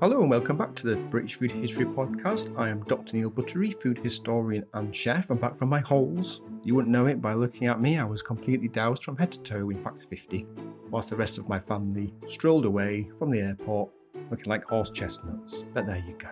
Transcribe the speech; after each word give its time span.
Hello 0.00 0.20
and 0.20 0.28
welcome 0.28 0.56
back 0.56 0.74
to 0.74 0.86
the 0.86 0.96
British 0.96 1.36
Food 1.36 1.52
History 1.52 1.86
Podcast. 1.86 2.58
I 2.58 2.68
am 2.68 2.84
Dr. 2.84 3.16
Neil 3.16 3.30
Buttery, 3.30 3.70
food 3.70 3.98
historian 3.98 4.64
and 4.74 4.94
chef. 4.94 5.30
I'm 5.30 5.38
back 5.38 5.56
from 5.56 5.70
my 5.70 5.80
holes. 5.80 6.42
You 6.62 6.74
wouldn't 6.74 6.92
know 6.92 7.06
it 7.06 7.22
by 7.22 7.34
looking 7.34 7.68
at 7.68 7.80
me, 7.80 7.98
I 7.98 8.04
was 8.04 8.22
completely 8.22 8.68
doused 8.68 9.02
from 9.02 9.16
head 9.16 9.32
to 9.32 9.38
toe, 9.40 9.70
in 9.70 9.82
fact 9.82 10.06
50, 10.10 10.46
whilst 10.90 11.10
the 11.10 11.16
rest 11.16 11.38
of 11.38 11.48
my 11.48 11.58
family 11.58 12.12
strolled 12.26 12.66
away 12.66 13.08
from 13.18 13.30
the 13.30 13.40
airport 13.40 13.90
looking 14.30 14.50
like 14.50 14.64
horse 14.64 14.90
chestnuts. 14.90 15.64
But 15.72 15.86
there 15.86 16.04
you 16.06 16.14
go. 16.18 16.28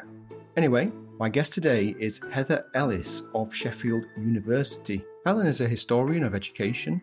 Anyway, 0.57 0.93
my 1.19 1.29
guest 1.29 1.55
today 1.55 1.95
is 1.99 2.21
Heather 2.31 2.67
Ellis 2.75 3.23
of 3.35 3.55
Sheffield 3.55 4.05
University. 4.19 5.05
Helen 5.25 5.47
is 5.47 5.61
a 5.61 5.69
historian 5.69 6.25
of 6.25 6.35
education 6.35 7.01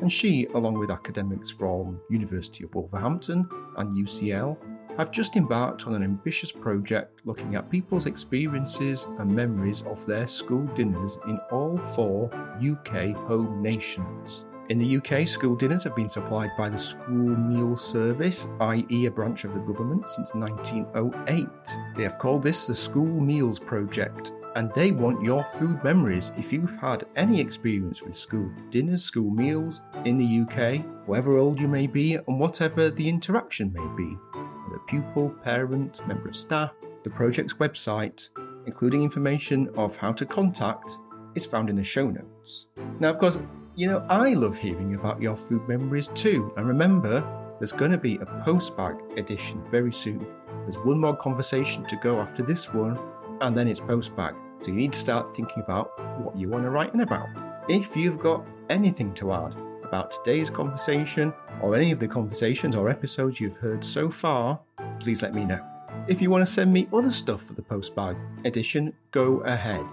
and 0.00 0.12
she, 0.12 0.46
along 0.54 0.74
with 0.78 0.90
academics 0.90 1.50
from 1.50 2.00
University 2.08 2.64
of 2.64 2.74
Wolverhampton 2.74 3.48
and 3.76 4.06
UCL, 4.06 4.56
have 4.96 5.10
just 5.10 5.36
embarked 5.36 5.86
on 5.86 5.94
an 5.94 6.02
ambitious 6.02 6.52
project 6.52 7.22
looking 7.24 7.54
at 7.54 7.70
people's 7.70 8.06
experiences 8.06 9.06
and 9.18 9.30
memories 9.30 9.82
of 9.82 10.04
their 10.06 10.26
school 10.26 10.66
dinners 10.74 11.18
in 11.26 11.38
all 11.50 11.78
four 11.78 12.30
UK 12.60 13.14
home 13.26 13.62
nations. 13.62 14.44
In 14.68 14.78
the 14.78 14.98
UK, 14.98 15.26
school 15.26 15.56
dinners 15.56 15.82
have 15.82 15.96
been 15.96 16.08
supplied 16.08 16.50
by 16.56 16.68
the 16.68 16.78
School 16.78 17.36
Meal 17.36 17.76
Service, 17.76 18.46
i.e., 18.60 19.06
a 19.06 19.10
branch 19.10 19.44
of 19.44 19.52
the 19.52 19.58
government, 19.60 20.08
since 20.08 20.32
1908. 20.32 21.48
They 21.96 22.04
have 22.04 22.18
called 22.18 22.44
this 22.44 22.68
the 22.68 22.74
School 22.74 23.20
Meals 23.20 23.58
Project, 23.58 24.32
and 24.56 24.72
they 24.72 24.90
want 24.90 25.22
your 25.22 25.44
food 25.44 25.82
memories 25.84 26.32
if 26.36 26.52
you've 26.52 26.76
had 26.76 27.04
any 27.16 27.40
experience 27.40 28.02
with 28.02 28.14
school 28.14 28.50
dinners, 28.70 29.04
school 29.04 29.30
meals 29.30 29.82
in 30.04 30.18
the 30.18 30.40
UK, 30.42 30.84
however 31.06 31.38
old 31.38 31.60
you 31.60 31.68
may 31.68 31.86
be, 31.86 32.14
and 32.14 32.40
whatever 32.40 32.90
the 32.90 33.08
interaction 33.08 33.72
may 33.72 33.96
be. 33.96 34.16
Whether 34.34 34.82
pupil, 34.86 35.30
parent, 35.42 36.06
member 36.06 36.28
of 36.28 36.36
staff, 36.36 36.72
the 37.04 37.10
project's 37.10 37.54
website, 37.54 38.28
including 38.66 39.02
information 39.02 39.68
of 39.76 39.96
how 39.96 40.12
to 40.12 40.26
contact, 40.26 40.98
is 41.34 41.46
found 41.46 41.70
in 41.70 41.76
the 41.76 41.84
show 41.84 42.10
notes. 42.10 42.66
Now, 42.98 43.10
of 43.10 43.18
course, 43.18 43.40
you 43.76 43.88
know, 43.88 44.04
I 44.08 44.34
love 44.34 44.58
hearing 44.58 44.94
about 44.94 45.22
your 45.22 45.36
food 45.36 45.66
memories 45.68 46.08
too. 46.08 46.52
And 46.56 46.66
remember, 46.66 47.24
there's 47.58 47.72
going 47.72 47.92
to 47.92 47.98
be 47.98 48.16
a 48.16 48.26
postbag 48.44 49.18
edition 49.18 49.62
very 49.70 49.92
soon. 49.92 50.26
There's 50.62 50.78
one 50.78 50.98
more 50.98 51.16
conversation 51.16 51.84
to 51.86 51.96
go 51.96 52.20
after 52.20 52.42
this 52.42 52.72
one, 52.72 52.98
and 53.40 53.56
then 53.56 53.68
it's 53.68 53.80
postbag. 53.80 54.34
So 54.58 54.70
you 54.70 54.76
need 54.76 54.92
to 54.92 54.98
start 54.98 55.34
thinking 55.34 55.62
about 55.62 55.90
what 56.20 56.36
you 56.36 56.48
want 56.48 56.64
to 56.64 56.70
write 56.70 56.94
in 56.94 57.00
about. 57.00 57.28
If 57.68 57.96
you've 57.96 58.18
got 58.18 58.44
anything 58.68 59.14
to 59.14 59.32
add 59.32 59.54
about 59.84 60.12
today's 60.12 60.50
conversation, 60.50 61.32
or 61.62 61.74
any 61.74 61.90
of 61.90 61.98
the 61.98 62.08
conversations 62.08 62.76
or 62.76 62.88
episodes 62.88 63.40
you've 63.40 63.56
heard 63.56 63.84
so 63.84 64.10
far, 64.10 64.60
please 65.00 65.22
let 65.22 65.34
me 65.34 65.44
know. 65.44 65.64
If 66.08 66.22
you 66.22 66.30
want 66.30 66.46
to 66.46 66.52
send 66.52 66.72
me 66.72 66.88
other 66.92 67.10
stuff 67.10 67.42
for 67.42 67.54
the 67.54 67.62
postbag 67.62 68.16
edition, 68.44 68.92
go 69.10 69.40
ahead. 69.40 69.84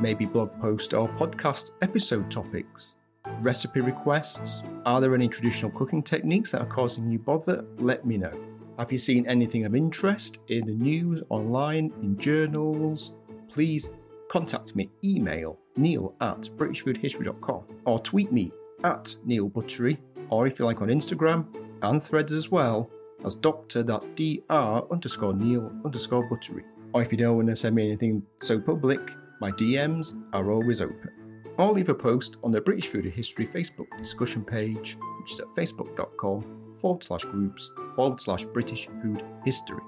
Maybe 0.00 0.26
blog 0.26 0.50
post 0.60 0.92
or 0.92 1.08
podcast 1.08 1.70
episode 1.80 2.30
topics 2.30 2.96
recipe 3.40 3.80
requests? 3.80 4.62
Are 4.84 5.00
there 5.00 5.14
any 5.14 5.28
traditional 5.28 5.70
cooking 5.72 6.02
techniques 6.02 6.50
that 6.52 6.60
are 6.60 6.66
causing 6.66 7.10
you 7.10 7.18
bother? 7.18 7.64
Let 7.78 8.06
me 8.06 8.16
know. 8.18 8.55
Have 8.78 8.92
you 8.92 8.98
seen 8.98 9.26
anything 9.26 9.64
of 9.64 9.74
interest 9.74 10.40
in 10.48 10.66
the 10.66 10.74
news, 10.74 11.22
online, 11.30 11.92
in 12.02 12.18
journals? 12.18 13.14
Please 13.48 13.88
contact 14.28 14.76
me. 14.76 14.90
Email 15.02 15.58
neil 15.76 16.14
at 16.20 16.42
britishfoodhistory.com 16.56 17.62
or 17.84 17.98
tweet 18.00 18.32
me 18.32 18.52
at 18.84 19.14
Neil 19.24 19.48
Buttery 19.48 19.98
or 20.28 20.46
if 20.46 20.58
you 20.58 20.64
like 20.64 20.82
on 20.82 20.88
Instagram 20.88 21.46
and 21.82 22.02
threads 22.02 22.32
as 22.32 22.50
well 22.50 22.90
as 23.24 23.34
Doctor, 23.34 23.82
that's 23.82 24.06
Dr 24.08 24.86
underscore 24.90 25.32
Neil 25.32 25.70
underscore 25.84 26.28
Buttery. 26.28 26.64
Or 26.92 27.02
if 27.02 27.12
you 27.12 27.18
don't 27.18 27.36
want 27.36 27.48
to 27.48 27.56
send 27.56 27.76
me 27.76 27.86
anything 27.86 28.22
so 28.40 28.60
public, 28.60 29.10
my 29.40 29.50
DMs 29.52 30.14
are 30.32 30.50
always 30.50 30.80
open 30.80 31.10
or 31.58 31.72
leave 31.72 31.88
a 31.88 31.94
post 31.94 32.36
on 32.44 32.52
the 32.52 32.60
British 32.60 32.88
Food 32.88 33.06
History 33.06 33.46
Facebook 33.46 33.86
discussion 33.96 34.44
page, 34.44 34.98
which 35.20 35.32
is 35.32 35.40
at 35.40 35.46
facebook.com 35.56 36.65
forward 36.78 37.02
slash 37.02 37.24
groups 37.24 37.70
forward 37.94 38.20
slash 38.20 38.44
British 38.44 38.88
Food 39.00 39.24
History. 39.44 39.82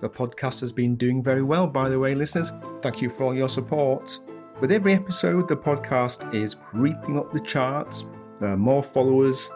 The 0.00 0.08
podcast 0.08 0.60
has 0.60 0.72
been 0.72 0.96
doing 0.96 1.22
very 1.22 1.42
well, 1.42 1.66
by 1.66 1.88
the 1.88 1.98
way, 1.98 2.14
listeners. 2.14 2.52
Thank 2.82 3.02
you 3.02 3.10
for 3.10 3.24
all 3.24 3.34
your 3.34 3.48
support. 3.48 4.20
With 4.60 4.72
every 4.72 4.92
episode, 4.92 5.48
the 5.48 5.56
podcast 5.56 6.34
is 6.34 6.54
creeping 6.54 7.18
up 7.18 7.32
the 7.32 7.40
charts. 7.40 8.06
There 8.40 8.50
are 8.50 8.56
more 8.56 8.82
followers. 8.82 9.50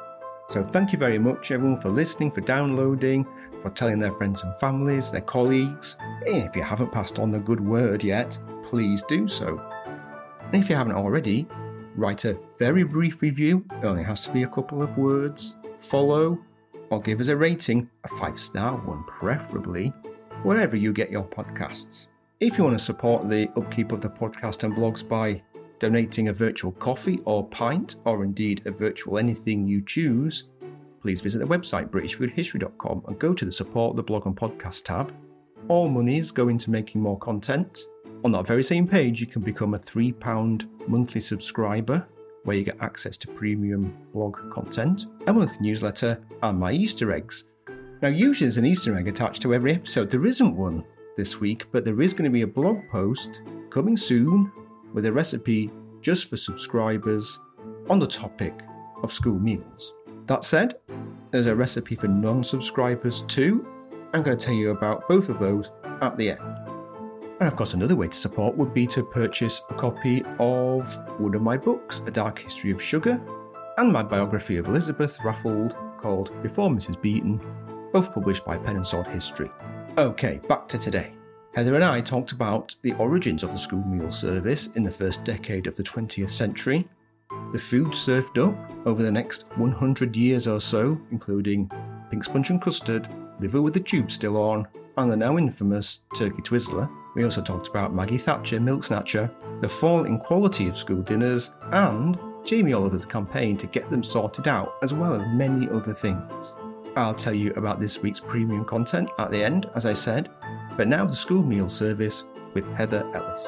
So 0.49 0.65
thank 0.65 0.93
you 0.93 0.99
very 0.99 1.19
much, 1.19 1.51
everyone, 1.51 1.81
for 1.81 1.89
listening, 1.89 2.31
for 2.31 2.41
downloading, 2.41 3.27
for 3.61 3.71
telling 3.71 3.99
their 3.99 4.13
friends 4.13 4.43
and 4.43 4.57
families, 4.59 5.11
their 5.11 5.21
colleagues. 5.21 5.97
If 6.23 6.57
you 6.57 6.63
haven't 6.63 6.93
passed 6.93 7.19
on 7.19 7.31
the 7.31 7.39
good 7.39 7.61
word 7.61 8.03
yet, 8.03 8.37
please 8.65 9.03
do 9.05 9.29
so. 9.29 9.61
And 10.41 10.55
if 10.63 10.69
you 10.69 10.77
haven't 10.77 10.97
already, 10.97 11.47
write 11.97 12.25
a 12.25 12.39
very 12.59 12.83
brief 12.83 13.23
review. 13.23 13.65
It 13.73 13.85
only 13.85 14.03
has 14.03 14.25
to 14.27 14.33
be 14.33 14.43
a 14.43 14.49
couple 14.49 14.83
of 14.83 14.99
words. 14.99 15.57
Follow 15.79 16.39
or 16.93 17.01
give 17.01 17.21
us 17.21 17.29
a 17.29 17.37
rating, 17.37 17.89
a 18.05 18.09
five 18.09 18.39
star 18.39 18.77
one 18.77 19.03
preferably, 19.05 19.89
wherever 20.43 20.77
you 20.77 20.93
get 20.93 21.11
your 21.11 21.25
podcasts. 21.25 22.09
If 22.39 22.59
you 22.59 22.65
want 22.65 22.79
to 22.79 22.85
support 22.85 23.31
the 23.31 23.49
upkeep 23.57 23.93
of 23.93 24.03
the 24.03 24.11
podcast 24.11 24.63
and 24.63 24.75
blogs 24.75 25.07
by 25.07 25.43
donating 25.81 26.29
a 26.29 26.33
virtual 26.35 26.73
coffee 26.73 27.19
or 27.25 27.49
pint, 27.49 27.97
or 28.05 28.25
indeed 28.25 28.61
a 28.67 28.71
virtual 28.71 29.17
anything 29.17 29.67
you 29.67 29.83
choose, 29.83 30.45
please 31.01 31.23
visit 31.23 31.39
the 31.39 31.47
website 31.47 31.89
britishfoodhistory.com 31.89 33.05
and 33.09 33.19
go 33.19 33.33
to 33.33 33.45
the 33.47 33.53
support 33.53 33.97
the 33.97 34.03
blog 34.03 34.27
and 34.27 34.37
podcast 34.37 34.85
tab. 34.85 35.15
All 35.69 35.89
monies 35.89 36.31
go 36.31 36.49
into 36.49 36.71
making 36.71 37.01
more 37.01 37.19
content 37.19 37.87
on 38.25 38.33
that 38.33 38.47
very 38.47 38.63
same 38.63 38.87
page, 38.87 39.21
you 39.21 39.27
can 39.27 39.43
become 39.43 39.75
a 39.75 39.79
£3 39.79 40.69
monthly 40.87 41.21
subscriber 41.21 42.07
where 42.45 42.57
you 42.57 42.65
get 42.65 42.81
access 42.81 43.17
to 43.19 43.29
premium 43.29 43.97
blog 44.13 44.37
content, 44.53 45.07
a 45.27 45.33
monthly 45.33 45.59
newsletter, 45.61 46.21
and 46.43 46.59
my 46.59 46.73
Easter 46.73 47.13
eggs. 47.13 47.45
Now, 48.03 48.09
usually 48.09 48.47
there's 48.47 48.59
an 48.59 48.67
Easter 48.67 48.97
egg 48.97 49.09
attached 49.09 49.43
to 49.43 49.55
every 49.55 49.73
episode. 49.73 50.11
There 50.11 50.27
isn't 50.27 50.57
one 50.57 50.85
this 51.17 51.39
week, 51.41 51.67
but 51.71 51.85
there 51.85 52.01
is 52.01 52.13
going 52.13 52.25
to 52.25 52.31
be 52.31 52.43
a 52.43 52.47
blog 52.47 52.79
post 52.91 53.43
coming 53.71 53.97
soon 53.97 54.51
with 54.93 55.07
a 55.07 55.13
recipe 55.13 55.71
just 56.01 56.29
for 56.29 56.37
subscribers 56.37 57.39
on 57.89 57.99
the 57.99 58.07
topic 58.07 58.55
of 59.03 59.13
school 59.13 59.39
meals. 59.39 59.95
That 60.27 60.45
said, 60.45 60.75
there's 61.31 61.47
a 61.47 61.55
recipe 61.55 61.97
for 61.97 62.09
non 62.09 62.45
subscribers 62.45 63.23
too. 63.23 63.67
I'm 64.13 64.23
going 64.23 64.37
to 64.37 64.45
tell 64.45 64.55
you 64.55 64.71
about 64.71 65.09
both 65.09 65.29
of 65.29 65.39
those 65.39 65.71
at 66.01 66.17
the 66.17 66.31
end. 66.31 66.62
And 67.43 67.49
of 67.49 67.57
course, 67.57 67.75
another 67.75 67.97
way 67.97 68.07
to 68.07 68.17
support 68.17 68.57
would 68.57 68.73
be 68.73 68.87
to 68.87 69.03
purchase 69.03 69.63
a 69.69 69.75
copy 69.75 70.23
of 70.39 70.97
one 71.19 71.35
of 71.35 71.43
my 71.43 71.57
books, 71.57 72.01
A 72.07 72.11
Dark 72.13 72.39
History 72.39 72.71
of 72.71 72.81
Sugar, 72.81 73.21
and 73.79 73.93
my 73.93 74.01
biography 74.01 74.59
of 74.59 74.69
Elizabeth 74.69 75.19
Raffald 75.25 75.75
called 76.01 76.41
Before 76.41 76.71
Mrs. 76.71 77.03
Beeton, 77.03 77.41
both 77.93 78.15
published 78.15 78.45
by 78.45 78.59
Pen 78.59 78.77
and 78.77 78.87
Sword 78.87 79.09
History. 79.09 79.51
Okay, 79.99 80.41
back 80.49 80.69
to 80.69 80.79
today. 80.79 81.15
Heather 81.53 81.75
and 81.75 81.83
I 81.83 82.01
talked 82.01 82.31
about 82.31 82.77
the 82.83 82.93
origins 82.93 83.43
of 83.43 83.51
the 83.51 83.59
school 83.59 83.83
meal 83.83 84.13
service 84.13 84.69
in 84.77 84.85
the 84.85 84.91
first 84.93 85.25
decade 85.25 85.67
of 85.67 85.75
the 85.75 85.83
20th 85.83 86.31
century, 86.31 86.89
the 87.53 87.59
food 87.59 87.93
served 87.93 88.39
up 88.39 88.55
over 88.87 89.03
the 89.03 89.11
next 89.11 89.47
100 89.57 90.15
years 90.15 90.47
or 90.47 90.61
so, 90.61 90.97
including 91.11 91.69
pink 92.09 92.23
sponge 92.23 92.51
and 92.51 92.63
custard, 92.63 93.09
liver 93.41 93.61
with 93.61 93.75
the 93.75 93.81
tube 93.81 94.13
still 94.13 94.37
on, 94.37 94.69
and 94.97 95.11
the 95.11 95.17
now 95.17 95.37
infamous 95.37 96.03
turkey 96.15 96.43
twizzler, 96.43 96.89
we 97.15 97.25
also 97.25 97.43
talked 97.43 97.69
about 97.69 97.95
Maggie 97.95 98.19
Thatcher, 98.19 98.59
Milk 98.59 98.85
Snatcher, 98.85 99.31
the 99.61 99.69
fall 99.69 100.05
in 100.05 100.19
quality 100.19 100.67
of 100.69 100.77
school 100.77 101.03
dinners, 101.03 101.51
and 101.73 102.19
Jamie 102.45 102.73
Oliver's 102.73 103.05
campaign 103.05 103.57
to 103.59 103.67
get 103.67 103.91
them 103.91 104.03
sorted 104.03 104.49
out, 104.49 104.75
as 104.83 104.95
well 104.95 105.13
as 105.13 105.25
many 105.27 105.69
other 105.69 105.93
things. 105.93 106.55
I'll 106.97 107.15
tell 107.15 107.35
you 107.35 107.53
about 107.55 107.81
this 107.81 108.01
week's 108.01 108.21
premium 108.21 108.65
content 108.65 109.11
at 109.19 109.31
the 109.31 109.43
end, 109.43 109.69
as 109.75 109.87
I 109.87 109.93
said, 109.93 110.31
but 110.77 110.89
now 110.89 111.05
the 111.05 111.15
school 111.15 111.43
meal 111.43 111.69
service 111.69 112.25
with 112.55 112.71
Heather 112.75 113.07
Ellis. 113.15 113.47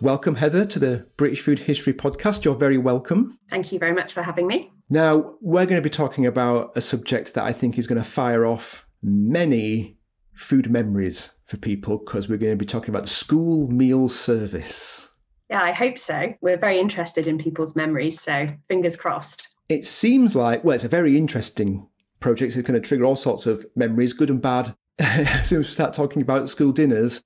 Welcome, 0.00 0.34
Heather, 0.34 0.64
to 0.64 0.78
the 0.78 1.06
British 1.16 1.42
Food 1.42 1.58
History 1.60 1.92
Podcast. 1.92 2.44
You're 2.44 2.54
very 2.54 2.78
welcome. 2.78 3.38
Thank 3.50 3.70
you 3.70 3.78
very 3.78 3.92
much 3.92 4.14
for 4.14 4.22
having 4.22 4.46
me. 4.46 4.72
Now, 4.88 5.34
we're 5.40 5.66
going 5.66 5.80
to 5.80 5.82
be 5.82 5.90
talking 5.90 6.26
about 6.26 6.72
a 6.74 6.80
subject 6.80 7.34
that 7.34 7.44
I 7.44 7.52
think 7.52 7.78
is 7.78 7.86
going 7.86 8.02
to 8.02 8.08
fire 8.08 8.46
off 8.46 8.86
many 9.02 9.98
food 10.40 10.70
memories 10.70 11.30
for 11.44 11.56
people 11.56 11.98
because 11.98 12.28
we're 12.28 12.38
going 12.38 12.52
to 12.52 12.56
be 12.56 12.66
talking 12.66 12.90
about 12.90 13.02
the 13.02 13.08
school 13.08 13.68
meal 13.68 14.08
service. 14.08 15.08
Yeah, 15.50 15.62
I 15.62 15.72
hope 15.72 15.98
so. 15.98 16.34
We're 16.40 16.56
very 16.56 16.78
interested 16.78 17.26
in 17.26 17.38
people's 17.38 17.76
memories, 17.76 18.20
so 18.20 18.48
fingers 18.68 18.96
crossed. 18.96 19.48
It 19.68 19.84
seems 19.84 20.34
like, 20.34 20.64
well, 20.64 20.74
it's 20.74 20.84
a 20.84 20.88
very 20.88 21.16
interesting 21.16 21.86
project. 22.20 22.56
It's 22.56 22.66
going 22.66 22.80
to 22.80 22.86
trigger 22.86 23.04
all 23.04 23.16
sorts 23.16 23.46
of 23.46 23.66
memories, 23.76 24.12
good 24.12 24.30
and 24.30 24.40
bad. 24.40 24.74
as 24.98 25.48
soon 25.48 25.60
as 25.60 25.66
we 25.66 25.72
start 25.72 25.92
talking 25.92 26.22
about 26.22 26.48
school 26.48 26.72
dinners, 26.72 27.20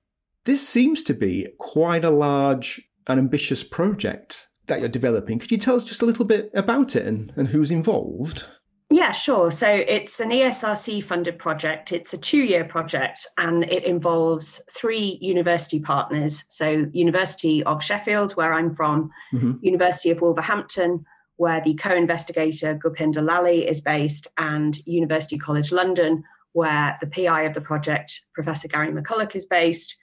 this 0.45 0.67
seems 0.67 1.01
to 1.03 1.13
be 1.13 1.47
quite 1.57 2.03
a 2.03 2.09
large 2.09 2.81
and 3.07 3.19
ambitious 3.19 3.63
project 3.63 4.47
that 4.67 4.79
you're 4.79 4.89
developing. 4.89 5.39
Could 5.39 5.51
you 5.51 5.57
tell 5.57 5.75
us 5.75 5.83
just 5.83 6.01
a 6.01 6.05
little 6.05 6.25
bit 6.25 6.49
about 6.53 6.95
it 6.95 7.05
and, 7.05 7.31
and 7.35 7.49
who's 7.49 7.71
involved? 7.71 8.45
Yeah, 8.91 9.11
sure. 9.11 9.49
So 9.49 9.67
it's 9.67 10.19
an 10.19 10.29
ESRC 10.29 11.03
funded 11.03 11.39
project. 11.39 11.91
It's 11.91 12.13
a 12.13 12.19
two 12.19 12.43
year 12.43 12.63
project 12.63 13.25
and 13.37 13.63
it 13.63 13.83
involves 13.83 14.61
three 14.69 15.17
university 15.21 15.79
partners. 15.79 16.43
So, 16.49 16.85
University 16.93 17.63
of 17.63 17.83
Sheffield, 17.83 18.33
where 18.33 18.53
I'm 18.53 18.73
from, 18.75 19.09
mm-hmm. 19.33 19.53
University 19.61 20.11
of 20.11 20.21
Wolverhampton, 20.21 21.03
where 21.37 21.61
the 21.61 21.73
co 21.73 21.95
investigator 21.95 22.75
Gurpinder 22.75 23.23
Lalli 23.23 23.67
is 23.67 23.81
based, 23.81 24.27
and 24.37 24.77
University 24.85 25.37
College 25.37 25.71
London, 25.71 26.23
where 26.53 26.95
the 27.01 27.07
PI 27.07 27.43
of 27.43 27.53
the 27.53 27.61
project, 27.61 28.21
Professor 28.33 28.67
Gary 28.67 28.91
McCulloch, 28.91 29.35
is 29.35 29.47
based. 29.47 29.97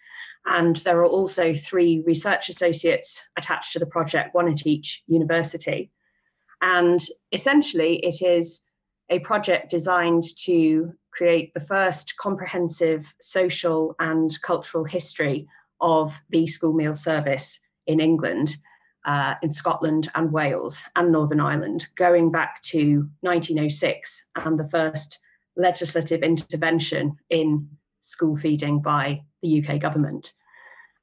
And 0.45 0.77
there 0.79 0.99
are 0.99 1.07
also 1.07 1.55
three 1.55 2.03
research 2.05 2.49
associates 2.49 3.23
attached 3.37 3.73
to 3.75 3.79
the 3.79 3.87
project, 3.87 4.35
one 4.35 4.51
at 4.51 4.67
each 4.67 5.05
university. 5.07 5.93
And 6.61 7.01
essentially, 7.31 7.97
it 8.05 8.23
is 8.23 8.65
a 9.13 9.19
project 9.19 9.69
designed 9.69 10.25
to 10.39 10.91
create 11.11 11.53
the 11.53 11.61
first 11.61 12.17
comprehensive 12.17 13.15
social 13.21 13.95
and 14.01 14.31
cultural 14.41 14.85
history 14.85 15.47
of 15.83 16.19
the 16.31 16.47
school 16.47 16.73
meal 16.73 16.95
service 16.95 17.61
in 17.87 18.01
England, 18.01 18.57
uh, 19.05 19.35
in 19.43 19.51
Scotland 19.51 20.11
and 20.15 20.33
Wales 20.33 20.81
and 20.97 21.13
Northern 21.13 21.41
Ireland, 21.41 21.89
going 21.95 22.33
back 22.33 22.63
to 22.63 23.07
1906 23.21 24.27
and 24.37 24.59
the 24.59 24.69
first 24.69 25.19
legislative 25.59 26.23
intervention 26.23 27.15
in 27.29 27.69
school 28.01 28.35
feeding 28.35 28.81
by 28.81 29.23
the 29.43 29.63
UK 29.63 29.79
government. 29.79 30.33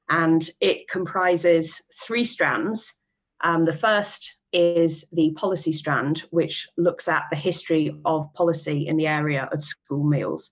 And 0.08 0.50
it 0.60 0.88
comprises 0.88 1.80
three 2.04 2.24
strands. 2.24 2.98
Um, 3.44 3.64
the 3.64 3.72
first 3.72 4.39
is 4.52 5.06
the 5.12 5.32
policy 5.32 5.72
strand, 5.72 6.24
which 6.30 6.68
looks 6.76 7.08
at 7.08 7.24
the 7.30 7.36
history 7.36 7.94
of 8.04 8.32
policy 8.34 8.86
in 8.86 8.96
the 8.96 9.06
area 9.06 9.48
of 9.52 9.62
school 9.62 10.04
meals. 10.04 10.50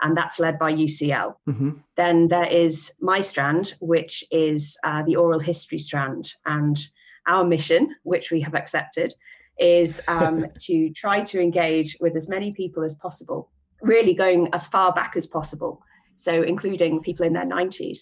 And 0.00 0.16
that's 0.16 0.38
led 0.38 0.58
by 0.58 0.72
UCL. 0.72 1.34
Mm-hmm. 1.48 1.70
Then 1.96 2.28
there 2.28 2.46
is 2.46 2.92
my 3.00 3.20
strand, 3.20 3.74
which 3.80 4.22
is 4.30 4.76
uh, 4.84 5.02
the 5.02 5.16
oral 5.16 5.40
history 5.40 5.78
strand. 5.78 6.32
And 6.46 6.78
our 7.26 7.44
mission, 7.44 7.94
which 8.04 8.30
we 8.30 8.40
have 8.42 8.54
accepted, 8.54 9.12
is 9.58 10.00
um, 10.06 10.46
to 10.66 10.90
try 10.90 11.20
to 11.22 11.40
engage 11.40 11.96
with 12.00 12.14
as 12.14 12.28
many 12.28 12.52
people 12.52 12.84
as 12.84 12.94
possible, 12.94 13.50
really 13.82 14.14
going 14.14 14.48
as 14.52 14.66
far 14.66 14.92
back 14.92 15.14
as 15.16 15.26
possible. 15.26 15.82
So, 16.14 16.42
including 16.42 17.00
people 17.00 17.26
in 17.26 17.32
their 17.32 17.46
90s, 17.46 18.00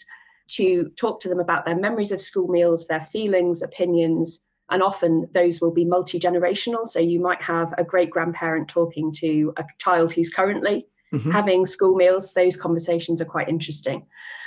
to 0.49 0.91
talk 0.97 1.21
to 1.21 1.29
them 1.29 1.41
about 1.41 1.65
their 1.65 1.77
memories 1.77 2.13
of 2.13 2.21
school 2.21 2.49
meals, 2.49 2.87
their 2.87 3.01
feelings, 3.01 3.63
opinions, 3.63 4.43
and 4.71 4.83
often 4.83 5.29
those 5.33 5.61
will 5.61 5.73
be 5.73 5.85
multi 5.85 6.19
generational. 6.19 6.87
So, 6.87 7.01
you 7.01 7.21
might 7.21 7.43
have 7.43 7.75
a 7.79 7.85
great 7.85 8.11
grandparent 8.11 8.69
talking 8.69 9.13
to 9.19 9.53
a 9.57 9.65
child 9.79 10.13
who's 10.13 10.31
currently 10.31 10.87
mm-hmm. 11.13 11.31
having 11.31 11.67
school 11.67 11.95
meals. 11.95 12.33
Those 12.33 12.57
conversations 12.57 13.21
are 13.21 13.27
quite 13.27 13.49
interesting. 13.49 14.07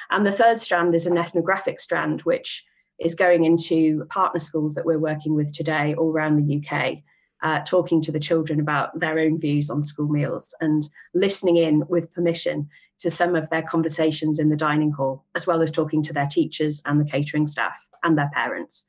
And 0.09 0.25
the 0.25 0.31
third 0.31 0.59
strand 0.59 0.95
is 0.95 1.05
an 1.05 1.17
ethnographic 1.17 1.79
strand, 1.79 2.21
which 2.21 2.65
is 2.99 3.15
going 3.15 3.45
into 3.45 4.05
partner 4.05 4.39
schools 4.39 4.75
that 4.75 4.85
we're 4.85 4.99
working 4.99 5.35
with 5.35 5.53
today 5.53 5.95
all 5.95 6.11
around 6.11 6.35
the 6.37 6.57
UK, 6.57 6.97
uh, 7.41 7.61
talking 7.61 8.01
to 8.01 8.11
the 8.11 8.19
children 8.19 8.59
about 8.59 8.97
their 8.99 9.19
own 9.19 9.39
views 9.39 9.69
on 9.69 9.83
school 9.83 10.09
meals 10.09 10.53
and 10.59 10.89
listening 11.13 11.57
in 11.57 11.83
with 11.87 12.13
permission 12.13 12.67
to 12.99 13.09
some 13.09 13.35
of 13.35 13.49
their 13.49 13.61
conversations 13.61 14.39
in 14.39 14.49
the 14.49 14.57
dining 14.57 14.91
hall, 14.91 15.23
as 15.35 15.47
well 15.47 15.61
as 15.61 15.71
talking 15.71 16.03
to 16.03 16.11
their 16.11 16.27
teachers 16.27 16.81
and 16.85 16.99
the 16.99 17.09
catering 17.09 17.47
staff 17.47 17.87
and 18.03 18.17
their 18.17 18.29
parents. 18.33 18.85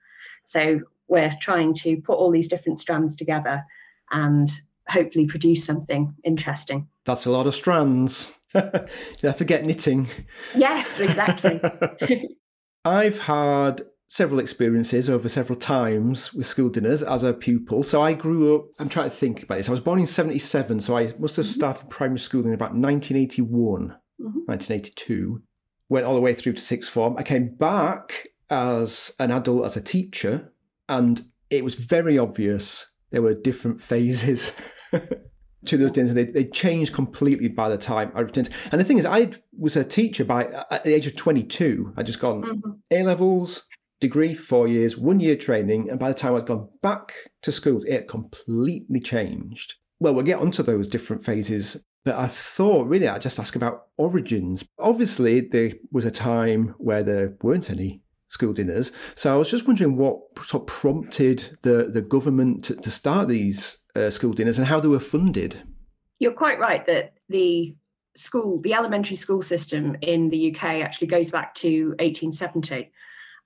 So 0.46 0.80
we're 1.10 1.32
trying 1.40 1.74
to 1.74 1.96
put 1.98 2.14
all 2.14 2.30
these 2.30 2.48
different 2.48 2.80
strands 2.80 3.14
together 3.14 3.64
and 4.10 4.48
hopefully 4.88 5.26
produce 5.26 5.64
something 5.64 6.14
interesting. 6.24 6.88
That's 7.04 7.26
a 7.26 7.30
lot 7.30 7.46
of 7.46 7.54
strands. 7.54 8.38
you 8.54 8.62
have 9.22 9.36
to 9.36 9.44
get 9.44 9.64
knitting. 9.64 10.08
Yes, 10.54 10.98
exactly. 10.98 11.60
I've 12.84 13.18
had 13.20 13.82
several 14.08 14.40
experiences 14.40 15.08
over 15.08 15.28
several 15.28 15.58
times 15.58 16.32
with 16.32 16.46
school 16.46 16.68
dinners 16.68 17.02
as 17.02 17.22
a 17.22 17.32
pupil. 17.32 17.82
So 17.82 18.02
I 18.02 18.12
grew 18.12 18.56
up, 18.56 18.66
I'm 18.78 18.88
trying 18.88 19.10
to 19.10 19.14
think 19.14 19.42
about 19.42 19.58
this. 19.58 19.68
I 19.68 19.72
was 19.72 19.80
born 19.80 20.00
in 20.00 20.06
77, 20.06 20.80
so 20.80 20.96
I 20.96 21.12
must 21.18 21.36
have 21.36 21.44
mm-hmm. 21.44 21.52
started 21.52 21.90
primary 21.90 22.18
school 22.18 22.44
in 22.44 22.52
about 22.52 22.74
1981, 22.74 23.48
mm-hmm. 23.50 24.24
1982. 24.46 25.42
Went 25.88 26.06
all 26.06 26.14
the 26.14 26.20
way 26.20 26.34
through 26.34 26.54
to 26.54 26.60
sixth 26.60 26.90
form. 26.90 27.16
I 27.18 27.22
came 27.22 27.54
back 27.54 28.28
as 28.48 29.12
an 29.18 29.30
adult, 29.30 29.64
as 29.64 29.76
a 29.76 29.80
teacher, 29.80 30.52
and 30.90 31.22
it 31.48 31.64
was 31.64 31.76
very 31.76 32.18
obvious 32.18 32.92
there 33.10 33.22
were 33.22 33.34
different 33.34 33.80
phases. 33.80 34.52
to 35.66 35.76
those 35.76 35.92
dinners, 35.92 36.14
they, 36.14 36.24
they 36.24 36.44
changed 36.44 36.92
completely 36.92 37.48
by 37.48 37.68
the 37.68 37.78
time 37.78 38.12
I 38.14 38.20
returned. 38.20 38.50
And 38.72 38.80
the 38.80 38.84
thing 38.84 38.98
is, 38.98 39.06
I 39.06 39.32
was 39.58 39.76
a 39.76 39.84
teacher 39.84 40.24
by 40.24 40.46
at 40.70 40.84
the 40.84 40.94
age 40.94 41.06
of 41.06 41.16
22. 41.16 41.94
I'd 41.96 42.06
just 42.06 42.20
gone 42.20 42.42
mm-hmm. 42.42 42.70
A 42.90 43.02
levels, 43.02 43.68
degree 44.00 44.34
for 44.34 44.42
four 44.42 44.68
years, 44.68 44.96
one 44.96 45.20
year 45.20 45.36
training, 45.36 45.90
and 45.90 45.98
by 45.98 46.08
the 46.08 46.14
time 46.14 46.34
I'd 46.34 46.46
gone 46.46 46.68
back 46.82 47.12
to 47.42 47.52
schools, 47.52 47.84
it 47.84 48.08
completely 48.08 49.00
changed. 49.00 49.74
Well, 50.00 50.14
we'll 50.14 50.24
get 50.24 50.40
onto 50.40 50.62
those 50.62 50.88
different 50.88 51.24
phases, 51.24 51.84
but 52.04 52.14
I 52.14 52.26
thought 52.26 52.88
really 52.88 53.06
I'd 53.06 53.20
just 53.20 53.38
ask 53.38 53.54
about 53.54 53.88
origins. 53.98 54.64
Obviously, 54.78 55.40
there 55.40 55.72
was 55.92 56.06
a 56.06 56.10
time 56.10 56.74
where 56.78 57.02
there 57.02 57.36
weren't 57.42 57.70
any 57.70 58.02
school 58.30 58.52
dinners, 58.52 58.90
so 59.14 59.34
I 59.34 59.36
was 59.36 59.50
just 59.50 59.66
wondering 59.66 59.96
what 59.96 60.20
sort 60.42 60.62
of 60.62 60.66
prompted 60.66 61.58
the, 61.62 61.90
the 61.92 62.00
government 62.02 62.64
to, 62.64 62.76
to 62.76 62.90
start 62.90 63.28
these 63.28 63.78
uh, 63.94 64.08
school 64.08 64.32
dinners 64.32 64.58
and 64.58 64.66
how 64.66 64.80
they 64.80 64.88
were 64.88 65.00
funded. 65.00 65.62
You're 66.18 66.32
quite 66.32 66.58
right 66.58 66.86
that 66.86 67.14
the 67.28 67.76
school, 68.14 68.60
the 68.60 68.74
elementary 68.74 69.16
school 69.16 69.42
system 69.42 69.96
in 70.00 70.28
the 70.28 70.54
UK 70.54 70.64
actually 70.64 71.08
goes 71.08 71.30
back 71.30 71.54
to 71.56 71.88
1870 71.98 72.90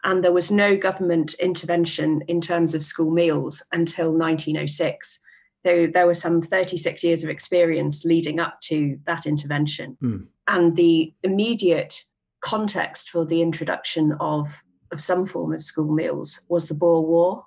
and 0.04 0.22
there 0.22 0.32
was 0.32 0.50
no 0.50 0.76
government 0.76 1.34
intervention 1.34 2.22
in 2.28 2.40
terms 2.40 2.74
of 2.74 2.82
school 2.82 3.10
meals 3.10 3.62
until 3.72 4.12
1906. 4.12 5.18
Though 5.64 5.86
there 5.86 6.06
were 6.06 6.14
some 6.14 6.42
36 6.42 7.02
years 7.02 7.24
of 7.24 7.30
experience 7.30 8.04
leading 8.04 8.38
up 8.38 8.60
to 8.62 8.98
that 9.06 9.24
intervention. 9.24 9.96
Mm. 10.02 10.26
And 10.46 10.76
the 10.76 11.14
immediate 11.22 12.04
context 12.42 13.08
for 13.08 13.24
the 13.24 13.40
introduction 13.40 14.12
of, 14.20 14.62
of 14.94 15.00
some 15.00 15.26
form 15.26 15.52
of 15.52 15.62
school 15.62 15.92
meals 15.92 16.40
was 16.48 16.66
the 16.66 16.74
Boer 16.74 17.02
War 17.02 17.44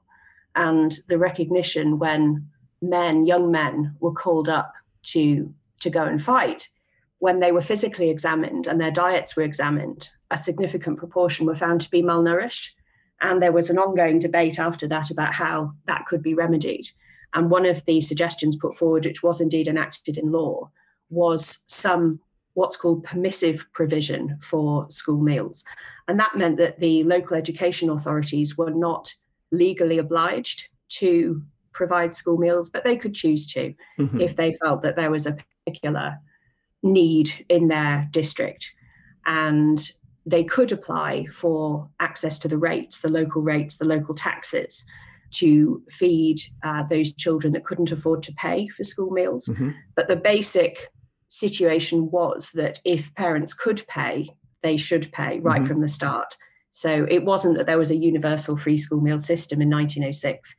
and 0.56 1.00
the 1.08 1.18
recognition 1.18 1.98
when 1.98 2.48
men, 2.82 3.25
young 3.25 3.50
men, 3.50 3.96
were 4.00 4.12
called 4.12 4.50
up 4.50 4.74
to, 5.04 5.51
to 5.80 5.89
go 5.89 6.04
and 6.04 6.22
fight 6.22 6.70
when 7.20 7.39
they 7.39 7.51
were 7.51 7.62
physically 7.62 8.10
examined 8.10 8.68
and 8.68 8.80
their 8.80 8.92
diets 8.92 9.36
were 9.36 9.44
examined, 9.44 10.10
a 10.30 10.38
significant 10.38 11.00
proportion 11.00 11.46
were 11.46 11.56
found 11.56 11.82
to 11.82 11.89
be 11.89 12.04
malnourished. 12.04 12.70
And 13.22 13.42
there 13.42 13.51
was 13.51 13.72
an 13.72 13.80
ongoing 13.80 14.20
debate 14.20 14.60
after 14.60 14.88
that 14.89 15.10
about 15.10 15.34
how 15.34 15.74
that 15.86 16.06
could 16.06 16.22
be 16.22 16.36
remedied. 16.36 16.88
And 17.34 17.50
one 17.50 17.66
of 17.66 17.84
the 17.86 18.01
suggestions 18.01 18.56
put 18.56 18.75
forward, 18.75 19.06
which 19.06 19.24
was 19.24 19.42
indeed 19.42 19.68
enacted 19.68 20.18
in 20.18 20.32
law, 20.32 20.70
was 21.10 21.63
some 21.68 22.20
what's 22.58 22.76
called 22.76 23.04
permissive 23.04 23.64
provision 23.72 24.36
for 24.42 24.90
school 24.90 25.22
meals. 25.22 25.64
And 26.08 26.20
that 26.20 26.36
meant 26.36 26.58
that 26.58 26.80
the 26.80 27.04
local 27.04 27.38
education 27.38 27.92
authorities 27.92 28.58
were 28.58 28.72
not 28.72 29.14
legally 29.52 30.00
obliged 30.00 30.68
to 30.90 31.44
provide 31.72 32.16
school 32.16 32.40
meals, 32.40 32.72
but 32.72 32.84
they 32.84 32.98
could 32.98 33.14
choose 33.14 33.46
to 33.54 33.76
mm-hmm. 34.00 34.20
if 34.20 34.36
they 34.36 34.54
felt 34.54 34.82
that 34.82 34.96
there 34.96 35.12
was 35.12 35.28
a 35.28 35.38
particular 35.66 36.18
need 36.82 37.30
in 37.48 37.68
their 37.68 38.10
district. 38.10 38.74
And 39.28 39.80
they 40.26 40.44
could 40.44 40.72
apply 40.72 41.28
for 41.28 41.88
access 42.00 42.40
to 42.40 42.48
the 42.48 42.58
rates, 42.58 43.02
the 43.02 43.12
local 43.12 43.44
rates, 43.44 43.78
the 43.78 43.86
local 43.86 44.16
taxes 44.16 44.84
to 45.30 45.84
feed 45.92 46.40
uh, 46.64 46.82
those 46.90 47.14
children 47.14 47.54
that 47.54 47.66
couldn't 47.66 47.92
afford 47.92 48.24
to 48.24 48.34
pay 48.34 48.68
for 48.70 48.84
school 48.84 49.12
meals. 49.12 49.46
Mm-hmm. 49.46 49.72
But 49.94 50.08
the 50.08 50.16
basic 50.16 50.90
situation 51.27 52.10
was 52.12 52.51
that 52.53 52.79
if 52.86 53.13
parents 53.15 53.53
could 53.53 53.86
pay, 53.88 54.29
they 54.63 54.77
should 54.77 55.12
pay 55.12 55.39
right 55.39 55.62
mm-hmm. 55.62 55.65
from 55.65 55.81
the 55.81 55.88
start. 55.88 56.36
So 56.72 57.05
it 57.10 57.24
wasn't 57.24 57.57
that 57.57 57.67
there 57.67 57.77
was 57.77 57.91
a 57.91 57.96
universal 57.96 58.57
free 58.57 58.77
school 58.77 59.01
meal 59.01 59.19
system 59.19 59.62
in 59.62 59.69
1906. 59.69 60.55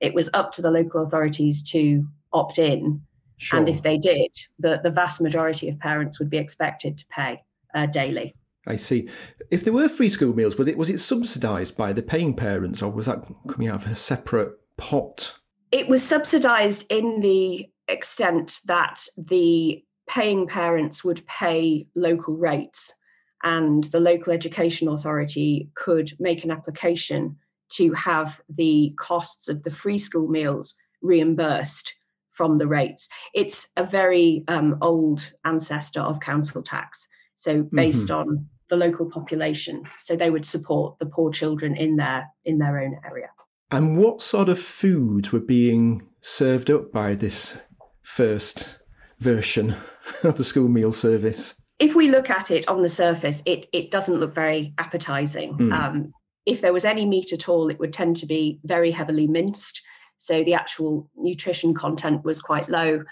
It 0.00 0.14
was 0.14 0.28
up 0.34 0.52
to 0.52 0.62
the 0.62 0.70
local 0.70 1.04
authorities 1.04 1.62
to 1.70 2.04
opt 2.32 2.58
in 2.58 3.02
Sure. 3.42 3.58
And 3.58 3.68
if 3.68 3.82
they 3.82 3.98
did, 3.98 4.30
the, 4.60 4.78
the 4.84 4.90
vast 4.90 5.20
majority 5.20 5.68
of 5.68 5.76
parents 5.80 6.20
would 6.20 6.30
be 6.30 6.38
expected 6.38 6.96
to 6.98 7.06
pay 7.08 7.42
uh, 7.74 7.86
daily. 7.86 8.36
I 8.68 8.76
see. 8.76 9.08
If 9.50 9.64
there 9.64 9.72
were 9.72 9.88
free 9.88 10.08
school 10.08 10.32
meals, 10.32 10.56
was 10.56 10.68
it 10.68 10.78
was 10.78 10.90
it 10.90 10.98
subsidised 10.98 11.76
by 11.76 11.92
the 11.92 12.04
paying 12.04 12.34
parents, 12.34 12.80
or 12.80 12.92
was 12.92 13.06
that 13.06 13.24
coming 13.48 13.66
out 13.66 13.84
of 13.84 13.90
a 13.90 13.96
separate 13.96 14.52
pot? 14.76 15.36
It 15.72 15.88
was 15.88 16.04
subsidised 16.04 16.86
in 16.88 17.18
the 17.18 17.68
extent 17.88 18.60
that 18.66 19.04
the 19.16 19.84
paying 20.08 20.46
parents 20.46 21.04
would 21.04 21.26
pay 21.26 21.86
local 21.94 22.36
rates, 22.36 22.94
and 23.42 23.84
the 23.84 24.00
local 24.00 24.32
education 24.32 24.88
authority 24.88 25.70
could 25.74 26.10
make 26.20 26.44
an 26.44 26.50
application 26.50 27.36
to 27.70 27.92
have 27.92 28.40
the 28.48 28.92
costs 28.98 29.48
of 29.48 29.62
the 29.62 29.70
free 29.70 29.98
school 29.98 30.28
meals 30.28 30.74
reimbursed 31.00 31.94
from 32.30 32.58
the 32.58 32.66
rates. 32.66 33.08
It's 33.34 33.68
a 33.76 33.84
very 33.84 34.44
um, 34.48 34.78
old 34.80 35.32
ancestor 35.44 36.00
of 36.00 36.20
council 36.20 36.62
tax. 36.62 37.08
So 37.34 37.62
based 37.62 38.08
mm-hmm. 38.08 38.30
on 38.30 38.48
the 38.68 38.76
local 38.76 39.10
population, 39.10 39.84
so 39.98 40.16
they 40.16 40.30
would 40.30 40.46
support 40.46 40.98
the 40.98 41.06
poor 41.06 41.30
children 41.30 41.76
in 41.76 41.96
their 41.96 42.28
in 42.44 42.58
their 42.58 42.78
own 42.80 42.98
area. 43.04 43.28
And 43.70 43.96
what 43.96 44.20
sort 44.22 44.48
of 44.48 44.58
foods 44.58 45.32
were 45.32 45.40
being 45.40 46.06
served 46.20 46.70
up 46.70 46.92
by 46.92 47.14
this 47.14 47.58
first 48.02 48.78
version 49.22 49.76
of 50.24 50.36
the 50.36 50.44
school 50.44 50.68
meal 50.68 50.92
service? 50.92 51.54
If 51.78 51.94
we 51.94 52.10
look 52.10 52.30
at 52.30 52.50
it 52.50 52.68
on 52.68 52.82
the 52.82 52.88
surface, 52.88 53.42
it 53.46 53.66
it 53.72 53.90
doesn't 53.90 54.20
look 54.20 54.34
very 54.34 54.74
appetizing. 54.78 55.56
Mm. 55.56 55.72
Um, 55.72 56.12
if 56.44 56.60
there 56.60 56.72
was 56.72 56.84
any 56.84 57.06
meat 57.06 57.32
at 57.32 57.48
all, 57.48 57.70
it 57.70 57.78
would 57.78 57.92
tend 57.92 58.16
to 58.16 58.26
be 58.26 58.58
very 58.64 58.90
heavily 58.90 59.26
minced. 59.26 59.80
So 60.18 60.44
the 60.44 60.54
actual 60.54 61.08
nutrition 61.16 61.74
content 61.74 62.24
was 62.24 62.40
quite 62.40 62.68
low. 62.68 63.02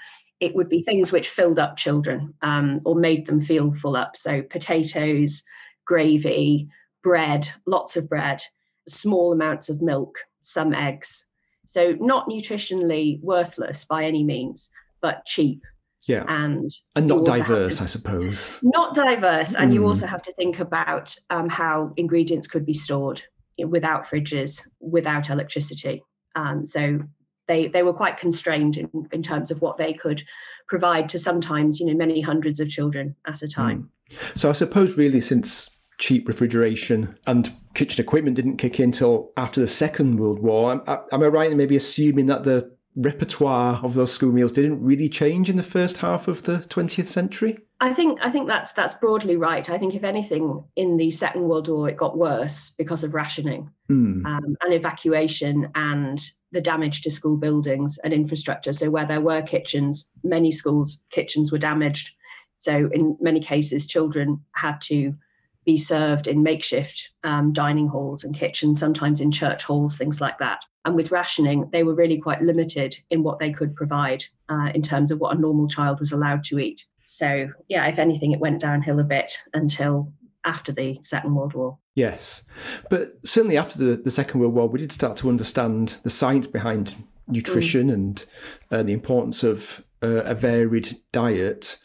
It 0.40 0.54
would 0.54 0.68
be 0.68 0.80
things 0.80 1.12
which 1.12 1.28
filled 1.28 1.58
up 1.58 1.76
children 1.76 2.34
um, 2.42 2.80
or 2.84 2.94
made 2.94 3.26
them 3.26 3.40
feel 3.40 3.72
full 3.72 3.96
up. 3.96 4.16
So 4.16 4.42
potatoes, 4.42 5.42
gravy, 5.86 6.68
bread, 7.02 7.48
lots 7.66 7.96
of 7.96 8.08
bread, 8.08 8.42
small 8.88 9.32
amounts 9.32 9.68
of 9.68 9.82
milk, 9.82 10.18
some 10.42 10.74
eggs. 10.74 11.26
So 11.66 11.96
not 12.00 12.28
nutritionally 12.28 13.20
worthless 13.22 13.84
by 13.84 14.04
any 14.04 14.24
means, 14.24 14.70
but 15.00 15.24
cheap. 15.26 15.62
Yeah. 16.06 16.24
And 16.28 16.70
and 16.96 17.06
not 17.06 17.24
diverse, 17.24 17.78
to, 17.78 17.84
I 17.84 17.86
suppose. 17.86 18.58
Not 18.62 18.94
diverse. 18.94 19.54
And 19.54 19.74
you 19.74 19.80
hmm. 19.80 19.86
also 19.86 20.06
have 20.06 20.22
to 20.22 20.32
think 20.32 20.58
about 20.60 21.14
um, 21.30 21.48
how 21.48 21.92
ingredients 21.96 22.46
could 22.46 22.64
be 22.64 22.74
stored 22.74 23.22
without 23.58 24.04
fridges, 24.04 24.66
without 24.80 25.28
electricity. 25.28 26.02
Um, 26.34 26.64
so 26.64 27.00
they, 27.48 27.68
they 27.68 27.82
were 27.82 27.92
quite 27.92 28.16
constrained 28.16 28.76
in, 28.76 28.88
in 29.12 29.22
terms 29.22 29.50
of 29.50 29.60
what 29.60 29.76
they 29.76 29.92
could 29.92 30.22
provide 30.68 31.08
to 31.10 31.18
sometimes, 31.18 31.80
you 31.80 31.86
know, 31.86 31.94
many 31.94 32.20
hundreds 32.20 32.60
of 32.60 32.68
children 32.68 33.14
at 33.26 33.42
a 33.42 33.48
time. 33.48 33.90
Mm. 34.10 34.38
So 34.38 34.50
I 34.50 34.52
suppose 34.52 34.96
really 34.96 35.20
since 35.20 35.68
cheap 35.98 36.26
refrigeration 36.26 37.16
and 37.26 37.52
kitchen 37.74 38.02
equipment 38.02 38.34
didn't 38.34 38.56
kick 38.56 38.80
in 38.80 38.86
until 38.86 39.32
after 39.36 39.60
the 39.60 39.66
Second 39.66 40.18
World 40.18 40.40
War. 40.40 40.72
Am, 40.72 40.82
am 41.12 41.22
I 41.22 41.26
right 41.26 41.50
in 41.50 41.58
maybe 41.58 41.76
assuming 41.76 42.26
that 42.26 42.44
the 42.44 42.74
repertoire 43.00 43.80
of 43.82 43.94
those 43.94 44.12
school 44.12 44.32
meals 44.32 44.52
didn't 44.52 44.82
really 44.82 45.08
change 45.08 45.48
in 45.48 45.56
the 45.56 45.62
first 45.62 45.98
half 45.98 46.28
of 46.28 46.42
the 46.44 46.58
20th 46.58 47.06
century? 47.06 47.58
I 47.82 47.94
think 47.94 48.18
I 48.22 48.30
think 48.30 48.46
that's 48.46 48.74
that's 48.74 48.92
broadly 48.92 49.36
right. 49.36 49.68
I 49.70 49.78
think 49.78 49.94
if 49.94 50.04
anything, 50.04 50.62
in 50.76 50.98
the 50.98 51.10
Second 51.10 51.42
World 51.48 51.68
War, 51.68 51.88
it 51.88 51.96
got 51.96 52.18
worse 52.18 52.70
because 52.76 53.04
of 53.04 53.14
rationing 53.14 53.70
mm. 53.90 54.24
um, 54.26 54.56
and 54.60 54.74
evacuation 54.74 55.70
and 55.74 56.20
the 56.52 56.60
damage 56.60 57.00
to 57.02 57.10
school 57.10 57.38
buildings 57.38 57.98
and 58.04 58.12
infrastructure. 58.12 58.74
So 58.74 58.90
where 58.90 59.06
there 59.06 59.22
were 59.22 59.40
kitchens, 59.40 60.10
many 60.22 60.52
schools' 60.52 61.02
kitchens 61.10 61.50
were 61.50 61.58
damaged. 61.58 62.10
So 62.58 62.90
in 62.92 63.16
many 63.20 63.40
cases, 63.40 63.86
children 63.86 64.44
had 64.54 64.80
to 64.82 65.14
be 65.64 65.76
served 65.76 66.26
in 66.26 66.42
makeshift 66.42 67.10
um, 67.24 67.52
dining 67.52 67.86
halls 67.86 68.24
and 68.24 68.34
kitchens, 68.34 68.80
sometimes 68.80 69.20
in 69.20 69.30
church 69.30 69.62
halls, 69.62 69.96
things 69.96 70.20
like 70.20 70.38
that. 70.38 70.64
And 70.84 70.94
with 70.94 71.12
rationing, 71.12 71.68
they 71.70 71.82
were 71.82 71.94
really 71.94 72.18
quite 72.18 72.40
limited 72.40 72.96
in 73.10 73.22
what 73.22 73.38
they 73.38 73.52
could 73.52 73.74
provide 73.74 74.24
uh, 74.48 74.70
in 74.74 74.82
terms 74.82 75.10
of 75.10 75.20
what 75.20 75.36
a 75.36 75.40
normal 75.40 75.68
child 75.68 76.00
was 76.00 76.12
allowed 76.12 76.44
to 76.44 76.58
eat. 76.58 76.86
So, 77.06 77.48
yeah, 77.68 77.86
if 77.86 77.98
anything, 77.98 78.32
it 78.32 78.40
went 78.40 78.60
downhill 78.60 79.00
a 79.00 79.04
bit 79.04 79.36
until 79.52 80.12
after 80.46 80.72
the 80.72 80.98
Second 81.02 81.34
World 81.34 81.54
War. 81.54 81.78
Yes. 81.94 82.44
But 82.88 83.26
certainly 83.26 83.58
after 83.58 83.78
the, 83.78 83.96
the 83.96 84.10
Second 84.10 84.40
World 84.40 84.54
War, 84.54 84.68
we 84.68 84.78
did 84.78 84.92
start 84.92 85.16
to 85.18 85.28
understand 85.28 85.98
the 86.02 86.10
science 86.10 86.46
behind 86.46 86.94
nutrition 87.28 87.88
mm. 87.88 87.94
and 87.94 88.24
uh, 88.70 88.82
the 88.82 88.92
importance 88.92 89.42
of 89.42 89.84
uh, 90.02 90.22
a 90.24 90.34
varied 90.34 90.96
diet. 91.12 91.76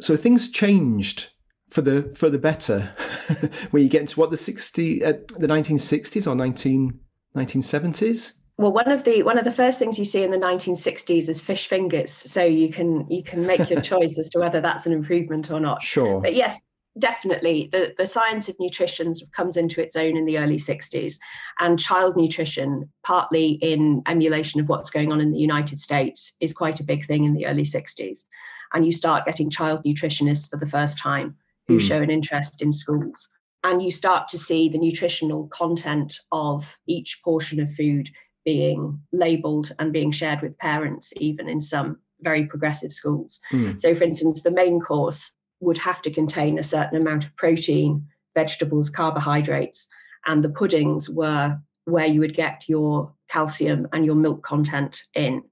So 0.00 0.16
things 0.16 0.48
changed 0.50 1.30
for 1.68 1.82
the 1.82 2.02
for 2.14 2.30
the 2.30 2.38
better. 2.38 2.92
When 3.72 3.82
you 3.82 3.90
get 3.90 4.00
into 4.00 4.18
what 4.18 4.30
the 4.30 4.38
60 4.38 5.04
uh, 5.04 5.12
the 5.36 5.46
1960s 5.46 6.26
or 6.26 6.34
19 6.34 6.98
1970s 7.36 8.32
well 8.56 8.72
one 8.72 8.90
of 8.90 9.04
the 9.04 9.22
one 9.22 9.36
of 9.36 9.44
the 9.44 9.52
first 9.52 9.78
things 9.78 9.98
you 9.98 10.06
see 10.06 10.22
in 10.24 10.30
the 10.30 10.38
1960s 10.38 11.28
is 11.28 11.42
fish 11.42 11.68
fingers. 11.68 12.10
So 12.10 12.42
you 12.44 12.70
can 12.72 13.06
you 13.10 13.22
can 13.22 13.46
make 13.46 13.68
your 13.68 13.80
choice 13.92 14.18
as 14.18 14.30
to 14.30 14.38
whether 14.38 14.62
that's 14.62 14.86
an 14.86 14.92
improvement 14.92 15.50
or 15.50 15.60
not. 15.60 15.82
Sure. 15.82 16.22
But 16.22 16.34
yes 16.34 16.58
definitely 16.98 17.68
the, 17.72 17.94
the 17.96 18.06
science 18.06 18.48
of 18.48 18.56
nutrition 18.58 19.12
comes 19.34 19.56
into 19.56 19.80
its 19.80 19.96
own 19.96 20.16
in 20.16 20.24
the 20.24 20.38
early 20.38 20.56
60s 20.56 21.14
and 21.60 21.78
child 21.78 22.16
nutrition 22.16 22.88
partly 23.04 23.50
in 23.62 24.02
emulation 24.06 24.60
of 24.60 24.68
what's 24.68 24.90
going 24.90 25.12
on 25.12 25.20
in 25.20 25.32
the 25.32 25.38
united 25.38 25.78
states 25.78 26.34
is 26.40 26.52
quite 26.52 26.80
a 26.80 26.84
big 26.84 27.04
thing 27.04 27.24
in 27.24 27.34
the 27.34 27.46
early 27.46 27.62
60s 27.62 28.24
and 28.72 28.84
you 28.84 28.92
start 28.92 29.26
getting 29.26 29.50
child 29.50 29.82
nutritionists 29.84 30.50
for 30.50 30.56
the 30.56 30.66
first 30.66 30.98
time 30.98 31.36
who 31.68 31.76
mm. 31.76 31.80
show 31.80 32.02
an 32.02 32.10
interest 32.10 32.62
in 32.62 32.72
schools. 32.72 33.28
And 33.64 33.82
you 33.82 33.90
start 33.90 34.28
to 34.28 34.38
see 34.38 34.68
the 34.68 34.78
nutritional 34.78 35.48
content 35.48 36.20
of 36.32 36.78
each 36.86 37.20
portion 37.24 37.60
of 37.60 37.72
food 37.72 38.08
being 38.44 39.00
labeled 39.12 39.74
and 39.78 39.92
being 39.92 40.10
shared 40.10 40.40
with 40.40 40.58
parents, 40.58 41.12
even 41.16 41.48
in 41.48 41.60
some 41.60 41.98
very 42.20 42.46
progressive 42.46 42.92
schools. 42.92 43.40
Mm. 43.52 43.80
So, 43.80 43.94
for 43.94 44.04
instance, 44.04 44.42
the 44.42 44.50
main 44.50 44.80
course 44.80 45.34
would 45.60 45.78
have 45.78 46.00
to 46.02 46.10
contain 46.10 46.58
a 46.58 46.62
certain 46.62 47.00
amount 47.00 47.24
of 47.24 47.36
protein, 47.36 48.06
vegetables, 48.34 48.90
carbohydrates, 48.90 49.88
and 50.26 50.42
the 50.42 50.50
puddings 50.50 51.10
were 51.10 51.58
where 51.84 52.06
you 52.06 52.20
would 52.20 52.34
get 52.34 52.68
your 52.68 53.12
calcium 53.28 53.88
and 53.92 54.04
your 54.04 54.14
milk 54.14 54.42
content 54.42 55.02
in. 55.14 55.42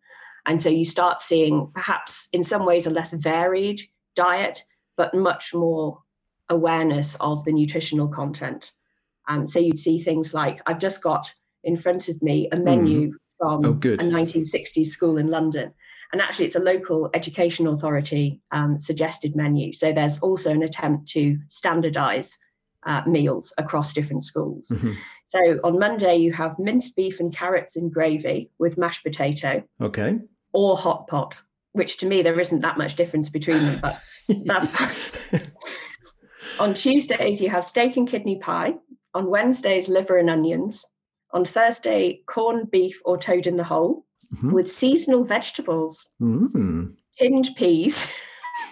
And 0.47 0.63
so 0.63 0.69
you 0.69 0.85
start 0.85 1.21
seeing 1.21 1.71
perhaps 1.75 2.29
in 2.33 2.45
some 2.45 2.65
ways 2.65 2.87
a 2.87 2.91
less 2.91 3.13
varied 3.13 3.81
diet, 4.15 4.63
but 4.97 5.15
much 5.15 5.53
more 5.53 6.03
awareness 6.49 7.17
of 7.21 7.45
the 7.45 7.53
nutritional 7.53 8.09
content. 8.09 8.73
Um, 9.29 9.47
so 9.47 9.59
you'd 9.59 9.79
see 9.79 9.99
things 9.99 10.33
like 10.33 10.61
I've 10.67 10.79
just 10.79 11.03
got 11.03 11.33
in 11.65 11.76
front 11.76 12.09
of 12.09 12.23
me 12.23 12.49
a 12.53 12.57
menu 12.57 13.09
mm. 13.09 13.12
from 13.38 13.65
oh, 13.65 13.71
a 13.73 13.99
1960s 13.99 14.87
school 14.87 15.19
in 15.19 15.29
London. 15.29 15.73
And 16.12 16.23
actually, 16.23 16.47
it's 16.47 16.57
a 16.57 16.61
local 16.61 17.11
education 17.15 17.67
authority 17.67 18.41
um, 18.53 18.79
suggested 18.79 19.35
menu. 19.35 19.73
So 19.73 19.93
there's 19.93 20.21
also 20.21 20.53
an 20.53 20.62
attempt 20.62 21.09
to 21.09 21.37
standardize 21.49 22.38
uh, 22.85 23.03
meals 23.07 23.53
across 23.59 23.93
different 23.93 24.23
schools. 24.23 24.71
Mm-hmm. 24.73 24.93
So 25.26 25.59
on 25.65 25.79
Monday, 25.79 26.17
you 26.17 26.33
have 26.33 26.59
minced 26.59 26.95
beef 26.95 27.19
and 27.19 27.35
carrots 27.35 27.75
in 27.76 27.91
gravy 27.91 28.50
with 28.59 28.79
mashed 28.79 29.03
potato. 29.03 29.65
Okay. 29.81 30.21
Or 30.53 30.76
hot 30.76 31.09
pot, 31.09 31.41
which 31.73 31.99
to 31.99 32.07
me, 32.07 32.23
there 32.23 32.38
isn't 32.38 32.61
that 32.61 32.79
much 32.79 32.95
difference 32.95 33.29
between 33.29 33.59
them, 33.59 33.81
but 33.83 34.00
that's 34.45 34.69
On 36.59 36.73
Tuesdays, 36.73 37.41
you 37.41 37.51
have 37.51 37.65
steak 37.65 37.97
and 37.97 38.09
kidney 38.09 38.37
pie. 38.37 38.75
On 39.15 39.31
Wednesdays, 39.31 39.89
liver 39.89 40.17
and 40.17 40.31
onions. 40.31 40.85
On 41.33 41.45
Thursday, 41.45 42.23
corned 42.27 42.71
beef 42.71 43.01
or 43.05 43.19
toad 43.19 43.47
in 43.47 43.57
the 43.57 43.65
hole 43.65 44.07
mm-hmm. 44.35 44.53
with 44.53 44.71
seasonal 44.71 45.25
vegetables, 45.25 46.09
mm. 46.21 46.95
tinned 47.19 47.51
peas, 47.57 48.07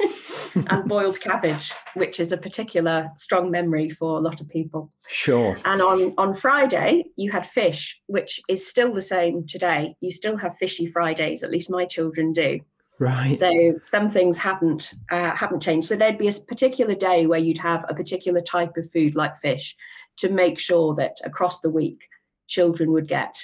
and 0.54 0.88
boiled 0.88 1.20
cabbage, 1.20 1.72
which 1.94 2.20
is 2.20 2.32
a 2.32 2.36
particular 2.36 3.10
strong 3.16 3.50
memory 3.50 3.90
for 3.90 4.16
a 4.16 4.20
lot 4.20 4.40
of 4.40 4.48
people. 4.48 4.90
Sure. 5.08 5.58
And 5.64 5.82
on, 5.82 6.14
on 6.16 6.32
Friday, 6.32 7.04
you 7.16 7.30
had 7.30 7.46
fish, 7.46 8.00
which 8.06 8.40
is 8.48 8.66
still 8.66 8.92
the 8.92 9.02
same 9.02 9.46
today. 9.46 9.96
You 10.00 10.10
still 10.10 10.36
have 10.36 10.56
fishy 10.56 10.86
Fridays, 10.86 11.42
at 11.42 11.50
least 11.50 11.70
my 11.70 11.84
children 11.84 12.32
do. 12.32 12.60
Right. 12.98 13.36
So 13.36 13.80
some 13.84 14.08
things 14.08 14.38
haven't 14.38 14.94
uh, 15.10 15.34
haven't 15.34 15.60
changed. 15.60 15.88
So 15.88 15.96
there'd 15.96 16.18
be 16.18 16.28
a 16.28 16.32
particular 16.46 16.94
day 16.94 17.26
where 17.26 17.38
you'd 17.38 17.58
have 17.58 17.84
a 17.88 17.94
particular 17.94 18.40
type 18.40 18.76
of 18.76 18.90
food 18.90 19.14
like 19.14 19.38
fish 19.38 19.76
to 20.18 20.28
make 20.28 20.58
sure 20.58 20.94
that 20.94 21.16
across 21.24 21.60
the 21.60 21.70
week 21.70 22.04
children 22.46 22.92
would 22.92 23.08
get 23.08 23.36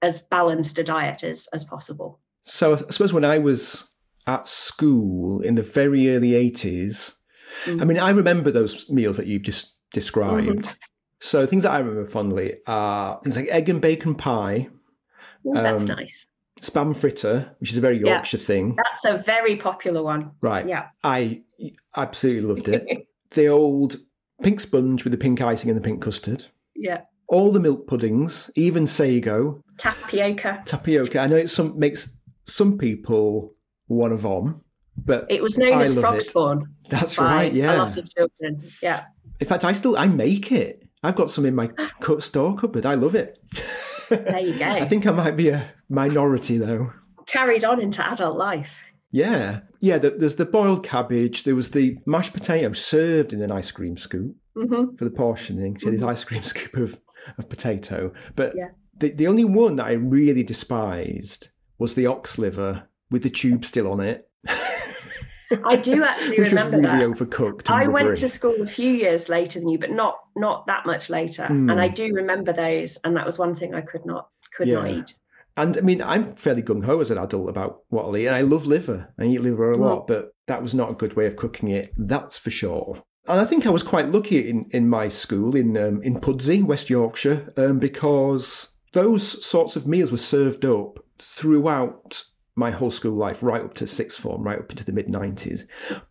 as 0.00 0.20
balanced 0.20 0.78
a 0.78 0.84
diet 0.84 1.22
as, 1.22 1.48
as 1.52 1.64
possible. 1.64 2.20
So 2.42 2.74
I 2.74 2.76
suppose 2.90 3.12
when 3.12 3.24
I 3.24 3.38
was 3.38 3.90
at 4.26 4.46
school 4.46 5.40
in 5.40 5.54
the 5.54 5.62
very 5.62 6.14
early 6.14 6.30
80s, 6.30 7.14
mm-hmm. 7.64 7.80
I 7.80 7.84
mean, 7.84 7.98
I 7.98 8.10
remember 8.10 8.50
those 8.50 8.88
meals 8.90 9.18
that 9.18 9.26
you've 9.26 9.42
just 9.42 9.76
described. 9.92 10.46
Mm-hmm. 10.46 10.74
So 11.20 11.46
things 11.46 11.62
that 11.64 11.72
I 11.72 11.78
remember 11.78 12.08
fondly 12.08 12.56
are 12.66 13.20
things 13.22 13.36
like 13.36 13.48
egg 13.48 13.68
and 13.68 13.80
bacon 13.80 14.14
pie. 14.14 14.68
Ooh, 15.46 15.54
that's 15.54 15.82
um, 15.82 15.96
nice 15.96 16.26
spam 16.60 16.96
fritter, 16.96 17.54
which 17.58 17.70
is 17.70 17.76
a 17.76 17.80
very 17.80 17.98
Yorkshire 17.98 18.36
yeah, 18.36 18.42
thing. 18.44 18.76
That's 18.76 19.04
a 19.04 19.22
very 19.22 19.56
popular 19.56 20.02
one. 20.02 20.32
Right. 20.40 20.66
Yeah. 20.66 20.88
I 21.02 21.42
absolutely 21.96 22.42
loved 22.42 22.68
it. 22.68 23.08
the 23.30 23.48
old 23.48 23.96
pink 24.42 24.60
sponge 24.60 25.04
with 25.04 25.12
the 25.12 25.18
pink 25.18 25.40
icing 25.40 25.70
and 25.70 25.78
the 25.78 25.82
pink 25.82 26.02
custard. 26.02 26.44
Yeah. 26.74 27.02
All 27.28 27.52
the 27.52 27.60
milk 27.60 27.86
puddings, 27.86 28.50
even 28.54 28.86
sago. 28.86 29.62
Tapioca. 29.78 30.62
Tapioca. 30.64 31.20
I 31.20 31.26
know 31.26 31.36
it 31.36 31.50
some 31.50 31.78
makes 31.78 32.16
some 32.44 32.78
people 32.78 33.54
want 33.88 34.12
to 34.12 34.16
vom, 34.16 34.62
but 34.96 35.26
it 35.30 35.42
was 35.42 35.58
known 35.58 35.74
I 35.74 35.82
as 35.84 35.98
frog 35.98 36.20
spawn. 36.20 36.74
That's 36.90 37.18
right. 37.18 37.52
Yeah. 37.52 37.76
A 37.76 37.78
lot 37.78 37.96
of 37.96 38.14
children. 38.14 38.70
Yeah. 38.82 39.04
In 39.40 39.46
fact, 39.46 39.64
I 39.64 39.72
still 39.72 39.96
I 39.96 40.06
make 40.06 40.52
it. 40.52 40.86
I've 41.02 41.16
got 41.16 41.30
some 41.30 41.44
in 41.46 41.54
my 41.54 41.70
store 42.18 42.56
cupboard. 42.56 42.86
I 42.86 42.94
love 42.94 43.14
it. 43.14 43.38
There 44.08 44.38
you 44.38 44.58
go. 44.58 44.64
I 44.64 44.84
think 44.84 45.06
I 45.06 45.12
might 45.12 45.36
be 45.36 45.48
a 45.48 45.72
minority 45.88 46.58
though. 46.58 46.92
carried 47.26 47.64
on 47.64 47.80
into 47.80 48.06
adult 48.06 48.36
life. 48.36 48.82
Yeah. 49.10 49.60
Yeah, 49.80 49.98
there's 49.98 50.36
the 50.36 50.46
boiled 50.46 50.84
cabbage. 50.84 51.44
There 51.44 51.54
was 51.54 51.70
the 51.70 51.98
mashed 52.06 52.32
potato 52.32 52.72
served 52.72 53.32
in 53.32 53.42
an 53.42 53.52
ice 53.52 53.70
cream 53.70 53.96
scoop 53.96 54.34
mm-hmm. 54.56 54.96
for 54.96 55.04
the 55.04 55.10
portioning. 55.10 55.78
So 55.78 55.86
mm-hmm. 55.86 55.96
this 55.96 56.04
ice 56.04 56.24
cream 56.24 56.42
scoop 56.44 56.74
of, 56.76 57.00
of 57.38 57.48
potato. 57.48 58.12
But 58.34 58.54
yeah. 58.56 58.68
the, 58.98 59.12
the 59.12 59.26
only 59.26 59.44
one 59.44 59.76
that 59.76 59.86
I 59.86 59.92
really 59.92 60.42
despised 60.42 61.50
was 61.78 61.94
the 61.94 62.06
ox 62.06 62.38
liver 62.38 62.88
with 63.10 63.22
the 63.22 63.30
tube 63.30 63.64
still 63.64 63.92
on 63.92 64.00
it. 64.00 64.28
I 65.64 65.76
do 65.76 66.04
actually 66.04 66.40
remember 66.40 66.78
really 66.78 66.88
that. 66.88 67.00
overcooked. 67.00 67.70
I 67.70 67.86
went 67.86 68.16
to 68.18 68.28
school 68.28 68.62
a 68.62 68.66
few 68.66 68.90
years 68.90 69.28
later 69.28 69.60
than 69.60 69.68
you, 69.68 69.78
but 69.78 69.90
not 69.90 70.18
not 70.36 70.66
that 70.66 70.86
much 70.86 71.10
later. 71.10 71.44
Mm. 71.44 71.70
And 71.70 71.80
I 71.80 71.88
do 71.88 72.12
remember 72.12 72.52
those, 72.52 72.98
and 73.04 73.16
that 73.16 73.26
was 73.26 73.38
one 73.38 73.54
thing 73.54 73.74
I 73.74 73.80
could 73.80 74.04
not 74.06 74.28
could 74.54 74.68
yeah. 74.68 74.74
not 74.74 74.90
eat. 74.90 75.14
And 75.56 75.76
I 75.76 75.80
mean, 75.82 76.02
I'm 76.02 76.34
fairly 76.34 76.62
gung 76.62 76.84
ho 76.84 77.00
as 77.00 77.10
an 77.10 77.18
adult 77.18 77.48
about 77.48 77.82
what 77.88 78.04
I'll 78.04 78.16
eat, 78.16 78.26
and 78.26 78.36
I 78.36 78.42
love 78.42 78.66
liver. 78.66 79.12
I 79.18 79.24
eat 79.24 79.40
liver 79.40 79.70
a 79.70 79.76
lot, 79.76 80.02
mm. 80.02 80.06
but 80.08 80.34
that 80.46 80.62
was 80.62 80.74
not 80.74 80.90
a 80.90 80.94
good 80.94 81.14
way 81.14 81.26
of 81.26 81.36
cooking 81.36 81.68
it. 81.68 81.92
That's 81.96 82.38
for 82.38 82.50
sure. 82.50 83.02
And 83.26 83.40
I 83.40 83.44
think 83.44 83.66
I 83.66 83.70
was 83.70 83.82
quite 83.82 84.08
lucky 84.08 84.48
in, 84.48 84.64
in 84.70 84.88
my 84.88 85.08
school 85.08 85.56
in 85.56 85.76
um, 85.76 86.02
in 86.02 86.20
Pudsey, 86.20 86.62
West 86.62 86.90
Yorkshire, 86.90 87.52
um, 87.56 87.78
because 87.78 88.74
those 88.92 89.44
sorts 89.44 89.76
of 89.76 89.86
meals 89.86 90.10
were 90.10 90.18
served 90.18 90.64
up 90.64 90.98
throughout 91.18 92.24
my 92.56 92.70
whole 92.70 92.90
school 92.90 93.14
life, 93.14 93.42
right 93.42 93.62
up 93.62 93.74
to 93.74 93.86
sixth 93.86 94.20
form, 94.20 94.42
right 94.42 94.58
up 94.58 94.70
into 94.70 94.84
the 94.84 94.92
mid 94.92 95.08
90s. 95.08 95.62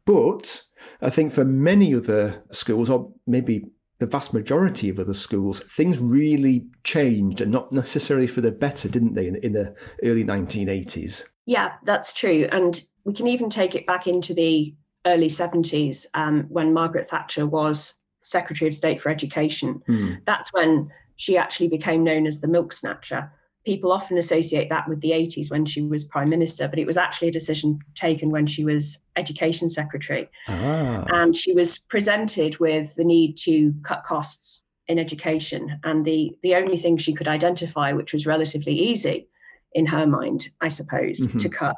But 0.05 0.61
I 1.01 1.09
think 1.09 1.31
for 1.31 1.45
many 1.45 1.95
other 1.95 2.43
schools, 2.51 2.89
or 2.89 3.11
maybe 3.25 3.65
the 3.99 4.05
vast 4.05 4.33
majority 4.33 4.89
of 4.89 4.99
other 4.99 5.13
schools, 5.13 5.61
things 5.61 5.99
really 5.99 6.65
changed 6.83 7.39
and 7.41 7.51
not 7.51 7.71
necessarily 7.71 8.27
for 8.27 8.41
the 8.41 8.51
better, 8.51 8.89
didn't 8.89 9.13
they, 9.13 9.27
in, 9.27 9.37
in 9.37 9.53
the 9.53 9.75
early 10.03 10.25
1980s? 10.25 11.23
Yeah, 11.45 11.73
that's 11.83 12.13
true. 12.13 12.47
And 12.51 12.81
we 13.05 13.13
can 13.13 13.27
even 13.27 13.49
take 13.49 13.75
it 13.75 13.87
back 13.87 14.07
into 14.07 14.33
the 14.33 14.75
early 15.05 15.27
70s 15.27 16.05
um, 16.13 16.45
when 16.49 16.73
Margaret 16.73 17.07
Thatcher 17.07 17.45
was 17.45 17.93
Secretary 18.23 18.67
of 18.67 18.75
State 18.75 19.01
for 19.01 19.09
Education. 19.09 19.81
Hmm. 19.85 20.13
That's 20.25 20.51
when 20.53 20.89
she 21.17 21.37
actually 21.37 21.67
became 21.67 22.03
known 22.03 22.25
as 22.25 22.41
the 22.41 22.47
milk 22.47 22.73
snatcher 22.73 23.31
people 23.65 23.91
often 23.91 24.17
associate 24.17 24.69
that 24.69 24.87
with 24.89 24.99
the 25.01 25.11
80s 25.11 25.49
when 25.49 25.65
she 25.65 25.81
was 25.81 26.03
prime 26.03 26.29
minister, 26.29 26.67
but 26.67 26.79
it 26.79 26.85
was 26.85 26.97
actually 26.97 27.29
a 27.29 27.31
decision 27.31 27.79
taken 27.95 28.29
when 28.29 28.45
she 28.45 28.65
was 28.65 28.99
education 29.15 29.69
secretary. 29.69 30.29
Ah. 30.47 31.05
And 31.09 31.35
she 31.35 31.53
was 31.53 31.77
presented 31.77 32.59
with 32.59 32.93
the 32.95 33.05
need 33.05 33.37
to 33.37 33.73
cut 33.83 34.03
costs 34.03 34.63
in 34.87 34.99
education. 34.99 35.79
And 35.83 36.03
the, 36.03 36.37
the 36.43 36.55
only 36.55 36.77
thing 36.77 36.97
she 36.97 37.13
could 37.13 37.27
identify, 37.27 37.93
which 37.93 38.11
was 38.11 38.27
relatively 38.27 38.73
easy 38.73 39.29
in 39.73 39.85
her 39.85 40.05
mind, 40.05 40.49
I 40.61 40.67
suppose, 40.67 41.25
mm-hmm. 41.25 41.37
to 41.37 41.49
cut 41.49 41.77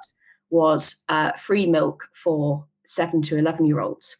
was 0.49 1.03
uh, 1.09 1.33
free 1.33 1.65
milk 1.65 2.07
for 2.13 2.65
seven 2.85 3.21
to 3.23 3.37
11 3.37 3.65
year 3.65 3.79
olds. 3.79 4.17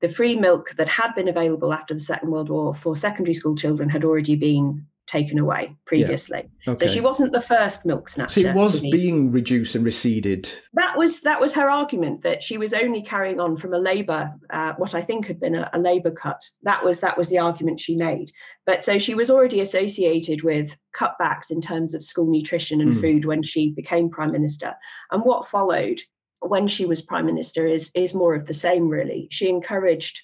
The 0.00 0.08
free 0.08 0.36
milk 0.36 0.70
that 0.76 0.88
had 0.88 1.14
been 1.14 1.28
available 1.28 1.72
after 1.72 1.94
the 1.94 2.00
Second 2.00 2.30
World 2.30 2.50
War 2.50 2.72
for 2.72 2.94
secondary 2.94 3.34
school 3.34 3.56
children 3.56 3.88
had 3.88 4.04
already 4.04 4.36
been 4.36 4.86
taken 5.08 5.38
away 5.38 5.74
previously. 5.86 6.48
Yeah. 6.66 6.74
Okay. 6.74 6.86
So 6.86 6.92
she 6.92 7.00
wasn't 7.00 7.32
the 7.32 7.40
first 7.40 7.86
milk 7.86 8.08
snatcher. 8.08 8.40
So 8.40 8.48
it 8.48 8.54
was 8.54 8.80
being 8.80 9.32
reduced 9.32 9.74
and 9.74 9.84
receded. 9.84 10.50
That 10.74 10.96
was 10.96 11.22
that 11.22 11.40
was 11.40 11.54
her 11.54 11.68
argument 11.68 12.20
that 12.22 12.42
she 12.42 12.58
was 12.58 12.74
only 12.74 13.02
carrying 13.02 13.40
on 13.40 13.56
from 13.56 13.72
a 13.72 13.78
Labour, 13.78 14.30
uh, 14.50 14.74
what 14.76 14.94
I 14.94 15.00
think 15.00 15.26
had 15.26 15.40
been 15.40 15.54
a, 15.54 15.68
a 15.72 15.80
Labour 15.80 16.10
cut. 16.10 16.40
That 16.62 16.84
was 16.84 17.00
that 17.00 17.16
was 17.16 17.28
the 17.30 17.38
argument 17.38 17.80
she 17.80 17.96
made. 17.96 18.30
But 18.66 18.84
so 18.84 18.98
she 18.98 19.14
was 19.14 19.30
already 19.30 19.60
associated 19.60 20.42
with 20.42 20.76
cutbacks 20.94 21.50
in 21.50 21.60
terms 21.60 21.94
of 21.94 22.04
school 22.04 22.30
nutrition 22.30 22.80
and 22.80 22.92
mm. 22.92 23.00
food 23.00 23.24
when 23.24 23.42
she 23.42 23.72
became 23.72 24.10
prime 24.10 24.32
minister. 24.32 24.74
And 25.10 25.22
what 25.24 25.48
followed 25.48 26.00
when 26.40 26.68
she 26.68 26.84
was 26.84 27.02
prime 27.02 27.26
minister 27.26 27.66
is 27.66 27.90
is 27.94 28.14
more 28.14 28.34
of 28.34 28.44
the 28.44 28.54
same. 28.54 28.88
Really, 28.88 29.28
she 29.30 29.48
encouraged 29.48 30.20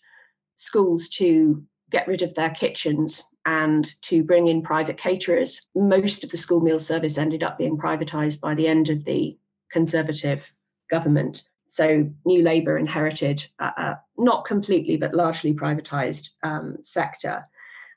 schools 0.57 1.09
to 1.09 1.65
get 1.91 2.09
rid 2.09 2.23
of 2.23 2.35
their 2.35 2.51
kitchens 2.51 3.23
and 3.47 4.01
to 4.03 4.23
bring 4.23 4.47
in 4.47 4.63
private 4.63 4.97
caterers. 4.97 5.67
Most 5.75 6.25
of 6.25 6.31
the 6.31 6.37
school 6.37 6.61
meal 6.61 6.79
service 6.79 7.19
ended 7.19 7.43
up 7.43 7.59
being 7.59 7.77
privatised 7.77 8.41
by 8.41 8.55
the 8.55 8.67
end 8.67 8.89
of 8.91 9.05
the 9.05 9.37
Conservative 9.71 10.53
government. 10.91 11.43
So 11.67 12.09
New 12.25 12.43
Labour 12.43 12.79
inherited 12.79 13.47
a, 13.59 13.97
not 14.17 14.45
completely 14.45 14.97
but 14.97 15.15
largely 15.15 15.53
privatised 15.53 16.31
um, 16.43 16.77
sector. 16.83 17.45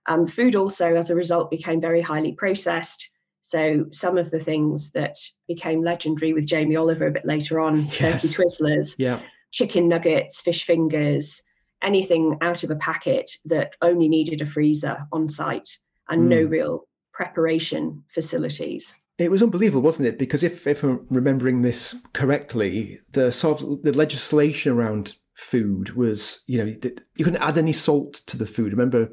Um, 0.08 0.26
food 0.26 0.56
also, 0.56 0.96
as 0.96 1.10
a 1.10 1.16
result, 1.16 1.52
became 1.52 1.82
very 1.82 2.02
highly 2.02 2.32
processed. 2.32 3.12
So 3.42 3.86
some 3.92 4.18
of 4.18 4.32
the 4.32 4.40
things 4.40 4.92
that 4.92 5.16
became 5.48 5.84
legendary 5.84 6.34
with 6.34 6.48
Jamie 6.48 6.76
Oliver 6.76 7.08
a 7.08 7.12
bit 7.12 7.26
later 7.26 7.60
on, 7.60 7.86
yes. 7.86 7.98
turkey 7.98 8.28
twizzlers, 8.28 8.96
yeah. 8.98 9.20
chicken 9.52 9.88
nuggets, 9.88 10.42
fish 10.42 10.66
fingers, 10.66 11.44
anything 11.82 12.38
out 12.42 12.64
of 12.64 12.72
a 12.72 12.76
packet 12.76 13.32
that 13.46 13.74
only 13.82 14.08
needed 14.08 14.42
a 14.42 14.46
freezer 14.46 14.98
on 15.12 15.28
site 15.28 15.78
and 16.10 16.24
mm. 16.24 16.28
no 16.28 16.44
hmm. 16.44 16.50
real 16.50 16.88
preparation 17.14 18.04
facilities. 18.08 19.00
It 19.18 19.32
was 19.32 19.42
unbelievable, 19.42 19.82
wasn't 19.82 20.08
it? 20.08 20.20
Because 20.20 20.44
if, 20.44 20.68
if 20.68 20.84
I'm 20.84 21.06
remembering 21.10 21.64
this 21.64 21.96
correctly, 22.14 23.00
the 23.14 23.32
sort 23.32 23.62
of 23.62 23.82
the 23.82 23.94
legislation 23.94 24.72
around 24.72 25.16
food 25.34 25.96
was, 25.96 26.44
you 26.46 26.60
know, 26.60 26.66
you 26.66 27.26
couldn't 27.26 27.42
add 27.42 27.58
any 27.58 27.72
salt 27.72 28.22
to 28.28 28.38
the 28.38 28.46
food. 28.46 28.72
Remember, 28.72 29.10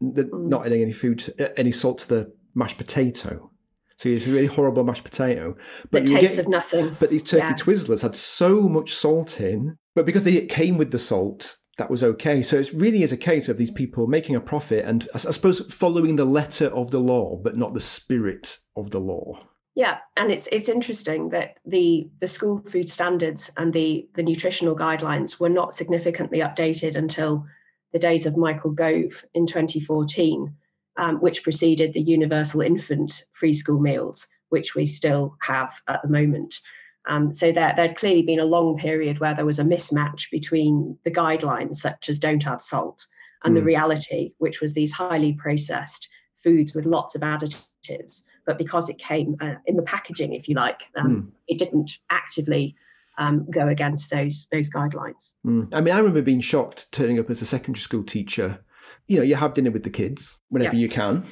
the, 0.00 0.24
mm. 0.24 0.48
not 0.48 0.64
adding 0.64 0.82
any 0.82 0.92
food, 0.92 1.22
any 1.56 1.70
salt 1.70 1.98
to 1.98 2.08
the 2.08 2.32
mashed 2.54 2.78
potato. 2.78 3.50
So 3.98 4.10
it's 4.10 4.26
a 4.26 4.30
really 4.30 4.46
horrible 4.46 4.84
mashed 4.84 5.04
potato. 5.04 5.56
But 5.90 6.06
the 6.06 6.14
taste 6.14 6.38
of 6.38 6.48
nothing. 6.48 6.96
But 7.00 7.10
these 7.10 7.22
turkey 7.22 7.46
yeah. 7.46 7.54
twizzlers 7.54 8.02
had 8.02 8.14
so 8.14 8.68
much 8.68 8.92
salt 8.92 9.40
in, 9.40 9.78
but 9.94 10.04
because 10.04 10.24
they 10.24 10.44
came 10.46 10.76
with 10.76 10.90
the 10.90 10.98
salt, 10.98 11.56
that 11.78 11.90
was 11.90 12.02
okay. 12.02 12.42
So 12.42 12.58
it 12.58 12.72
really 12.72 13.02
is 13.02 13.12
a 13.12 13.16
case 13.16 13.48
of 13.48 13.58
these 13.58 13.70
people 13.70 14.06
making 14.06 14.34
a 14.34 14.40
profit 14.40 14.84
and 14.84 15.06
I 15.14 15.18
suppose 15.18 15.60
following 15.72 16.16
the 16.16 16.24
letter 16.24 16.66
of 16.66 16.90
the 16.90 17.00
law, 17.00 17.36
but 17.36 17.56
not 17.56 17.74
the 17.74 17.80
spirit 17.80 18.58
of 18.76 18.90
the 18.90 19.00
law. 19.00 19.38
Yeah, 19.74 19.98
and 20.16 20.30
it's 20.30 20.48
it's 20.50 20.70
interesting 20.70 21.28
that 21.30 21.58
the 21.66 22.08
the 22.18 22.26
school 22.26 22.58
food 22.58 22.88
standards 22.88 23.50
and 23.58 23.74
the 23.74 24.08
the 24.14 24.22
nutritional 24.22 24.74
guidelines 24.74 25.38
were 25.38 25.50
not 25.50 25.74
significantly 25.74 26.38
updated 26.38 26.96
until 26.96 27.44
the 27.92 27.98
days 27.98 28.24
of 28.24 28.38
Michael 28.38 28.70
Gove 28.70 29.22
in 29.34 29.46
2014, 29.46 30.54
um, 30.96 31.16
which 31.20 31.42
preceded 31.42 31.92
the 31.92 32.00
universal 32.00 32.62
infant 32.62 33.26
free 33.32 33.52
school 33.52 33.78
meals, 33.78 34.26
which 34.48 34.74
we 34.74 34.86
still 34.86 35.36
have 35.42 35.74
at 35.88 36.00
the 36.02 36.08
moment. 36.08 36.58
Um, 37.06 37.32
so 37.32 37.52
there, 37.52 37.72
there'd 37.76 37.96
clearly 37.96 38.22
been 38.22 38.40
a 38.40 38.44
long 38.44 38.76
period 38.76 39.20
where 39.20 39.34
there 39.34 39.46
was 39.46 39.58
a 39.58 39.64
mismatch 39.64 40.30
between 40.30 40.98
the 41.04 41.10
guidelines, 41.10 41.76
such 41.76 42.08
as 42.08 42.18
don't 42.18 42.46
add 42.46 42.60
salt, 42.60 43.04
and 43.44 43.52
mm. 43.52 43.56
the 43.56 43.60
hmm. 43.60 43.66
reality, 43.66 44.32
which 44.38 44.60
was 44.60 44.74
these 44.74 44.92
highly 44.92 45.34
processed 45.34 46.08
foods 46.42 46.74
with 46.74 46.84
lots 46.84 47.14
of 47.14 47.22
additives. 47.22 48.22
But 48.44 48.58
because 48.58 48.88
it 48.88 48.98
came 48.98 49.36
uh, 49.40 49.54
in 49.66 49.76
the 49.76 49.82
packaging, 49.82 50.32
if 50.32 50.48
you 50.48 50.54
like, 50.54 50.82
um, 50.96 51.08
mm. 51.08 51.30
it 51.48 51.58
didn't 51.58 51.98
actively 52.10 52.74
um, 53.18 53.46
go 53.50 53.68
against 53.68 54.10
those 54.10 54.46
those 54.52 54.70
guidelines. 54.70 55.34
Mm. 55.44 55.74
I 55.74 55.80
mean, 55.80 55.94
I 55.94 55.98
remember 55.98 56.22
being 56.22 56.40
shocked 56.40 56.90
turning 56.92 57.18
up 57.18 57.30
as 57.30 57.42
a 57.42 57.46
secondary 57.46 57.80
school 57.80 58.02
teacher. 58.02 58.60
You 59.08 59.18
know, 59.18 59.22
you 59.22 59.36
have 59.36 59.54
dinner 59.54 59.70
with 59.70 59.84
the 59.84 59.90
kids 59.90 60.40
whenever 60.48 60.74
yeah. 60.74 60.82
you 60.82 60.88
can 60.88 61.24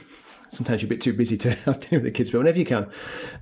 sometimes 0.54 0.82
you're 0.82 0.88
a 0.88 0.90
bit 0.90 1.00
too 1.00 1.12
busy 1.12 1.36
to 1.38 1.50
have 1.66 1.80
dinner 1.80 2.02
with 2.02 2.04
the 2.04 2.10
kids, 2.10 2.30
but 2.30 2.38
whenever 2.38 2.58
you 2.58 2.64
can. 2.64 2.90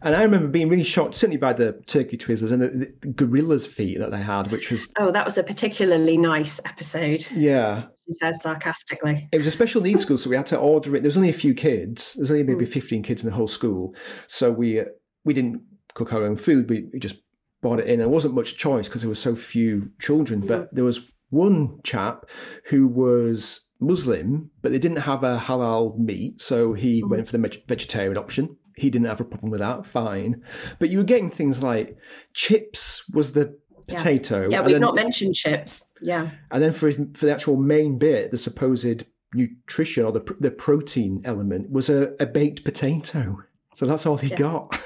And 0.00 0.16
I 0.16 0.22
remember 0.22 0.48
being 0.48 0.68
really 0.68 0.82
shocked, 0.82 1.14
certainly 1.14 1.36
by 1.36 1.52
the 1.52 1.72
turkey 1.86 2.16
twizzlers 2.16 2.52
and 2.52 2.62
the, 2.62 2.94
the 3.00 3.08
gorilla's 3.08 3.66
feet 3.66 3.98
that 3.98 4.10
they 4.10 4.20
had, 4.20 4.50
which 4.50 4.70
was 4.70 4.92
oh, 4.98 5.10
that 5.12 5.24
was 5.24 5.38
a 5.38 5.42
particularly 5.42 6.16
nice 6.16 6.60
episode. 6.64 7.26
Yeah, 7.32 7.84
she 8.06 8.14
says 8.14 8.42
sarcastically. 8.42 9.28
It 9.32 9.36
was 9.36 9.46
a 9.46 9.50
special 9.50 9.80
needs 9.80 10.02
school, 10.02 10.18
so 10.18 10.30
we 10.30 10.36
had 10.36 10.46
to 10.46 10.58
order 10.58 10.96
it. 10.96 11.00
There 11.00 11.08
was 11.08 11.16
only 11.16 11.30
a 11.30 11.34
few 11.34 11.54
kids. 11.54 12.14
There's 12.14 12.30
only 12.30 12.42
maybe 12.42 12.64
mm. 12.64 12.68
fifteen 12.68 13.02
kids 13.02 13.22
in 13.22 13.30
the 13.30 13.36
whole 13.36 13.48
school, 13.48 13.94
so 14.26 14.50
we 14.50 14.80
uh, 14.80 14.84
we 15.24 15.34
didn't 15.34 15.62
cook 15.94 16.12
our 16.12 16.24
own 16.24 16.36
food. 16.36 16.68
We, 16.68 16.88
we 16.92 16.98
just 16.98 17.16
bought 17.60 17.80
it 17.80 17.86
in. 17.86 18.00
There 18.00 18.08
wasn't 18.08 18.34
much 18.34 18.56
choice 18.56 18.88
because 18.88 19.02
there 19.02 19.08
were 19.08 19.14
so 19.14 19.36
few 19.36 19.92
children, 20.00 20.40
but 20.40 20.60
hmm. 20.60 20.76
there 20.76 20.84
was 20.84 21.00
one 21.30 21.80
chap 21.82 22.26
who 22.66 22.86
was 22.86 23.61
Muslim, 23.82 24.50
but 24.62 24.72
they 24.72 24.78
didn't 24.78 24.98
have 24.98 25.24
a 25.24 25.38
halal 25.38 25.98
meat, 25.98 26.40
so 26.40 26.72
he 26.72 27.00
mm-hmm. 27.00 27.10
went 27.10 27.26
for 27.28 27.36
the 27.36 27.60
vegetarian 27.66 28.16
option. 28.16 28.56
He 28.76 28.88
didn't 28.88 29.06
have 29.06 29.20
a 29.20 29.24
problem 29.24 29.50
with 29.50 29.60
that, 29.60 29.84
fine. 29.84 30.42
But 30.78 30.88
you 30.88 30.98
were 30.98 31.04
getting 31.04 31.30
things 31.30 31.62
like 31.62 31.96
chips 32.32 33.08
was 33.10 33.32
the 33.32 33.58
potato. 33.86 34.42
Yeah, 34.42 34.48
yeah 34.48 34.60
we've 34.62 34.74
then, 34.74 34.80
not 34.80 34.94
mentioned 34.94 35.34
chips. 35.34 35.88
Yeah. 36.00 36.30
And 36.50 36.62
then 36.62 36.72
for 36.72 36.86
his 36.86 36.96
for 37.14 37.26
the 37.26 37.32
actual 37.32 37.56
main 37.56 37.98
bit, 37.98 38.30
the 38.30 38.38
supposed 38.38 39.04
nutrition 39.34 40.04
or 40.04 40.12
the 40.12 40.36
the 40.40 40.50
protein 40.50 41.20
element 41.24 41.70
was 41.70 41.90
a, 41.90 42.14
a 42.20 42.26
baked 42.26 42.64
potato. 42.64 43.38
So 43.74 43.86
that's 43.86 44.06
all 44.06 44.16
he 44.16 44.28
yeah. 44.28 44.36
got. 44.36 44.78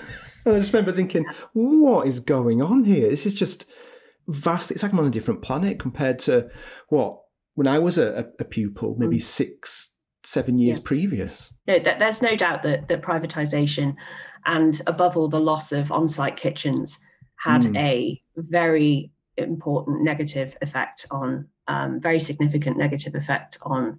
And 0.44 0.54
I 0.56 0.58
just 0.58 0.72
remember 0.72 0.92
thinking, 0.92 1.24
what 1.52 2.06
is 2.06 2.20
going 2.20 2.62
on 2.62 2.84
here? 2.84 3.08
This 3.08 3.26
is 3.26 3.34
just 3.34 3.66
vast. 4.28 4.70
It's 4.70 4.82
like 4.82 4.92
I'm 4.92 5.00
on 5.00 5.06
a 5.06 5.10
different 5.10 5.42
planet 5.42 5.78
compared 5.78 6.18
to 6.20 6.48
what 6.88 7.20
when 7.56 7.66
I 7.66 7.78
was 7.78 7.98
a, 7.98 8.28
a 8.38 8.44
pupil, 8.44 8.94
maybe 8.98 9.16
mm. 9.16 9.22
six, 9.22 9.94
seven 10.22 10.58
years 10.58 10.78
yeah. 10.78 10.84
previous. 10.84 11.52
No, 11.66 11.78
there's 11.78 12.22
no 12.22 12.36
doubt 12.36 12.62
that, 12.62 12.86
that 12.88 13.02
privatisation 13.02 13.96
and 14.44 14.80
above 14.86 15.16
all 15.16 15.28
the 15.28 15.40
loss 15.40 15.72
of 15.72 15.90
on-site 15.90 16.36
kitchens 16.36 17.00
had 17.36 17.62
mm. 17.62 17.76
a 17.76 18.22
very 18.36 19.10
important 19.36 20.02
negative 20.02 20.56
effect 20.62 21.06
on, 21.10 21.48
um, 21.66 22.00
very 22.00 22.20
significant 22.20 22.76
negative 22.76 23.14
effect 23.14 23.58
on 23.62 23.98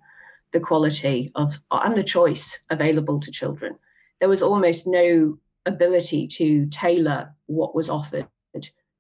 the 0.52 0.60
quality 0.60 1.32
of 1.36 1.60
and 1.72 1.98
the 1.98 2.04
choice 2.04 2.60
available 2.70 3.20
to 3.20 3.32
children. 3.32 3.76
There 4.20 4.30
was 4.30 4.42
almost 4.42 4.88
no 4.88 5.38
ability 5.66 6.28
to 6.28 6.68
tailor 6.68 7.34
what 7.48 7.76
was 7.76 7.90
offered 7.90 8.28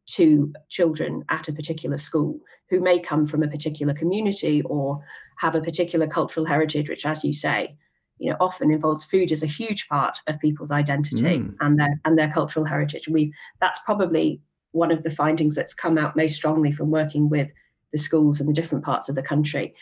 to 0.08 0.54
children 0.70 1.24
at 1.30 1.48
a 1.48 1.54
particular 1.54 1.98
school 1.98 2.40
who 2.70 2.80
may 2.80 3.00
come 3.00 3.26
from 3.26 3.44
a 3.44 3.48
particular 3.48 3.94
community 3.94 4.62
or 4.64 5.04
have 5.38 5.56
a 5.56 5.62
particular 5.62 6.08
cultural 6.08 6.46
heritage, 6.46 6.90
which, 6.90 7.06
as 7.06 7.24
you 7.24 7.34
say, 7.34 7.76
you 8.18 8.32
know, 8.32 8.38
often 8.40 8.72
involves 8.72 9.04
food 9.04 9.32
as 9.32 9.44
a 9.44 9.48
huge 9.48 9.88
part 9.88 10.20
of 10.28 10.40
people's 10.40 10.72
identity 10.72 11.40
mm. 11.40 11.56
and 11.60 11.80
their 11.80 12.00
and 12.04 12.18
their 12.18 12.32
cultural 12.32 12.66
heritage. 12.66 13.08
And 13.08 13.14
we 13.14 13.34
that's 13.62 13.80
probably 13.86 14.42
one 14.72 14.92
of 14.92 15.04
the 15.04 15.12
findings 15.12 15.56
that's 15.56 15.74
come 15.74 15.98
out 15.98 16.16
most 16.16 16.36
strongly 16.36 16.72
from 16.72 16.90
working 16.90 17.30
with 17.30 17.52
the 17.92 17.98
schools 17.98 18.42
in 18.42 18.48
the 18.48 18.54
different 18.54 18.84
parts 18.84 19.10
of 19.10 19.16
the 19.16 19.24
country 19.24 19.74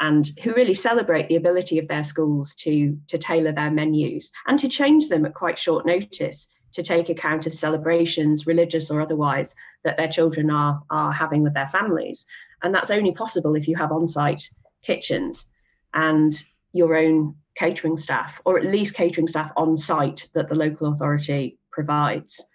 and 0.00 0.30
who 0.42 0.52
really 0.54 0.74
celebrate 0.74 1.28
the 1.28 1.36
ability 1.36 1.78
of 1.78 1.88
their 1.88 2.04
schools 2.04 2.54
to, 2.54 2.96
to 3.08 3.18
tailor 3.18 3.52
their 3.52 3.70
menus 3.70 4.30
and 4.46 4.58
to 4.58 4.68
change 4.68 5.08
them 5.08 5.26
at 5.26 5.34
quite 5.34 5.58
short 5.58 5.84
notice 5.86 6.48
to 6.72 6.82
take 6.82 7.08
account 7.08 7.46
of 7.46 7.54
celebrations, 7.54 8.46
religious 8.46 8.90
or 8.90 9.00
otherwise, 9.00 9.54
that 9.84 9.96
their 9.96 10.08
children 10.08 10.50
are, 10.50 10.82
are 10.90 11.12
having 11.12 11.42
with 11.42 11.54
their 11.54 11.66
families. 11.66 12.26
And 12.62 12.74
that's 12.74 12.90
only 12.90 13.12
possible 13.12 13.54
if 13.54 13.68
you 13.68 13.76
have 13.76 13.92
on 13.92 14.06
site 14.06 14.48
kitchens 14.82 15.50
and 15.94 16.32
your 16.72 16.96
own 16.96 17.34
catering 17.56 17.96
staff, 17.96 18.40
or 18.44 18.58
at 18.58 18.64
least 18.64 18.94
catering 18.94 19.26
staff 19.26 19.52
on 19.56 19.76
site 19.76 20.28
that 20.34 20.48
the 20.48 20.54
local 20.54 20.92
authority 20.92 21.58
provides. 21.70 22.46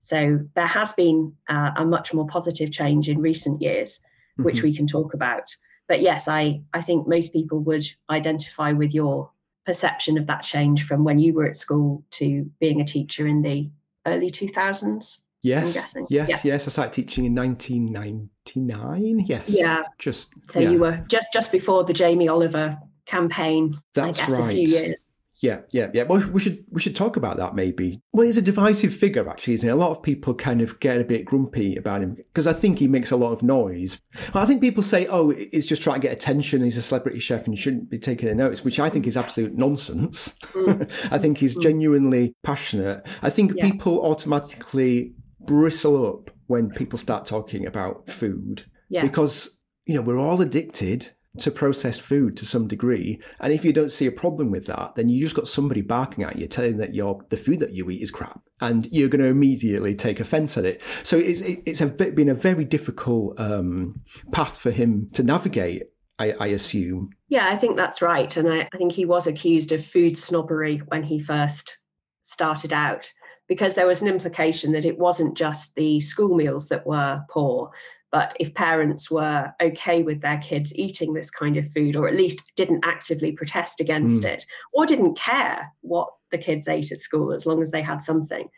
So 0.00 0.40
there 0.54 0.66
has 0.66 0.92
been 0.92 1.34
uh, 1.48 1.70
a 1.76 1.84
much 1.84 2.12
more 2.12 2.26
positive 2.26 2.70
change 2.70 3.08
in 3.08 3.20
recent 3.20 3.62
years, 3.62 3.98
mm-hmm. 3.98 4.44
which 4.44 4.62
we 4.62 4.76
can 4.76 4.86
talk 4.86 5.14
about 5.14 5.48
but 5.92 6.00
yes, 6.00 6.28
I, 6.28 6.62
I 6.72 6.80
think 6.80 7.06
most 7.06 7.32
people 7.34 7.60
would 7.60 7.84
identify 8.08 8.72
with 8.72 8.94
your 8.94 9.30
perception 9.64 10.18
of 10.18 10.26
that 10.26 10.42
change 10.42 10.84
from 10.86 11.04
when 11.04 11.18
you 11.18 11.34
were 11.34 11.46
at 11.46 11.56
school 11.56 12.02
to 12.12 12.50
being 12.60 12.80
a 12.80 12.84
teacher 12.84 13.26
in 13.26 13.42
the 13.42 13.70
early 14.06 14.30
2000s. 14.30 15.18
Yes, 15.44 15.74
yes, 15.74 15.94
yeah. 16.08 16.26
yes. 16.44 16.68
I 16.68 16.70
started 16.70 16.92
teaching 16.92 17.24
in 17.24 17.34
1999. 17.34 19.24
Yes. 19.26 19.42
Yeah. 19.48 19.82
Just 19.98 20.32
so 20.48 20.60
yeah. 20.60 20.70
you 20.70 20.78
were 20.78 21.04
just 21.08 21.32
just 21.32 21.50
before 21.50 21.82
the 21.82 21.92
Jamie 21.92 22.28
Oliver 22.28 22.78
campaign. 23.06 23.74
That's 23.92 24.20
I 24.20 24.26
guess, 24.26 24.38
right. 24.38 24.50
A 24.50 24.52
few 24.52 24.68
years. 24.68 25.01
Yeah, 25.42 25.62
yeah, 25.72 25.90
yeah. 25.92 26.04
Well, 26.04 26.24
we 26.30 26.40
should 26.40 26.64
we 26.70 26.80
should 26.80 26.94
talk 26.94 27.16
about 27.16 27.36
that 27.38 27.56
maybe. 27.56 28.00
Well, 28.12 28.24
he's 28.24 28.36
a 28.36 28.42
divisive 28.42 28.94
figure, 28.94 29.28
actually, 29.28 29.54
isn't 29.54 29.68
he? 29.68 29.72
A 29.72 29.76
lot 29.76 29.90
of 29.90 30.00
people 30.00 30.34
kind 30.34 30.60
of 30.62 30.78
get 30.78 31.00
a 31.00 31.04
bit 31.04 31.24
grumpy 31.24 31.74
about 31.74 32.00
him 32.00 32.14
because 32.14 32.46
I 32.46 32.52
think 32.52 32.78
he 32.78 32.86
makes 32.86 33.10
a 33.10 33.16
lot 33.16 33.32
of 33.32 33.42
noise. 33.42 34.00
Well, 34.32 34.44
I 34.44 34.46
think 34.46 34.60
people 34.60 34.84
say, 34.84 35.08
"Oh, 35.08 35.30
he's 35.30 35.66
just 35.66 35.82
trying 35.82 36.00
to 36.00 36.06
get 36.06 36.12
attention. 36.12 36.62
He's 36.62 36.76
a 36.76 36.82
celebrity 36.82 37.18
chef 37.18 37.48
and 37.48 37.58
shouldn't 37.58 37.90
be 37.90 37.98
taking 37.98 38.28
a 38.28 38.34
notice," 38.36 38.64
which 38.64 38.78
I 38.78 38.88
think 38.88 39.08
is 39.08 39.16
absolute 39.16 39.58
nonsense. 39.58 40.34
Mm. 40.52 40.88
I 41.10 41.18
think 41.18 41.38
he's 41.38 41.56
mm. 41.56 41.62
genuinely 41.62 42.36
passionate. 42.44 43.04
I 43.20 43.28
think 43.28 43.52
yeah. 43.56 43.68
people 43.68 44.00
automatically 44.06 45.12
bristle 45.40 46.06
up 46.06 46.30
when 46.46 46.70
people 46.70 47.00
start 47.00 47.24
talking 47.24 47.66
about 47.66 48.08
food 48.08 48.64
yeah. 48.90 49.02
because 49.02 49.60
you 49.86 49.94
know 49.96 50.02
we're 50.02 50.20
all 50.20 50.40
addicted 50.40 51.10
to 51.38 51.50
processed 51.50 52.02
food 52.02 52.36
to 52.36 52.46
some 52.46 52.66
degree. 52.66 53.20
And 53.40 53.52
if 53.52 53.64
you 53.64 53.72
don't 53.72 53.92
see 53.92 54.06
a 54.06 54.12
problem 54.12 54.50
with 54.50 54.66
that, 54.66 54.94
then 54.96 55.08
you 55.08 55.20
just 55.20 55.34
got 55.34 55.48
somebody 55.48 55.80
barking 55.82 56.24
at 56.24 56.36
you, 56.36 56.46
telling 56.46 56.76
that 56.78 56.94
your 56.94 57.24
the 57.30 57.36
food 57.36 57.60
that 57.60 57.72
you 57.72 57.88
eat 57.90 58.02
is 58.02 58.10
crap, 58.10 58.40
and 58.60 58.86
you're 58.92 59.08
going 59.08 59.22
to 59.22 59.28
immediately 59.28 59.94
take 59.94 60.20
offence 60.20 60.56
at 60.58 60.64
it. 60.64 60.82
So 61.02 61.16
it's 61.18 61.40
it's 61.40 61.80
a, 61.80 61.86
been 61.86 62.28
a 62.28 62.34
very 62.34 62.64
difficult 62.64 63.38
um, 63.40 64.00
path 64.32 64.58
for 64.58 64.70
him 64.70 65.08
to 65.12 65.22
navigate. 65.22 65.84
I, 66.18 66.34
I, 66.38 66.46
assume. 66.48 67.10
Yeah, 67.30 67.48
I 67.48 67.56
think 67.56 67.76
that's 67.76 68.02
right, 68.02 68.36
and 68.36 68.46
I, 68.46 68.68
I 68.72 68.76
think 68.76 68.92
he 68.92 69.06
was 69.06 69.26
accused 69.26 69.72
of 69.72 69.84
food 69.84 70.16
snobbery 70.16 70.76
when 70.88 71.02
he 71.02 71.18
first 71.18 71.78
started 72.20 72.72
out 72.72 73.10
because 73.48 73.74
there 73.74 73.86
was 73.86 74.02
an 74.02 74.08
implication 74.08 74.72
that 74.72 74.84
it 74.84 74.98
wasn't 74.98 75.36
just 75.36 75.74
the 75.74 76.00
school 76.00 76.36
meals 76.36 76.68
that 76.68 76.86
were 76.86 77.22
poor, 77.28 77.70
but 78.12 78.36
if 78.38 78.54
parents 78.54 79.10
were 79.10 79.52
okay 79.60 80.02
with 80.02 80.20
their 80.20 80.36
kids 80.38 80.76
eating 80.76 81.14
this 81.14 81.30
kind 81.30 81.56
of 81.56 81.66
food, 81.72 81.96
or 81.96 82.06
at 82.06 82.14
least 82.14 82.42
didn't 82.56 82.84
actively 82.84 83.32
protest 83.32 83.80
against 83.80 84.22
mm. 84.22 84.28
it, 84.28 84.44
or 84.74 84.84
didn't 84.84 85.16
care 85.16 85.72
what 85.80 86.08
the 86.30 86.38
kids 86.38 86.68
ate 86.68 86.92
at 86.92 87.00
school 87.00 87.32
as 87.32 87.46
long 87.46 87.62
as 87.62 87.70
they 87.70 87.80
had 87.82 88.02
something, 88.02 88.48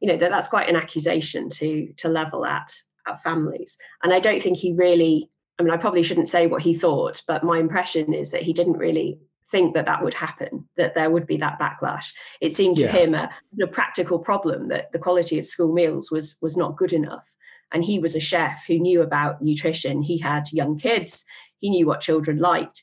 you 0.00 0.08
know, 0.08 0.16
that, 0.16 0.30
that's 0.30 0.48
quite 0.48 0.70
an 0.70 0.76
accusation 0.76 1.50
to 1.50 1.92
to 1.98 2.08
level 2.08 2.46
at, 2.46 2.72
at 3.06 3.22
families. 3.22 3.76
And 4.02 4.12
I 4.12 4.20
don't 4.20 4.40
think 4.40 4.56
he 4.56 4.72
really, 4.72 5.30
I 5.58 5.62
mean, 5.62 5.72
I 5.72 5.76
probably 5.76 6.02
shouldn't 6.02 6.30
say 6.30 6.46
what 6.46 6.62
he 6.62 6.74
thought, 6.74 7.22
but 7.28 7.44
my 7.44 7.58
impression 7.58 8.14
is 8.14 8.30
that 8.30 8.42
he 8.42 8.54
didn't 8.54 8.78
really 8.78 9.18
think 9.50 9.74
that 9.74 9.84
that 9.84 10.02
would 10.02 10.14
happen, 10.14 10.66
that 10.78 10.94
there 10.94 11.10
would 11.10 11.26
be 11.26 11.36
that 11.36 11.60
backlash. 11.60 12.06
It 12.40 12.56
seemed 12.56 12.78
to 12.78 12.84
yeah. 12.84 12.92
him 12.92 13.14
a, 13.14 13.30
a 13.62 13.66
practical 13.66 14.18
problem 14.18 14.68
that 14.68 14.92
the 14.92 14.98
quality 14.98 15.38
of 15.38 15.44
school 15.44 15.74
meals 15.74 16.10
was 16.10 16.38
was 16.40 16.56
not 16.56 16.78
good 16.78 16.94
enough 16.94 17.36
and 17.72 17.84
he 17.84 17.98
was 17.98 18.14
a 18.14 18.20
chef 18.20 18.64
who 18.66 18.78
knew 18.78 19.02
about 19.02 19.42
nutrition. 19.42 20.02
He 20.02 20.18
had 20.18 20.52
young 20.52 20.78
kids, 20.78 21.24
he 21.58 21.70
knew 21.70 21.86
what 21.86 22.00
children 22.00 22.38
liked. 22.38 22.82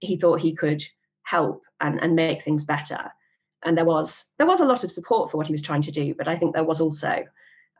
He 0.00 0.16
thought 0.16 0.40
he 0.40 0.54
could 0.54 0.82
help 1.22 1.62
and, 1.80 2.00
and 2.02 2.14
make 2.14 2.42
things 2.42 2.64
better. 2.64 3.12
And 3.64 3.76
there 3.76 3.84
was 3.84 4.24
there 4.38 4.46
was 4.46 4.60
a 4.60 4.66
lot 4.66 4.84
of 4.84 4.92
support 4.92 5.30
for 5.30 5.36
what 5.36 5.46
he 5.46 5.52
was 5.52 5.62
trying 5.62 5.82
to 5.82 5.90
do, 5.90 6.14
but 6.14 6.28
I 6.28 6.36
think 6.36 6.54
there 6.54 6.64
was 6.64 6.80
also 6.80 7.24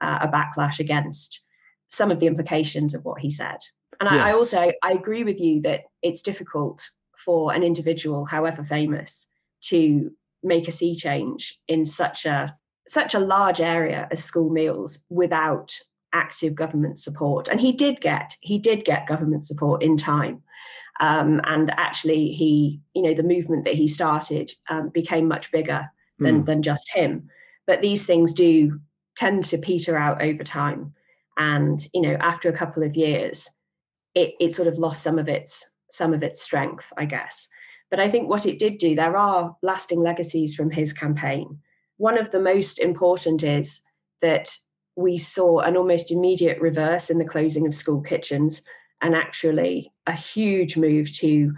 uh, 0.01 0.19
a 0.23 0.29
backlash 0.29 0.81
against 0.81 1.41
some 1.87 2.11
of 2.11 2.21
the 2.21 2.27
implications 2.27 2.95
of 2.95 3.05
what 3.05 3.21
he 3.21 3.31
said. 3.31 3.59
And 4.01 4.09
yes. 4.11 4.21
I, 4.21 4.31
I 4.31 4.33
also 4.33 4.73
I 4.83 4.93
agree 4.93 5.25
with 5.25 5.41
you 5.41 5.61
that 5.63 5.85
it's 6.03 6.23
difficult 6.23 6.89
for 7.17 7.53
an 7.53 7.63
individual, 7.63 8.25
however 8.25 8.65
famous, 8.65 9.29
to 9.63 10.13
make 10.43 10.69
a 10.69 10.73
sea 10.73 10.95
change 10.95 11.59
in 11.69 11.85
such 11.85 12.27
a 12.27 12.57
such 12.87 13.15
a 13.15 13.19
large 13.19 13.61
area 13.61 14.09
as 14.11 14.25
school 14.25 14.51
meals 14.51 15.03
without 15.11 15.75
active 16.13 16.55
government 16.55 16.99
support. 16.99 17.49
And 17.49 17.61
he 17.61 17.73
did 17.73 18.01
get 18.01 18.37
he 18.41 18.59
did 18.59 18.85
get 18.85 19.07
government 19.07 19.45
support 19.45 19.83
in 19.83 19.97
time. 19.97 20.43
Um, 21.01 21.41
and 21.45 21.71
actually 21.77 22.33
he 22.33 22.81
you 22.95 23.03
know 23.03 23.15
the 23.15 23.23
movement 23.23 23.65
that 23.65 23.75
he 23.75 23.89
started 23.89 24.53
um, 24.69 24.89
became 24.89 25.29
much 25.29 25.53
bigger 25.53 25.89
than 26.19 26.43
mm. 26.43 26.47
than 26.47 26.63
just 26.63 26.91
him. 26.93 27.29
But 27.67 27.83
these 27.83 28.07
things 28.07 28.33
do 28.33 28.81
tend 29.17 29.45
to 29.45 29.59
peter 29.59 29.97
out 29.97 30.23
over 30.23 30.45
time. 30.45 30.95
And 31.37 31.81
you 31.95 32.03
know 32.03 32.17
after 32.21 32.49
a 32.49 32.57
couple 32.57 32.83
of 32.83 32.97
years 32.97 33.49
it, 34.15 34.35
it 34.41 34.55
sort 34.55 34.69
of 34.69 34.79
lost 34.79 35.03
some 35.03 35.19
of 35.19 35.29
its 35.29 35.69
some 35.91 36.13
of 36.13 36.23
its 36.23 36.43
strength 36.43 36.93
i 36.97 37.05
guess. 37.05 37.49
But 37.91 38.01
i 38.01 38.09
think 38.09 38.29
what 38.29 38.47
it 38.47 38.59
did 38.59 38.79
do 38.79 38.95
there 38.95 39.17
are 39.17 39.57
lasting 39.63 40.01
legacies 40.01 40.55
from 40.55 40.71
his 40.71 40.93
campaign. 40.93 41.59
One 41.99 42.19
of 42.19 42.31
the 42.31 42.41
most 42.41 42.79
important 42.79 43.43
is 43.43 43.83
that 44.21 44.49
we 44.99 45.17
saw 45.17 45.61
an 45.61 45.77
almost 45.77 46.11
immediate 46.11 46.61
reverse 46.61 47.09
in 47.09 47.19
the 47.19 47.25
closing 47.25 47.69
of 47.69 47.73
school 47.73 48.01
kitchens 48.01 48.63
and 49.01 49.15
actually 49.15 49.93
a 50.09 50.13
huge 50.13 50.77
move 50.77 51.11
to 51.15 51.53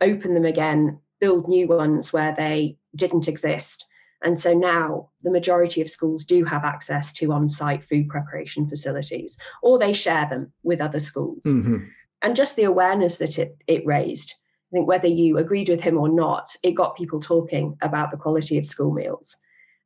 open 0.00 0.32
them 0.32 0.44
again, 0.44 1.00
build 1.20 1.48
new 1.48 1.66
ones 1.66 2.12
where 2.12 2.32
they 2.36 2.76
didn't 2.94 3.26
exist. 3.26 3.84
And 4.22 4.38
so 4.38 4.54
now 4.54 5.10
the 5.24 5.32
majority 5.32 5.80
of 5.80 5.90
schools 5.90 6.24
do 6.24 6.44
have 6.44 6.64
access 6.64 7.12
to 7.14 7.32
on 7.32 7.48
site 7.48 7.82
food 7.82 8.08
preparation 8.08 8.68
facilities, 8.68 9.36
or 9.60 9.76
they 9.76 9.92
share 9.92 10.28
them 10.30 10.52
with 10.62 10.80
other 10.80 11.00
schools. 11.00 11.42
Mm-hmm. 11.44 11.78
And 12.22 12.36
just 12.36 12.54
the 12.54 12.62
awareness 12.62 13.18
that 13.18 13.40
it, 13.40 13.56
it 13.66 13.84
raised, 13.84 14.34
I 14.70 14.76
think 14.76 14.86
whether 14.86 15.08
you 15.08 15.38
agreed 15.38 15.68
with 15.68 15.82
him 15.82 15.98
or 15.98 16.08
not, 16.08 16.48
it 16.62 16.76
got 16.76 16.96
people 16.96 17.18
talking 17.18 17.76
about 17.82 18.12
the 18.12 18.16
quality 18.18 18.56
of 18.56 18.64
school 18.64 18.94
meals 18.94 19.36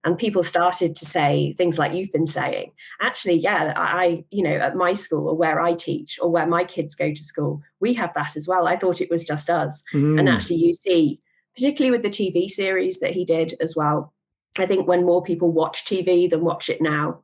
and 0.05 0.17
people 0.17 0.43
started 0.43 0.95
to 0.97 1.05
say 1.05 1.55
things 1.59 1.79
like 1.79 1.93
you've 1.93 2.13
been 2.13 2.27
saying. 2.27 2.73
Actually 3.01 3.39
yeah 3.39 3.73
i 3.77 4.25
you 4.31 4.43
know 4.43 4.57
at 4.57 4.77
my 4.77 4.93
school 4.93 5.29
or 5.29 5.37
where 5.37 5.61
i 5.61 5.75
teach 5.75 6.19
or 6.21 6.31
where 6.31 6.47
my 6.47 6.65
kids 6.65 6.95
go 6.95 7.13
to 7.13 7.23
school 7.23 7.63
we 7.81 7.95
have 7.95 8.13
that 8.15 8.37
as 8.37 8.49
well. 8.49 8.67
I 8.67 8.77
thought 8.77 9.01
it 9.01 9.11
was 9.11 9.25
just 9.25 9.51
us. 9.51 9.83
Mm. 9.95 10.19
and 10.19 10.29
actually 10.29 10.57
you 10.57 10.73
see 10.73 11.21
particularly 11.57 11.91
with 11.91 12.03
the 12.03 12.11
tv 12.11 12.49
series 12.49 13.01
that 13.01 13.13
he 13.13 13.25
did 13.25 13.55
as 13.61 13.75
well 13.77 14.13
i 14.59 14.67
think 14.67 14.87
when 14.87 15.05
more 15.05 15.23
people 15.23 15.53
watch 15.53 15.85
tv 15.85 16.29
than 16.29 16.45
watch 16.45 16.69
it 16.69 16.81
now 16.81 17.21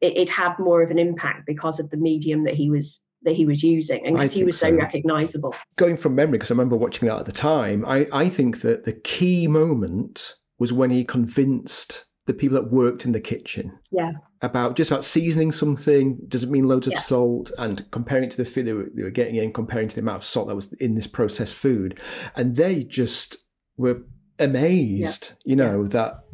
it, 0.00 0.16
it 0.16 0.28
had 0.28 0.58
more 0.58 0.82
of 0.82 0.90
an 0.90 0.98
impact 0.98 1.46
because 1.46 1.80
of 1.80 1.90
the 1.90 1.96
medium 1.96 2.44
that 2.44 2.54
he 2.54 2.70
was 2.70 3.02
that 3.22 3.34
he 3.34 3.46
was 3.46 3.62
using 3.62 4.06
and 4.06 4.16
because 4.16 4.32
he 4.32 4.44
was 4.44 4.58
so, 4.58 4.68
so, 4.68 4.76
recognizable. 4.76 5.54
Going 5.76 5.96
from 5.96 6.14
memory 6.14 6.38
because 6.38 6.50
i 6.50 6.54
remember 6.54 6.76
watching 6.76 7.08
that 7.08 7.20
at 7.20 7.26
the 7.26 7.32
time 7.32 7.84
I, 7.86 8.06
I 8.12 8.28
think 8.28 8.60
that 8.60 8.84
the 8.84 8.92
key 8.92 9.46
moment 9.46 10.34
was 10.58 10.72
when 10.72 10.90
he 10.90 11.04
convinced 11.04 12.06
the 12.26 12.34
people 12.34 12.54
that 12.54 12.70
worked 12.70 13.04
in 13.04 13.12
the 13.12 13.20
kitchen. 13.20 13.78
Yeah. 13.90 14.12
About 14.40 14.76
just 14.76 14.90
about 14.90 15.04
seasoning 15.04 15.52
something 15.52 16.18
doesn't 16.28 16.50
mean 16.50 16.68
loads 16.68 16.86
of 16.86 16.94
yeah. 16.94 17.00
salt 17.00 17.50
and 17.58 17.90
comparing 17.90 18.28
to 18.30 18.36
the 18.36 18.44
food 18.44 18.66
they 18.66 18.72
were, 18.72 18.88
they 18.94 19.02
were, 19.02 19.10
getting 19.10 19.36
in, 19.36 19.52
comparing 19.52 19.88
to 19.88 19.94
the 19.94 20.00
amount 20.00 20.16
of 20.16 20.24
salt 20.24 20.48
that 20.48 20.54
was 20.54 20.72
in 20.74 20.94
this 20.94 21.06
processed 21.06 21.54
food. 21.54 21.98
And 22.36 22.56
they 22.56 22.84
just 22.84 23.36
were 23.76 24.02
amazed, 24.38 25.32
yeah. 25.44 25.50
you 25.50 25.56
know, 25.56 25.82
yeah. 25.82 25.88
that 25.88 26.24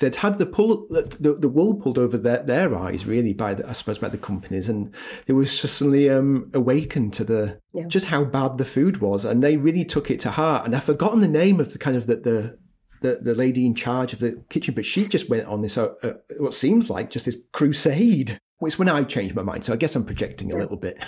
they'd 0.00 0.16
had 0.16 0.38
the 0.38 0.46
pull 0.46 0.86
the, 0.88 1.36
the 1.38 1.48
wool 1.48 1.74
pulled 1.74 1.98
over 1.98 2.16
their, 2.16 2.42
their 2.42 2.74
eyes 2.74 3.06
really 3.06 3.32
by 3.32 3.54
the, 3.54 3.68
I 3.68 3.72
suppose 3.72 3.98
by 3.98 4.08
the 4.08 4.18
companies 4.18 4.68
and 4.68 4.92
they 5.26 5.34
were 5.34 5.44
suddenly 5.44 6.10
um, 6.10 6.50
awakened 6.54 7.12
to 7.14 7.24
the 7.24 7.60
yeah. 7.72 7.86
just 7.86 8.06
how 8.06 8.24
bad 8.24 8.58
the 8.58 8.64
food 8.64 8.98
was 8.98 9.24
and 9.24 9.42
they 9.42 9.56
really 9.56 9.84
took 9.84 10.10
it 10.10 10.18
to 10.20 10.30
heart 10.30 10.64
and 10.64 10.74
I've 10.74 10.84
forgotten 10.84 11.20
the 11.20 11.28
name 11.28 11.60
of 11.60 11.72
the 11.72 11.78
kind 11.78 11.96
of 11.96 12.06
the, 12.06 12.16
the 12.16 12.58
the, 13.00 13.18
the 13.22 13.34
lady 13.34 13.66
in 13.66 13.74
charge 13.74 14.12
of 14.12 14.18
the 14.18 14.42
kitchen 14.48 14.74
but 14.74 14.86
she 14.86 15.06
just 15.06 15.28
went 15.28 15.46
on 15.46 15.62
this 15.62 15.76
uh, 15.78 15.94
uh, 16.02 16.12
what 16.38 16.54
seems 16.54 16.90
like 16.90 17.10
just 17.10 17.26
this 17.26 17.36
crusade 17.52 18.38
it's 18.62 18.78
when 18.78 18.88
I 18.88 19.02
changed 19.04 19.34
my 19.34 19.42
mind 19.42 19.64
so 19.64 19.72
I 19.72 19.76
guess 19.76 19.96
I'm 19.96 20.04
projecting 20.04 20.52
a 20.52 20.56
little 20.56 20.76
bit 20.76 21.02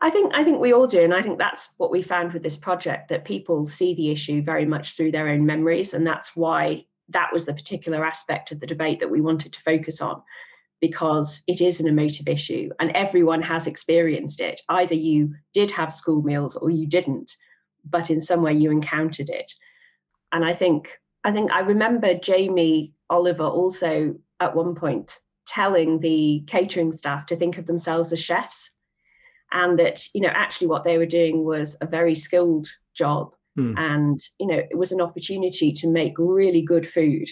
I 0.00 0.10
think 0.10 0.34
I 0.34 0.42
think 0.42 0.58
we 0.58 0.72
all 0.72 0.88
do, 0.88 1.04
and 1.04 1.14
I 1.14 1.22
think 1.22 1.38
that's 1.38 1.74
what 1.76 1.92
we 1.92 2.02
found 2.02 2.32
with 2.32 2.42
this 2.42 2.56
project 2.56 3.08
that 3.10 3.24
people 3.24 3.66
see 3.66 3.94
the 3.94 4.10
issue 4.10 4.42
very 4.42 4.64
much 4.66 4.96
through 4.96 5.12
their 5.12 5.28
own 5.28 5.46
memories, 5.46 5.94
and 5.94 6.04
that's 6.04 6.34
why 6.34 6.84
that 7.12 7.32
was 7.32 7.46
the 7.46 7.54
particular 7.54 8.04
aspect 8.04 8.52
of 8.52 8.60
the 8.60 8.66
debate 8.66 9.00
that 9.00 9.10
we 9.10 9.20
wanted 9.20 9.52
to 9.52 9.60
focus 9.60 10.00
on 10.00 10.22
because 10.80 11.44
it 11.46 11.60
is 11.60 11.80
an 11.80 11.86
emotive 11.86 12.26
issue 12.26 12.68
and 12.80 12.90
everyone 12.90 13.42
has 13.42 13.66
experienced 13.66 14.40
it. 14.40 14.60
Either 14.68 14.94
you 14.94 15.32
did 15.54 15.70
have 15.70 15.92
school 15.92 16.22
meals 16.22 16.56
or 16.56 16.70
you 16.70 16.86
didn't, 16.86 17.36
but 17.84 18.10
in 18.10 18.20
some 18.20 18.42
way 18.42 18.52
you 18.52 18.70
encountered 18.70 19.30
it. 19.30 19.52
And 20.32 20.44
I 20.44 20.52
think 20.52 20.88
I 21.24 21.32
think 21.32 21.52
I 21.52 21.60
remember 21.60 22.14
Jamie 22.14 22.92
Oliver 23.10 23.44
also 23.44 24.16
at 24.40 24.56
one 24.56 24.74
point 24.74 25.20
telling 25.46 26.00
the 26.00 26.42
catering 26.46 26.92
staff 26.92 27.26
to 27.26 27.36
think 27.36 27.58
of 27.58 27.66
themselves 27.66 28.12
as 28.12 28.22
chefs 28.22 28.70
and 29.50 29.78
that 29.78 30.04
you 30.14 30.20
know 30.20 30.30
actually 30.32 30.68
what 30.68 30.84
they 30.84 30.98
were 30.98 31.06
doing 31.06 31.44
was 31.44 31.76
a 31.80 31.86
very 31.86 32.14
skilled 32.14 32.68
job 32.94 33.34
Mm. 33.58 33.78
And, 33.78 34.20
you 34.38 34.46
know, 34.46 34.62
it 34.70 34.76
was 34.76 34.92
an 34.92 35.00
opportunity 35.00 35.72
to 35.72 35.90
make 35.90 36.14
really 36.18 36.62
good 36.62 36.86
food 36.86 37.28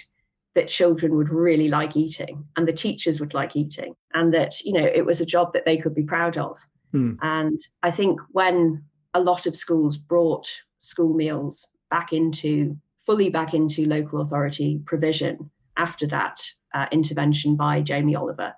that 0.54 0.68
children 0.68 1.16
would 1.16 1.28
really 1.28 1.68
like 1.68 1.96
eating 1.96 2.44
and 2.56 2.66
the 2.66 2.72
teachers 2.72 3.20
would 3.20 3.34
like 3.34 3.56
eating. 3.56 3.94
And 4.14 4.34
that, 4.34 4.60
you 4.62 4.72
know, 4.72 4.84
it 4.84 5.06
was 5.06 5.20
a 5.20 5.26
job 5.26 5.52
that 5.52 5.64
they 5.64 5.76
could 5.76 5.94
be 5.94 6.02
proud 6.02 6.36
of. 6.36 6.58
Mm. 6.92 7.18
And 7.22 7.58
I 7.82 7.90
think 7.90 8.20
when 8.32 8.84
a 9.14 9.20
lot 9.20 9.46
of 9.46 9.56
schools 9.56 9.96
brought 9.96 10.48
school 10.78 11.14
meals 11.14 11.72
back 11.90 12.12
into 12.12 12.76
fully 13.06 13.30
back 13.30 13.54
into 13.54 13.86
local 13.86 14.20
authority 14.20 14.80
provision 14.84 15.50
after 15.76 16.06
that 16.06 16.40
uh, 16.74 16.86
intervention 16.92 17.56
by 17.56 17.80
Jamie 17.80 18.16
Oliver, 18.16 18.54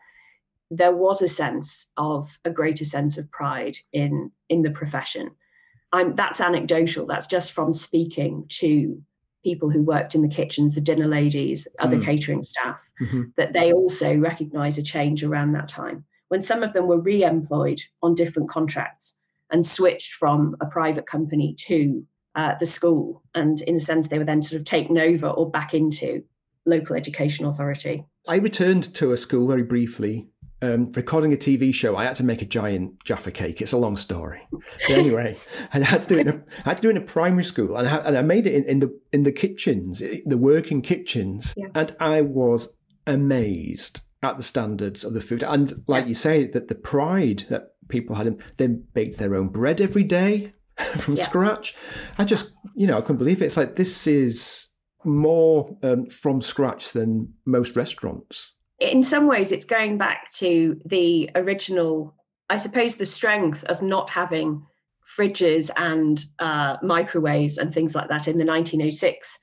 there 0.71 0.95
was 0.95 1.23
a 1.23 1.29
sense 1.29 1.91
of 1.97 2.39
a 2.45 2.51
greater 2.51 2.85
sense 2.85 3.19
of 3.19 3.31
pride 3.31 3.77
in 3.93 4.31
in 4.49 4.63
the 4.63 4.71
profession 4.71 5.31
I'm 5.93 6.15
that's 6.15 6.41
anecdotal. 6.41 7.07
That's 7.07 7.27
just 7.27 7.53
from 7.53 7.73
speaking 7.73 8.47
to 8.61 9.01
people 9.45 9.71
who 9.71 9.83
worked 9.83 10.15
in 10.15 10.23
the 10.23 10.29
kitchens, 10.29 10.75
the 10.75 10.81
dinner 10.81 11.09
ladies, 11.09 11.69
other 11.79 11.99
mm. 11.99 12.05
catering 12.05 12.43
staff, 12.43 12.81
mm-hmm. 13.01 13.25
that 13.37 13.53
they 13.53 13.73
also 13.73 14.17
recognise 14.17 14.79
a 14.79 14.83
change 14.83 15.25
around 15.25 15.53
that 15.53 15.69
time 15.69 16.05
when 16.29 16.41
some 16.41 16.63
of 16.63 16.73
them 16.73 16.87
were 16.87 17.01
re-employed 17.01 17.81
on 18.03 18.15
different 18.15 18.49
contracts 18.49 19.19
and 19.51 19.67
switched 19.67 20.15
from 20.15 20.57
a 20.61 20.67
private 20.67 21.07
company 21.07 21.55
to 21.59 22.07
uh, 22.35 22.55
the 22.59 22.67
school, 22.67 23.23
and 23.35 23.61
in 23.63 23.77
a 23.77 23.81
sense, 23.81 24.09
they 24.09 24.19
were 24.19 24.25
then 24.25 24.43
sort 24.43 24.61
of 24.61 24.65
taken 24.65 24.99
over 24.99 25.29
or 25.29 25.51
back 25.51 25.75
into 25.75 26.23
local 26.65 26.97
education 26.97 27.47
authority. 27.47 28.05
I 28.29 28.37
returned 28.37 28.95
to 28.95 29.13
a 29.13 29.17
school 29.17 29.49
very 29.49 29.65
briefly 29.65 30.29
um, 30.63 30.93
recording 30.93 31.33
a 31.33 31.37
TV 31.37 31.75
show, 31.75 31.97
I 31.97 32.05
had 32.05 32.17
to 32.17 32.25
make 32.25 32.41
a 32.41 32.47
giant 32.47 33.05
Jaffa 33.05 33.33
cake. 33.33 33.61
It's 33.61 33.73
a 33.73 33.77
long 33.77 33.97
story. 33.97 34.41
But 34.53 34.91
anyway, 34.91 35.37
I 35.75 35.81
had 35.81 36.03
to 36.03 36.09
do 36.09 36.19
it. 36.19 36.27
In 36.27 36.29
a, 36.29 36.43
I 36.65 36.69
had 36.71 36.77
to 36.77 36.83
do 36.83 36.89
it 36.89 36.97
in 36.97 37.03
a 37.03 37.05
primary 37.05 37.43
school, 37.43 37.77
and 37.77 37.89
I, 37.89 37.97
and 37.97 38.17
I 38.17 38.23
made 38.23 38.47
it 38.47 38.55
in, 38.55 38.65
in, 38.65 38.79
the 38.79 39.01
in 39.13 39.25
the 39.25 39.33
kitchens, 39.33 40.01
the 40.25 40.39
working 40.39 40.81
kitchens, 40.81 41.53
yeah. 41.57 41.67
and 41.75 41.95
I 41.99 42.21
was 42.21 42.77
amazed 43.07 44.01
at 44.23 44.37
the 44.37 44.45
standards 44.45 45.03
of 45.03 45.15
the 45.15 45.21
food. 45.21 45.43
And 45.43 45.83
like 45.89 46.05
yeah. 46.05 46.09
you 46.09 46.15
say, 46.15 46.45
that 46.45 46.69
the 46.69 46.77
pride 46.77 47.47
that 47.51 47.75
people 47.89 48.15
had, 48.15 48.41
they 48.57 48.69
baked 48.69 49.19
their 49.19 49.35
own 49.35 49.49
bread 49.49 49.81
every 49.81 50.05
day 50.05 50.53
from 50.97 51.15
yeah. 51.15 51.25
scratch. 51.25 51.75
I 52.19 52.25
just, 52.25 52.53
you 52.75 52.87
know, 52.87 52.99
I 52.99 53.01
couldn't 53.01 53.19
believe 53.19 53.43
it. 53.43 53.47
It's 53.47 53.57
like 53.57 53.77
this 53.77 54.07
is 54.07 54.69
more 55.05 55.77
um, 55.83 56.07
from 56.07 56.41
scratch 56.41 56.93
than 56.93 57.35
most 57.45 57.77
restaurants 57.77 58.55
in 58.91 59.03
some 59.03 59.27
ways, 59.27 59.53
it's 59.53 59.65
going 59.65 59.99
back 59.99 60.31
to 60.33 60.81
the 60.85 61.31
original, 61.35 62.15
I 62.51 62.57
suppose, 62.57 62.97
the 62.97 63.07
strength 63.07 63.65
of 63.65 63.83
not 63.83 64.11
having 64.11 64.67
fridges 65.17 65.71
and 65.77 66.25
uh, 66.39 66.77
microwaves 66.83 67.59
and 67.59 67.73
things 67.73 67.95
like 67.95 68.09
that 68.09 68.29
in 68.29 68.39
the 68.39 68.45
1906 68.45 69.39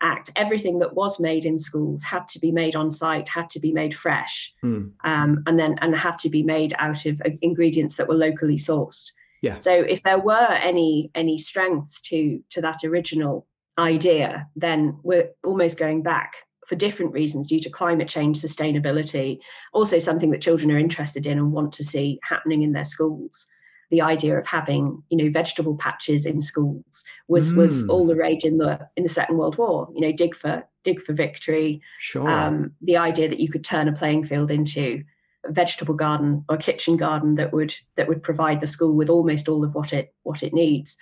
Act. 0.00 0.30
Everything 0.36 0.78
that 0.78 0.94
was 0.94 1.20
made 1.20 1.44
in 1.44 1.58
schools 1.58 2.02
had 2.02 2.26
to 2.28 2.38
be 2.38 2.52
made 2.52 2.76
on 2.76 2.90
site, 2.90 3.28
had 3.28 3.48
to 3.50 3.60
be 3.60 3.72
made 3.72 3.94
fresh, 3.94 4.52
mm. 4.62 4.90
um, 5.04 5.42
and 5.46 5.58
then 5.58 5.76
and 5.80 5.96
had 5.96 6.18
to 6.18 6.28
be 6.28 6.42
made 6.42 6.74
out 6.78 7.06
of 7.06 7.22
uh, 7.24 7.30
ingredients 7.40 7.96
that 7.96 8.08
were 8.08 8.14
locally 8.14 8.56
sourced. 8.56 9.12
Yeah. 9.44 9.56
So 9.56 9.72
if 9.72 10.02
there 10.02 10.18
were 10.18 10.58
any 10.70 11.10
any 11.14 11.36
strengths 11.36 12.00
to 12.08 12.42
to 12.50 12.62
that 12.62 12.82
original 12.82 13.46
idea, 13.78 14.48
then 14.56 14.98
we're 15.02 15.28
almost 15.44 15.78
going 15.78 16.02
back 16.02 16.32
for 16.66 16.76
different 16.76 17.12
reasons 17.12 17.48
due 17.48 17.60
to 17.60 17.68
climate 17.68 18.08
change, 18.08 18.40
sustainability, 18.40 19.38
also 19.74 19.98
something 19.98 20.30
that 20.30 20.40
children 20.40 20.72
are 20.72 20.78
interested 20.78 21.26
in 21.26 21.36
and 21.36 21.52
want 21.52 21.74
to 21.74 21.84
see 21.84 22.18
happening 22.22 22.62
in 22.62 22.72
their 22.72 22.84
schools. 22.84 23.46
The 23.90 24.00
idea 24.00 24.38
of 24.38 24.46
having, 24.46 25.02
you 25.10 25.18
know, 25.18 25.30
vegetable 25.30 25.76
patches 25.76 26.24
in 26.24 26.40
schools 26.40 27.04
was 27.28 27.52
mm. 27.52 27.58
was 27.58 27.86
all 27.90 28.06
the 28.06 28.16
rage 28.16 28.44
in 28.44 28.56
the 28.56 28.88
in 28.96 29.02
the 29.02 29.10
Second 29.10 29.36
World 29.36 29.58
War. 29.58 29.90
You 29.94 30.00
know, 30.00 30.12
dig 30.12 30.34
for 30.34 30.66
dig 30.84 31.02
for 31.02 31.12
victory. 31.12 31.82
Sure. 31.98 32.26
Um, 32.26 32.72
the 32.80 32.96
idea 32.96 33.28
that 33.28 33.40
you 33.40 33.50
could 33.50 33.62
turn 33.62 33.88
a 33.88 33.92
playing 33.92 34.24
field 34.24 34.50
into 34.50 35.04
vegetable 35.48 35.94
garden 35.94 36.44
or 36.48 36.56
kitchen 36.56 36.96
garden 36.96 37.34
that 37.34 37.52
would 37.52 37.74
that 37.96 38.08
would 38.08 38.22
provide 38.22 38.60
the 38.60 38.66
school 38.66 38.96
with 38.96 39.10
almost 39.10 39.48
all 39.48 39.64
of 39.64 39.74
what 39.74 39.92
it 39.92 40.14
what 40.22 40.42
it 40.42 40.52
needs 40.52 40.96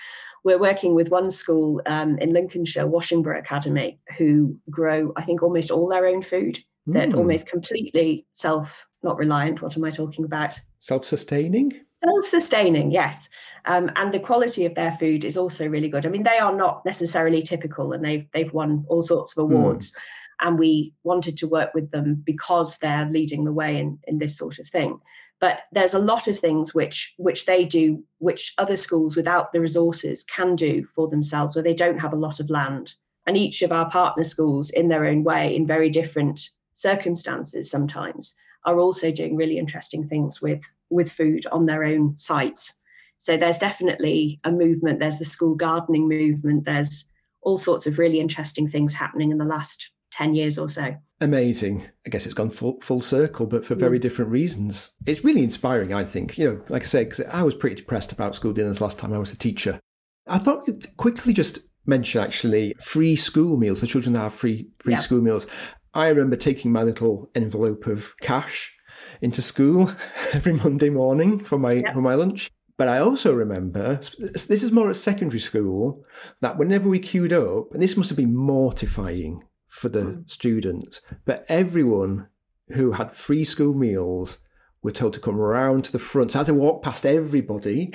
we're 0.45 0.59
working 0.59 0.95
with 0.95 1.11
one 1.11 1.31
school 1.31 1.81
um, 1.87 2.19
in 2.19 2.33
Lincolnshire, 2.33 2.87
Washingborough 2.87 3.39
Academy, 3.39 3.99
who 4.19 4.57
grow, 4.71 5.13
I 5.17 5.23
think, 5.23 5.43
almost 5.43 5.71
all 5.71 5.89
their 5.89 6.07
own 6.07 6.23
food. 6.23 6.59
Mm. 6.89 6.95
They're 6.95 7.17
almost 7.17 7.47
completely 7.47 8.27
self, 8.33 8.87
not 9.03 9.17
reliant. 9.17 9.63
What 9.63 9.77
am 9.77 9.85
I 9.85 9.91
talking 9.91 10.25
about? 10.25 10.61
Self 10.81 11.05
sustaining? 11.05 11.73
Self 11.97 12.25
sustaining, 12.25 12.91
yes. 12.91 13.29
Um, 13.67 13.91
and 13.95 14.13
the 14.13 14.19
quality 14.19 14.65
of 14.65 14.75
their 14.75 14.93
food 14.93 15.25
is 15.25 15.37
also 15.37 15.69
really 15.69 15.89
good. 15.89 16.05
I 16.05 16.09
mean, 16.09 16.25
they 16.25 16.39
are 16.39 16.55
not 16.55 16.85
necessarily 16.85 17.43
typical 17.43 17.93
and 17.93 18.05
they've, 18.05 18.27
they've 18.33 18.53
won 18.53 18.85
all 18.89 19.03
sorts 19.03 19.37
of 19.37 19.47
hmm. 19.47 19.55
awards. 19.55 19.93
Mm. 19.93 19.97
And 20.41 20.59
we 20.59 20.95
wanted 21.05 21.37
to 21.39 21.49
work 21.49 21.75
with 21.75 21.91
them 21.91 22.23
because 22.25 22.79
they're 22.79 23.07
leading 23.07 23.45
the 23.45 23.53
way 23.53 23.79
in, 23.79 23.99
in 24.07 24.19
this 24.19 24.37
sort 24.37 24.59
of 24.59 24.69
thing. 24.69 25.01
But 25.43 25.65
there's 25.73 25.95
a 25.95 25.99
lot 25.99 26.29
of 26.29 26.39
things 26.39 26.73
which 26.73 27.15
which 27.17 27.47
they 27.47 27.65
do 27.65 28.05
which 28.19 28.55
other 28.59 28.77
schools 28.77 29.17
without 29.17 29.53
the 29.53 29.61
resources 29.61 30.23
can 30.23 30.55
do 30.55 30.87
for 30.95 31.09
themselves 31.09 31.57
where 31.57 31.65
they 31.65 31.75
don't 31.75 31.99
have 31.99 32.13
a 32.13 32.25
lot 32.27 32.39
of 32.39 32.49
land. 32.49 32.95
And 33.27 33.37
each 33.37 33.61
of 33.63 33.73
our 33.73 33.91
partner 33.91 34.23
schools 34.23 34.71
in 34.71 34.87
their 34.89 35.05
own 35.05 35.25
way 35.25 35.55
in 35.57 35.67
very 35.67 35.91
different 35.91 36.49
circumstances 36.75 37.69
sometimes 37.69 38.35
are 38.65 38.79
also 38.79 39.11
doing 39.11 39.35
really 39.35 39.59
interesting 39.59 40.07
things 40.07 40.41
with 40.41 40.63
with 40.91 41.11
food 41.11 41.45
on 41.47 41.67
their 41.67 41.83
own 41.83 42.17
sites. 42.17 42.79
So 43.19 43.37
there's 43.37 43.59
definitely 43.59 44.39
a 44.45 44.53
movement 44.53 45.01
there's 45.01 45.19
the 45.19 45.25
school 45.25 45.57
gardening 45.57 46.09
movement 46.09 46.65
there's 46.65 47.05
all 47.41 47.57
sorts 47.57 47.89
of 47.89 47.99
really 47.99 48.21
interesting 48.21 48.69
things 48.69 48.95
happening 48.95 49.33
in 49.33 49.39
the 49.39 49.45
last 49.45 49.91
10 50.13 50.35
years 50.35 50.59
or 50.59 50.69
so. 50.69 50.95
Amazing. 51.21 51.89
I 52.07 52.11
guess 52.11 52.27
it's 52.27 52.35
gone 52.35 52.51
full, 52.51 52.79
full 52.81 53.01
circle, 53.01 53.47
but 53.47 53.65
for 53.65 53.75
very 53.75 53.99
different 53.99 54.31
reasons. 54.31 54.93
It's 55.07 55.25
really 55.25 55.43
inspiring, 55.43 55.95
I 55.95 56.05
think. 56.05 56.37
You 56.39 56.47
know, 56.47 56.65
like 56.69 56.83
I 56.83 56.87
said, 56.87 57.09
because 57.09 57.27
I 57.27 57.43
was 57.43 57.55
pretty 57.55 57.77
depressed 57.77 58.13
about 58.13 58.35
school 58.35 58.53
dinners 58.53 58.81
last 58.81 58.99
time 58.99 59.13
I 59.13 59.19
was 59.19 59.33
a 59.33 59.37
teacher. 59.37 59.81
I 60.27 60.39
thought 60.39 60.65
you'd 60.67 60.97
quickly 60.97 61.33
just 61.33 61.61
mention 61.87 62.21
actually 62.21 62.75
free 62.81 63.17
school 63.17 63.57
meals. 63.57 63.81
The 63.81 63.87
children 63.87 64.13
that 64.15 64.21
have 64.21 64.35
free 64.35 64.69
free 64.81 64.95
yeah. 64.95 64.99
school 64.99 65.21
meals. 65.21 65.47
I 65.95 66.09
remember 66.09 66.37
taking 66.37 66.73
my 66.73 66.83
little 66.83 67.31
envelope 67.35 67.87
of 67.87 68.15
cash 68.21 68.77
into 69.21 69.43
school 69.43 69.91
every 70.33 70.53
Monday 70.55 70.91
morning 70.91 71.39
for 71.39 71.59
my 71.59 71.73
yeah. 71.73 71.93
for 71.93 72.01
my 72.01 72.15
lunch. 72.15 72.51
But 72.79 72.89
I 72.89 72.99
also 72.99 73.33
remember 73.33 73.97
this 73.97 74.51
is 74.51 74.73
more 74.73 74.91
at 74.91 74.97
secondary 74.97 75.39
school 75.39 76.05
that 76.41 76.59
whenever 76.59 76.89
we 76.89 76.99
queued 76.99 77.33
up, 77.33 77.73
and 77.73 77.83
this 77.83 77.97
must 77.97 78.11
have 78.11 78.17
been 78.17 78.35
mortifying 78.35 79.43
for 79.73 79.89
the 79.89 80.01
mm. 80.01 80.31
students, 80.31 81.01
but 81.25 81.47
everyone 81.49 82.29
who 82.73 82.93
had 82.93 83.11
free 83.11 83.43
school 83.43 83.73
meals 83.73 84.39
were 84.83 84.91
told 84.91 85.15
to 85.15 85.21
come 85.21 85.41
around 85.41 85.83
to 85.85 85.93
the 85.93 85.99
front. 85.99 86.33
So 86.33 86.39
I 86.39 86.41
had 86.41 86.49
to 86.49 86.55
walk 86.55 86.83
past 86.83 87.07
everybody 87.07 87.91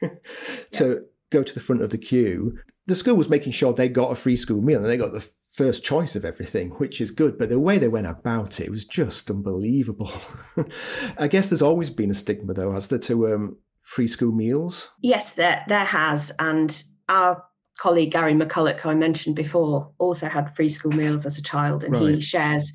to 0.72 0.88
yeah. 0.88 0.94
go 1.30 1.44
to 1.44 1.54
the 1.54 1.60
front 1.60 1.82
of 1.82 1.90
the 1.90 1.98
queue. 1.98 2.58
The 2.86 2.96
school 2.96 3.14
was 3.14 3.28
making 3.28 3.52
sure 3.52 3.72
they 3.72 3.88
got 3.88 4.10
a 4.10 4.16
free 4.16 4.34
school 4.34 4.60
meal 4.60 4.80
and 4.80 4.88
they 4.88 4.96
got 4.96 5.12
the 5.12 5.28
first 5.46 5.84
choice 5.84 6.16
of 6.16 6.24
everything, 6.24 6.70
which 6.70 7.00
is 7.00 7.12
good. 7.12 7.38
But 7.38 7.48
the 7.48 7.60
way 7.60 7.78
they 7.78 7.86
went 7.86 8.08
about 8.08 8.58
it 8.58 8.68
was 8.68 8.84
just 8.84 9.30
unbelievable. 9.30 10.10
I 11.16 11.28
guess 11.28 11.48
there's 11.48 11.62
always 11.62 11.90
been 11.90 12.10
a 12.10 12.14
stigma, 12.14 12.54
though, 12.54 12.72
has 12.72 12.88
there, 12.88 12.98
to 12.98 13.32
um, 13.32 13.58
free 13.82 14.08
school 14.08 14.32
meals? 14.32 14.90
Yes, 15.00 15.34
there 15.34 15.64
there 15.68 15.84
has, 15.84 16.32
and 16.40 16.82
our 17.08 17.44
colleague 17.80 18.12
Gary 18.12 18.34
McCulloch, 18.34 18.78
who 18.78 18.90
I 18.90 18.94
mentioned 18.94 19.34
before, 19.34 19.90
also 19.98 20.28
had 20.28 20.54
free 20.54 20.68
school 20.68 20.92
meals 20.92 21.26
as 21.26 21.38
a 21.38 21.42
child, 21.42 21.82
and 21.82 21.94
right. 21.94 22.14
he 22.14 22.20
shares 22.20 22.72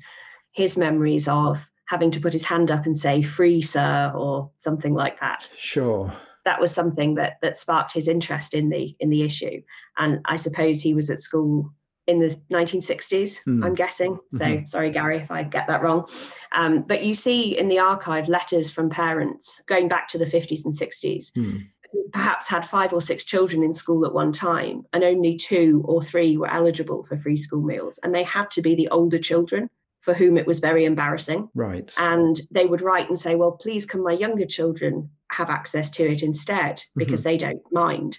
his 0.50 0.76
memories 0.76 1.28
of 1.28 1.70
having 1.86 2.10
to 2.10 2.20
put 2.20 2.32
his 2.32 2.44
hand 2.44 2.70
up 2.70 2.84
and 2.84 2.98
say 2.98 3.22
"free, 3.22 3.62
sir" 3.62 4.12
or 4.14 4.50
something 4.58 4.94
like 4.94 5.18
that. 5.20 5.50
Sure. 5.56 6.12
That 6.44 6.60
was 6.60 6.72
something 6.72 7.14
that 7.14 7.38
that 7.40 7.56
sparked 7.56 7.92
his 7.92 8.08
interest 8.08 8.52
in 8.52 8.68
the 8.68 8.94
in 8.98 9.08
the 9.08 9.22
issue, 9.22 9.62
and 9.96 10.20
I 10.26 10.36
suppose 10.36 10.82
he 10.82 10.92
was 10.92 11.08
at 11.08 11.20
school 11.20 11.72
in 12.06 12.20
the 12.20 12.28
1960s, 12.52 13.40
mm. 13.48 13.64
I'm 13.64 13.74
guessing. 13.74 14.18
So 14.30 14.44
mm-hmm. 14.44 14.64
sorry, 14.66 14.90
Gary, 14.90 15.18
if 15.18 15.30
I 15.30 15.42
get 15.42 15.66
that 15.66 15.82
wrong. 15.82 16.06
Um, 16.52 16.82
but 16.82 17.04
you 17.04 17.16
see 17.16 17.58
in 17.58 17.68
the 17.68 17.80
archive 17.80 18.28
letters 18.28 18.70
from 18.70 18.90
parents 18.90 19.60
going 19.66 19.88
back 19.88 20.06
to 20.08 20.18
the 20.18 20.24
50s 20.24 20.64
and 20.64 20.72
60s. 20.72 21.32
Mm. 21.32 21.66
Perhaps 22.12 22.48
had 22.48 22.64
five 22.64 22.92
or 22.92 23.00
six 23.00 23.24
children 23.24 23.62
in 23.62 23.74
school 23.74 24.04
at 24.06 24.14
one 24.14 24.32
time, 24.32 24.84
and 24.92 25.04
only 25.04 25.36
two 25.36 25.82
or 25.86 26.02
three 26.02 26.36
were 26.36 26.50
eligible 26.50 27.04
for 27.04 27.16
free 27.16 27.36
school 27.36 27.62
meals. 27.62 27.98
And 28.02 28.14
they 28.14 28.22
had 28.22 28.50
to 28.52 28.62
be 28.62 28.74
the 28.74 28.88
older 28.88 29.18
children 29.18 29.70
for 30.00 30.14
whom 30.14 30.38
it 30.38 30.46
was 30.46 30.60
very 30.60 30.84
embarrassing. 30.84 31.48
Right. 31.54 31.92
And 31.98 32.40
they 32.50 32.66
would 32.66 32.82
write 32.82 33.08
and 33.08 33.18
say, 33.18 33.34
Well, 33.34 33.52
please, 33.52 33.86
can 33.86 34.02
my 34.02 34.12
younger 34.12 34.46
children 34.46 35.10
have 35.30 35.50
access 35.50 35.90
to 35.90 36.04
it 36.04 36.22
instead? 36.22 36.82
Because 36.96 37.20
mm-hmm. 37.20 37.28
they 37.28 37.36
don't 37.38 37.72
mind 37.72 38.18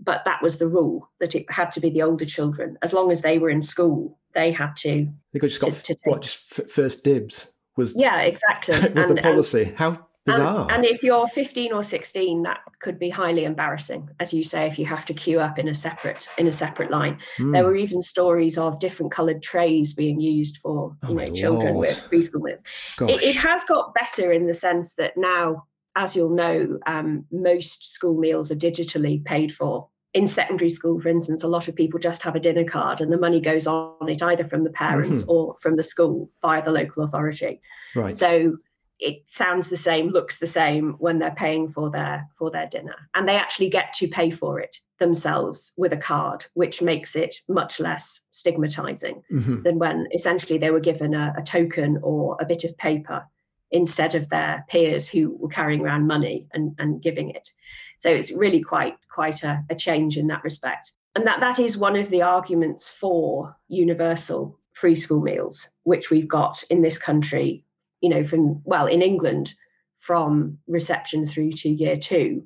but 0.00 0.24
that 0.24 0.42
was 0.42 0.58
the 0.58 0.66
rule 0.66 1.10
that 1.20 1.34
it 1.34 1.50
had 1.50 1.72
to 1.72 1.80
be 1.80 1.90
the 1.90 2.02
older 2.02 2.26
children 2.26 2.76
as 2.82 2.92
long 2.92 3.10
as 3.10 3.22
they 3.22 3.38
were 3.38 3.50
in 3.50 3.62
school 3.62 4.18
they 4.34 4.52
had 4.52 4.76
to 4.76 5.08
they 5.32 5.40
just 5.40 5.60
got 5.60 5.72
to, 5.72 5.94
to 5.94 6.00
what 6.04 6.22
just 6.22 6.58
f- 6.58 6.70
first 6.70 7.04
dibs 7.04 7.52
was 7.76 7.94
yeah 7.96 8.20
exactly 8.22 8.74
was 8.94 9.06
and, 9.06 9.18
the 9.18 9.22
policy 9.22 9.72
how 9.76 10.06
bizarre 10.26 10.62
and, 10.62 10.70
and, 10.72 10.84
if 10.84 11.02
you're 11.02 11.26
15 11.28 11.72
or 11.72 11.82
16 11.82 12.42
that 12.42 12.60
could 12.80 12.98
be 12.98 13.08
highly 13.08 13.44
embarrassing 13.44 14.08
as 14.20 14.32
you 14.32 14.42
say 14.42 14.66
if 14.66 14.78
you 14.78 14.84
have 14.84 15.04
to 15.04 15.14
queue 15.14 15.40
up 15.40 15.58
in 15.58 15.68
a 15.68 15.74
separate 15.74 16.28
in 16.36 16.46
a 16.48 16.52
separate 16.52 16.90
line 16.90 17.18
mm. 17.38 17.52
there 17.52 17.64
were 17.64 17.76
even 17.76 18.02
stories 18.02 18.58
of 18.58 18.78
different 18.80 19.12
colored 19.12 19.42
trays 19.42 19.94
being 19.94 20.20
used 20.20 20.58
for 20.58 20.94
you 21.04 21.10
oh 21.10 21.14
know 21.14 21.32
children 21.32 21.74
Lord. 21.74 21.88
with 21.88 22.08
preschool 22.10 22.42
meals 22.42 22.62
it, 23.00 23.22
it 23.22 23.36
has 23.36 23.64
got 23.64 23.94
better 23.94 24.32
in 24.32 24.46
the 24.46 24.54
sense 24.54 24.94
that 24.94 25.16
now 25.16 25.64
as 25.96 26.14
you'll 26.14 26.30
know, 26.30 26.78
um, 26.86 27.24
most 27.32 27.92
school 27.92 28.18
meals 28.18 28.52
are 28.52 28.56
digitally 28.56 29.24
paid 29.24 29.52
for. 29.52 29.88
In 30.14 30.26
secondary 30.26 30.68
school, 30.68 31.00
for 31.00 31.08
instance, 31.08 31.42
a 31.42 31.48
lot 31.48 31.68
of 31.68 31.76
people 31.76 31.98
just 31.98 32.22
have 32.22 32.36
a 32.36 32.40
dinner 32.40 32.64
card 32.64 33.00
and 33.00 33.12
the 33.12 33.18
money 33.18 33.40
goes 33.40 33.66
on 33.66 34.08
it 34.08 34.22
either 34.22 34.44
from 34.44 34.62
the 34.62 34.70
parents 34.70 35.22
mm-hmm. 35.22 35.30
or 35.30 35.56
from 35.60 35.76
the 35.76 35.82
school 35.82 36.30
via 36.40 36.62
the 36.62 36.70
local 36.70 37.02
authority. 37.02 37.60
Right. 37.94 38.14
So 38.14 38.56
it 38.98 39.28
sounds 39.28 39.68
the 39.68 39.76
same, 39.76 40.08
looks 40.08 40.38
the 40.38 40.46
same 40.46 40.92
when 40.98 41.18
they're 41.18 41.30
paying 41.30 41.68
for 41.68 41.90
their 41.90 42.28
for 42.36 42.50
their 42.50 42.66
dinner. 42.66 42.96
And 43.14 43.28
they 43.28 43.36
actually 43.36 43.68
get 43.68 43.92
to 43.94 44.08
pay 44.08 44.30
for 44.30 44.60
it 44.60 44.76
themselves 44.98 45.72
with 45.76 45.92
a 45.92 45.98
card, 45.98 46.46
which 46.54 46.80
makes 46.80 47.16
it 47.16 47.36
much 47.48 47.80
less 47.80 48.22
stigmatizing 48.30 49.22
mm-hmm. 49.30 49.62
than 49.62 49.78
when 49.78 50.06
essentially 50.12 50.58
they 50.58 50.70
were 50.70 50.80
given 50.80 51.14
a, 51.14 51.34
a 51.36 51.42
token 51.42 51.98
or 52.02 52.36
a 52.40 52.46
bit 52.46 52.64
of 52.64 52.76
paper 52.78 53.26
instead 53.70 54.14
of 54.14 54.28
their 54.28 54.64
peers 54.68 55.08
who 55.08 55.36
were 55.36 55.48
carrying 55.48 55.82
around 55.82 56.06
money 56.06 56.46
and, 56.52 56.74
and 56.78 57.02
giving 57.02 57.30
it. 57.30 57.50
So 57.98 58.10
it's 58.10 58.32
really 58.32 58.60
quite 58.60 58.96
quite 59.10 59.42
a, 59.42 59.64
a 59.70 59.74
change 59.74 60.16
in 60.16 60.28
that 60.28 60.44
respect. 60.44 60.92
And 61.14 61.26
that, 61.26 61.40
that 61.40 61.58
is 61.58 61.78
one 61.78 61.96
of 61.96 62.10
the 62.10 62.22
arguments 62.22 62.90
for 62.90 63.56
universal 63.68 64.58
free 64.74 64.94
school 64.94 65.22
meals, 65.22 65.70
which 65.84 66.10
we've 66.10 66.28
got 66.28 66.62
in 66.68 66.82
this 66.82 66.98
country, 66.98 67.64
you 68.06 68.10
know, 68.10 68.22
from 68.22 68.62
well, 68.62 68.86
in 68.86 69.02
England, 69.02 69.52
from 69.98 70.58
reception 70.68 71.26
through 71.26 71.50
to 71.50 71.68
year 71.68 71.96
two. 71.96 72.44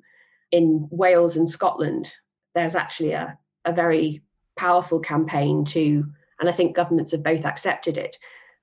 In 0.50 0.88
Wales 0.90 1.36
and 1.36 1.46
Scotland, 1.46 2.10
there's 2.54 2.74
actually 2.74 3.12
a, 3.12 3.38
a 3.66 3.72
very 3.72 4.22
powerful 4.56 5.00
campaign 5.00 5.66
to, 5.66 6.06
and 6.40 6.48
I 6.48 6.52
think 6.52 6.74
governments 6.74 7.12
have 7.12 7.22
both 7.22 7.44
accepted 7.44 7.98
it, 7.98 8.16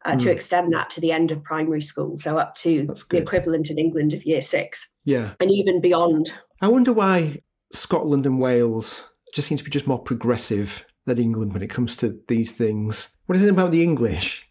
uh, 0.06 0.14
mm. 0.14 0.20
to 0.20 0.26
hmm. 0.26 0.32
extend 0.32 0.74
that 0.74 0.90
to 0.90 1.02
the 1.02 1.12
end 1.12 1.30
of 1.30 1.44
primary 1.44 1.82
school, 1.82 2.18
so 2.18 2.40
up 2.40 2.56
to 2.56 2.88
the 3.12 3.18
equivalent 3.18 3.70
in 3.70 3.78
England 3.78 4.16
of 4.16 4.26
year 4.26 4.42
six. 4.42 4.90
Yeah. 5.06 5.34
And 5.40 5.52
even 5.52 5.80
beyond. 5.80 6.34
I 6.60 6.68
wonder 6.68 6.94
why 6.94 7.42
Scotland 7.72 8.26
and 8.26 8.40
Wales 8.40 9.08
just 9.36 9.48
seem 9.48 9.60
to 9.60 9.64
be 9.64 9.70
just 9.70 9.86
more 9.86 10.02
progressive 10.02 10.84
than 11.06 11.20
England 11.20 11.54
when 11.54 11.62
it 11.62 11.70
comes 11.70 11.96
to 11.98 12.20
these 12.28 12.52
things. 12.52 13.10
What 13.28 13.36
is 13.36 13.44
it 13.44 13.52
about 13.52 13.72
the 13.72 13.84
English? 13.84 14.47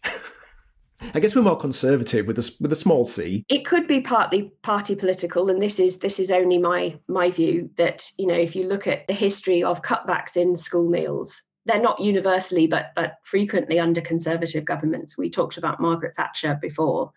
I 1.13 1.19
guess 1.19 1.35
we're 1.35 1.43
more 1.43 1.57
conservative 1.57 2.27
with 2.27 2.39
a 2.39 2.55
with 2.59 2.71
a 2.71 2.75
small 2.75 3.05
c. 3.05 3.45
It 3.49 3.65
could 3.65 3.87
be 3.87 4.01
partly 4.01 4.51
party 4.63 4.95
political, 4.95 5.49
and 5.49 5.61
this 5.61 5.79
is 5.79 5.99
this 5.99 6.19
is 6.19 6.31
only 6.31 6.57
my 6.57 6.97
my 7.07 7.29
view 7.29 7.69
that 7.77 8.09
you 8.17 8.25
know 8.25 8.35
if 8.35 8.55
you 8.55 8.67
look 8.67 8.87
at 8.87 9.07
the 9.07 9.13
history 9.13 9.63
of 9.63 9.83
cutbacks 9.83 10.35
in 10.35 10.55
school 10.55 10.89
meals, 10.89 11.41
they're 11.65 11.81
not 11.81 11.99
universally, 11.99 12.67
but 12.67 12.91
but 12.95 13.15
frequently 13.23 13.79
under 13.79 14.01
conservative 14.01 14.65
governments. 14.65 15.17
We 15.17 15.29
talked 15.29 15.57
about 15.57 15.79
Margaret 15.79 16.15
Thatcher 16.15 16.57
before. 16.61 17.11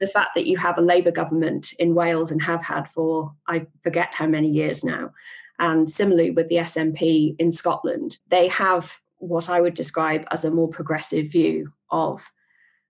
The 0.00 0.06
fact 0.06 0.30
that 0.34 0.46
you 0.46 0.58
have 0.58 0.76
a 0.76 0.82
Labour 0.82 1.12
government 1.12 1.72
in 1.78 1.94
Wales 1.94 2.30
and 2.30 2.42
have 2.42 2.62
had 2.62 2.88
for 2.88 3.32
I 3.46 3.66
forget 3.82 4.12
how 4.12 4.26
many 4.26 4.48
years 4.50 4.84
now, 4.84 5.12
and 5.58 5.90
similarly 5.90 6.30
with 6.30 6.48
the 6.48 6.56
SNP 6.56 7.36
in 7.38 7.52
Scotland, 7.52 8.18
they 8.28 8.48
have 8.48 9.00
what 9.18 9.48
I 9.48 9.60
would 9.60 9.74
describe 9.74 10.26
as 10.30 10.44
a 10.44 10.50
more 10.50 10.68
progressive 10.68 11.28
view 11.28 11.72
of, 11.90 12.30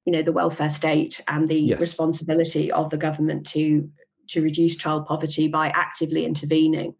you 0.04 0.12
know, 0.12 0.22
the 0.22 0.32
welfare 0.32 0.70
state 0.70 1.20
and 1.28 1.48
the 1.48 1.60
yes. 1.60 1.80
responsibility 1.80 2.70
of 2.70 2.90
the 2.90 2.96
government 2.96 3.46
to 3.48 3.90
to 4.28 4.42
reduce 4.42 4.76
child 4.76 5.06
poverty 5.06 5.48
by 5.48 5.68
actively 5.68 6.24
intervening 6.24 6.94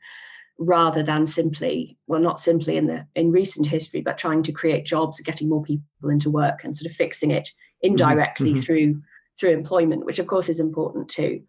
rather 0.58 1.02
than 1.02 1.26
simply 1.26 1.98
well 2.06 2.20
not 2.20 2.38
simply 2.38 2.76
in 2.76 2.86
the 2.86 3.04
in 3.16 3.32
recent 3.32 3.66
history 3.66 4.00
but 4.00 4.18
trying 4.18 4.42
to 4.42 4.52
create 4.52 4.84
jobs 4.84 5.20
getting 5.20 5.48
more 5.48 5.62
people 5.62 6.10
into 6.10 6.30
work 6.30 6.62
and 6.62 6.76
sort 6.76 6.88
of 6.88 6.96
fixing 6.96 7.30
it 7.30 7.48
indirectly 7.82 8.52
mm-hmm. 8.52 8.60
through 8.60 9.02
through 9.38 9.50
employment 9.50 10.04
which 10.04 10.20
of 10.20 10.28
course 10.28 10.48
is 10.48 10.60
important 10.60 11.08
too 11.08 11.42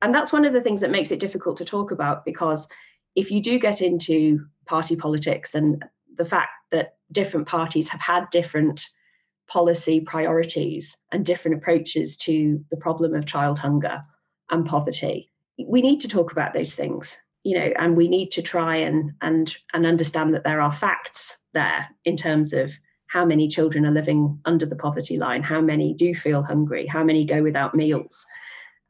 and 0.00 0.14
that's 0.14 0.32
one 0.32 0.46
of 0.46 0.54
the 0.54 0.60
things 0.60 0.80
that 0.80 0.90
makes 0.90 1.10
it 1.10 1.20
difficult 1.20 1.58
to 1.58 1.64
talk 1.66 1.90
about 1.90 2.24
because 2.24 2.66
if 3.14 3.30
you 3.30 3.42
do 3.42 3.58
get 3.58 3.82
into 3.82 4.46
party 4.64 4.96
politics 4.96 5.54
and 5.54 5.84
the 6.16 6.24
fact 6.24 6.50
that 6.70 6.96
different 7.12 7.46
parties 7.46 7.88
have 7.90 8.00
had 8.00 8.28
different 8.30 8.86
policy 9.48 10.00
priorities 10.00 10.96
and 11.12 11.24
different 11.24 11.56
approaches 11.56 12.16
to 12.16 12.64
the 12.70 12.76
problem 12.76 13.14
of 13.14 13.26
child 13.26 13.58
hunger 13.58 14.02
and 14.50 14.66
poverty 14.66 15.30
we 15.66 15.80
need 15.80 16.00
to 16.00 16.08
talk 16.08 16.32
about 16.32 16.52
those 16.54 16.74
things 16.74 17.16
you 17.42 17.58
know 17.58 17.70
and 17.78 17.96
we 17.96 18.08
need 18.08 18.30
to 18.32 18.42
try 18.42 18.76
and 18.76 19.12
and 19.22 19.56
and 19.72 19.86
understand 19.86 20.34
that 20.34 20.44
there 20.44 20.60
are 20.60 20.72
facts 20.72 21.38
there 21.54 21.88
in 22.04 22.16
terms 22.16 22.52
of 22.52 22.72
how 23.08 23.24
many 23.24 23.46
children 23.46 23.86
are 23.86 23.92
living 23.92 24.38
under 24.44 24.66
the 24.66 24.76
poverty 24.76 25.16
line 25.16 25.42
how 25.42 25.60
many 25.60 25.94
do 25.94 26.14
feel 26.14 26.42
hungry 26.42 26.86
how 26.86 27.04
many 27.04 27.24
go 27.24 27.42
without 27.42 27.74
meals 27.74 28.26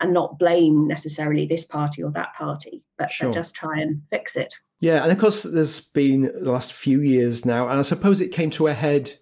and 0.01 0.13
not 0.13 0.39
blame 0.39 0.87
necessarily 0.87 1.47
this 1.47 1.65
party 1.65 2.03
or 2.03 2.11
that 2.11 2.35
party 2.35 2.83
but, 2.99 3.11
sure. 3.11 3.29
but 3.29 3.35
just 3.35 3.55
try 3.55 3.79
and 3.79 4.03
fix 4.11 4.37
it 4.37 4.55
yeah, 4.81 5.03
and 5.03 5.13
of 5.13 5.19
course, 5.19 5.43
there's 5.43 5.81
been 5.81 6.31
the 6.39 6.53
last 6.53 6.73
few 6.73 7.01
years 7.01 7.47
now, 7.47 7.69
and 7.69 7.79
I 7.79 7.83
suppose 7.83 8.21
it 8.21 8.33
came 8.33 8.51
to 8.51 8.67
a 8.67 8.75
head 8.75 9.13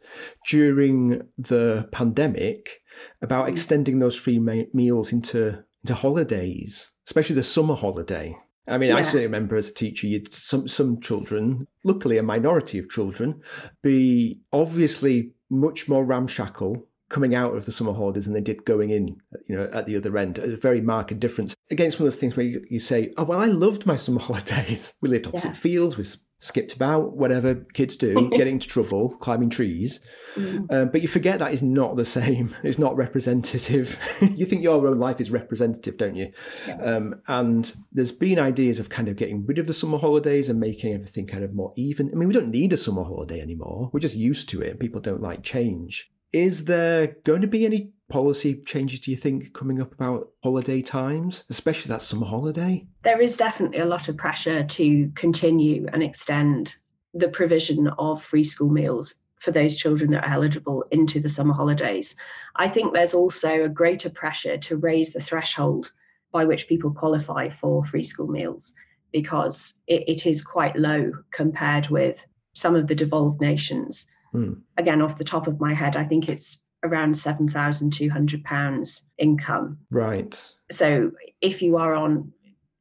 during 0.48 1.22
the 1.38 1.88
pandemic 1.92 2.80
about 3.22 3.46
mm. 3.46 3.50
extending 3.50 3.98
those 3.98 4.16
free 4.16 4.38
meals 4.38 5.12
into 5.12 5.64
into 5.84 5.94
holidays, 5.94 6.90
especially 7.06 7.36
the 7.36 7.42
summer 7.42 7.74
holiday. 7.74 8.36
I 8.66 8.78
mean, 8.78 8.88
yeah. 8.90 8.96
I 8.96 9.02
certainly 9.02 9.26
remember 9.26 9.56
as 9.56 9.68
a 9.68 9.74
teacher, 9.74 10.06
you'd 10.06 10.32
some 10.32 10.66
some 10.66 11.00
children, 11.00 11.68
luckily 11.84 12.18
a 12.18 12.22
minority 12.22 12.78
of 12.78 12.90
children, 12.90 13.40
be 13.82 14.40
obviously 14.52 15.32
much 15.50 15.88
more 15.88 16.04
ramshackle 16.04 16.88
coming 17.10 17.34
out 17.34 17.54
of 17.54 17.66
the 17.66 17.72
summer 17.72 17.92
holidays 17.92 18.24
than 18.24 18.34
they 18.34 18.40
did 18.40 18.64
going 18.64 18.90
in, 18.90 19.06
you 19.46 19.54
know, 19.54 19.68
at 19.72 19.86
the 19.86 19.96
other 19.96 20.16
end. 20.16 20.38
A 20.38 20.56
very 20.56 20.80
marked 20.80 21.18
difference 21.20 21.53
against 21.70 21.98
one 21.98 22.06
of 22.06 22.12
those 22.12 22.20
things 22.20 22.36
where 22.36 22.46
you, 22.46 22.64
you 22.68 22.78
say, 22.78 23.12
"Oh 23.16 23.24
well, 23.24 23.40
I 23.40 23.46
loved 23.46 23.86
my 23.86 23.96
summer 23.96 24.20
holidays. 24.28 24.94
We 25.00 25.08
lived 25.08 25.26
opposite 25.26 25.48
yeah. 25.48 25.54
fields. 25.54 25.96
We 25.96 26.04
skipped 26.44 26.74
about, 26.74 27.16
whatever 27.16 27.54
kids 27.72 27.96
do, 27.96 28.28
getting 28.34 28.54
into 28.54 28.68
trouble, 28.68 29.16
climbing 29.16 29.48
trees. 29.48 30.00
Mm. 30.34 30.70
Um, 30.70 30.88
but 30.90 31.00
you 31.00 31.08
forget 31.08 31.38
that 31.38 31.52
is 31.52 31.62
not 31.62 31.96
the 31.96 32.04
same. 32.04 32.54
It's 32.64 32.78
not 32.78 32.96
representative. 32.96 33.98
you 34.20 34.46
think 34.46 34.62
your 34.62 34.86
own 34.86 34.98
life 34.98 35.20
is 35.20 35.30
representative, 35.30 35.96
don't 35.96 36.16
you? 36.16 36.32
Yeah. 36.66 36.76
Um, 36.76 37.20
and 37.28 37.72
there's 37.92 38.12
been 38.12 38.38
ideas 38.38 38.78
of 38.78 38.88
kind 38.88 39.08
of 39.08 39.16
getting 39.16 39.44
rid 39.46 39.58
of 39.58 39.66
the 39.66 39.74
summer 39.74 39.98
holidays 39.98 40.48
and 40.48 40.58
making 40.58 40.94
everything 40.94 41.26
kind 41.26 41.44
of 41.44 41.54
more 41.54 41.72
even. 41.76 42.10
I 42.10 42.16
mean, 42.16 42.28
we 42.28 42.34
don't 42.34 42.48
need 42.48 42.72
a 42.72 42.76
summer 42.76 43.04
holiday 43.04 43.40
anymore. 43.40 43.90
We're 43.92 44.00
just 44.00 44.16
used 44.16 44.48
to 44.50 44.62
it. 44.62 44.80
People 44.80 45.00
don't 45.00 45.22
like 45.22 45.42
change. 45.42 46.10
Is 46.32 46.64
there 46.64 47.16
going 47.24 47.42
to 47.42 47.46
be 47.46 47.64
any 47.64 47.92
policy 48.08 48.62
changes 48.66 49.00
do 49.00 49.10
you 49.10 49.16
think 49.16 49.52
coming 49.52 49.80
up 49.80 49.92
about 49.92 50.30
holiday 50.42 50.82
times, 50.82 51.44
especially 51.50 51.88
that 51.90 52.02
summer 52.02 52.26
holiday? 52.26 52.86
There 53.02 53.20
is 53.20 53.36
definitely 53.36 53.78
a 53.78 53.86
lot 53.86 54.08
of 54.08 54.16
pressure 54.16 54.64
to 54.64 55.10
continue 55.14 55.86
and 55.92 56.02
extend 56.02 56.74
the 57.14 57.28
provision 57.28 57.88
of 57.98 58.22
free 58.22 58.44
school 58.44 58.70
meals 58.70 59.14
for 59.38 59.50
those 59.50 59.76
children 59.76 60.10
that 60.10 60.24
are 60.24 60.34
eligible 60.34 60.84
into 60.90 61.20
the 61.20 61.28
summer 61.28 61.54
holidays. 61.54 62.14
I 62.56 62.68
think 62.68 62.92
there's 62.92 63.14
also 63.14 63.64
a 63.64 63.68
greater 63.68 64.10
pressure 64.10 64.56
to 64.58 64.76
raise 64.76 65.12
the 65.12 65.20
threshold 65.20 65.92
by 66.32 66.44
which 66.44 66.68
people 66.68 66.92
qualify 66.92 67.48
for 67.48 67.84
free 67.84 68.02
school 68.02 68.26
meals 68.26 68.74
because 69.12 69.80
it, 69.86 70.02
it 70.08 70.26
is 70.26 70.42
quite 70.42 70.76
low 70.76 71.12
compared 71.30 71.88
with 71.88 72.26
some 72.54 72.74
of 72.74 72.88
the 72.88 72.94
devolved 72.94 73.40
nations. 73.40 74.06
Mm. 74.34 74.60
Again, 74.76 75.02
off 75.02 75.18
the 75.18 75.24
top 75.24 75.46
of 75.46 75.60
my 75.60 75.74
head, 75.74 75.96
I 75.96 76.04
think 76.04 76.28
it's 76.28 76.63
around 76.84 77.14
£7,200 77.14 79.02
income. 79.18 79.78
Right. 79.90 80.54
So 80.70 81.10
if 81.40 81.62
you 81.62 81.76
are 81.78 81.94
on 81.94 82.32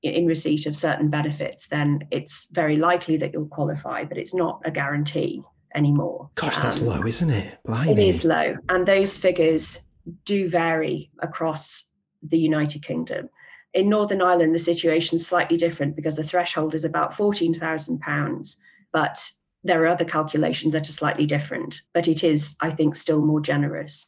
in 0.03 0.27
receipt 0.27 0.65
of 0.65 0.75
certain 0.75 1.09
benefits, 1.09 1.67
then 1.67 2.01
it's 2.11 2.47
very 2.51 2.75
likely 2.75 3.15
that 3.17 3.31
you'll 3.31 3.47
qualify, 3.47 4.03
but 4.03 4.17
it's 4.17 4.35
not 4.35 4.61
a 4.65 4.71
guarantee 4.71 5.41
anymore. 5.73 6.29
Gosh, 6.35 6.57
that's 6.57 6.81
um, 6.81 6.87
low, 6.87 7.05
isn't 7.05 7.29
it? 7.29 7.57
Blimey. 7.65 7.93
It 7.93 7.99
is 7.99 8.25
low. 8.25 8.57
And 8.69 8.85
those 8.85 9.17
figures 9.17 9.87
do 10.25 10.49
vary 10.49 11.09
across 11.19 11.87
the 12.21 12.37
United 12.37 12.83
Kingdom. 12.83 13.29
In 13.73 13.89
Northern 13.89 14.21
Ireland, 14.21 14.53
the 14.53 14.59
situation 14.59 15.15
is 15.15 15.25
slightly 15.25 15.57
different 15.57 15.95
because 15.95 16.17
the 16.17 16.23
threshold 16.23 16.75
is 16.75 16.83
about 16.83 17.13
£14,000, 17.13 18.55
but 18.91 19.31
there 19.63 19.83
are 19.83 19.87
other 19.87 20.05
calculations 20.05 20.73
that 20.73 20.89
are 20.89 20.93
slightly 20.93 21.25
different, 21.25 21.81
but 21.93 22.07
it 22.07 22.23
is, 22.23 22.55
I 22.59 22.69
think, 22.69 22.95
still 22.95 23.21
more 23.21 23.41
generous. 23.41 24.07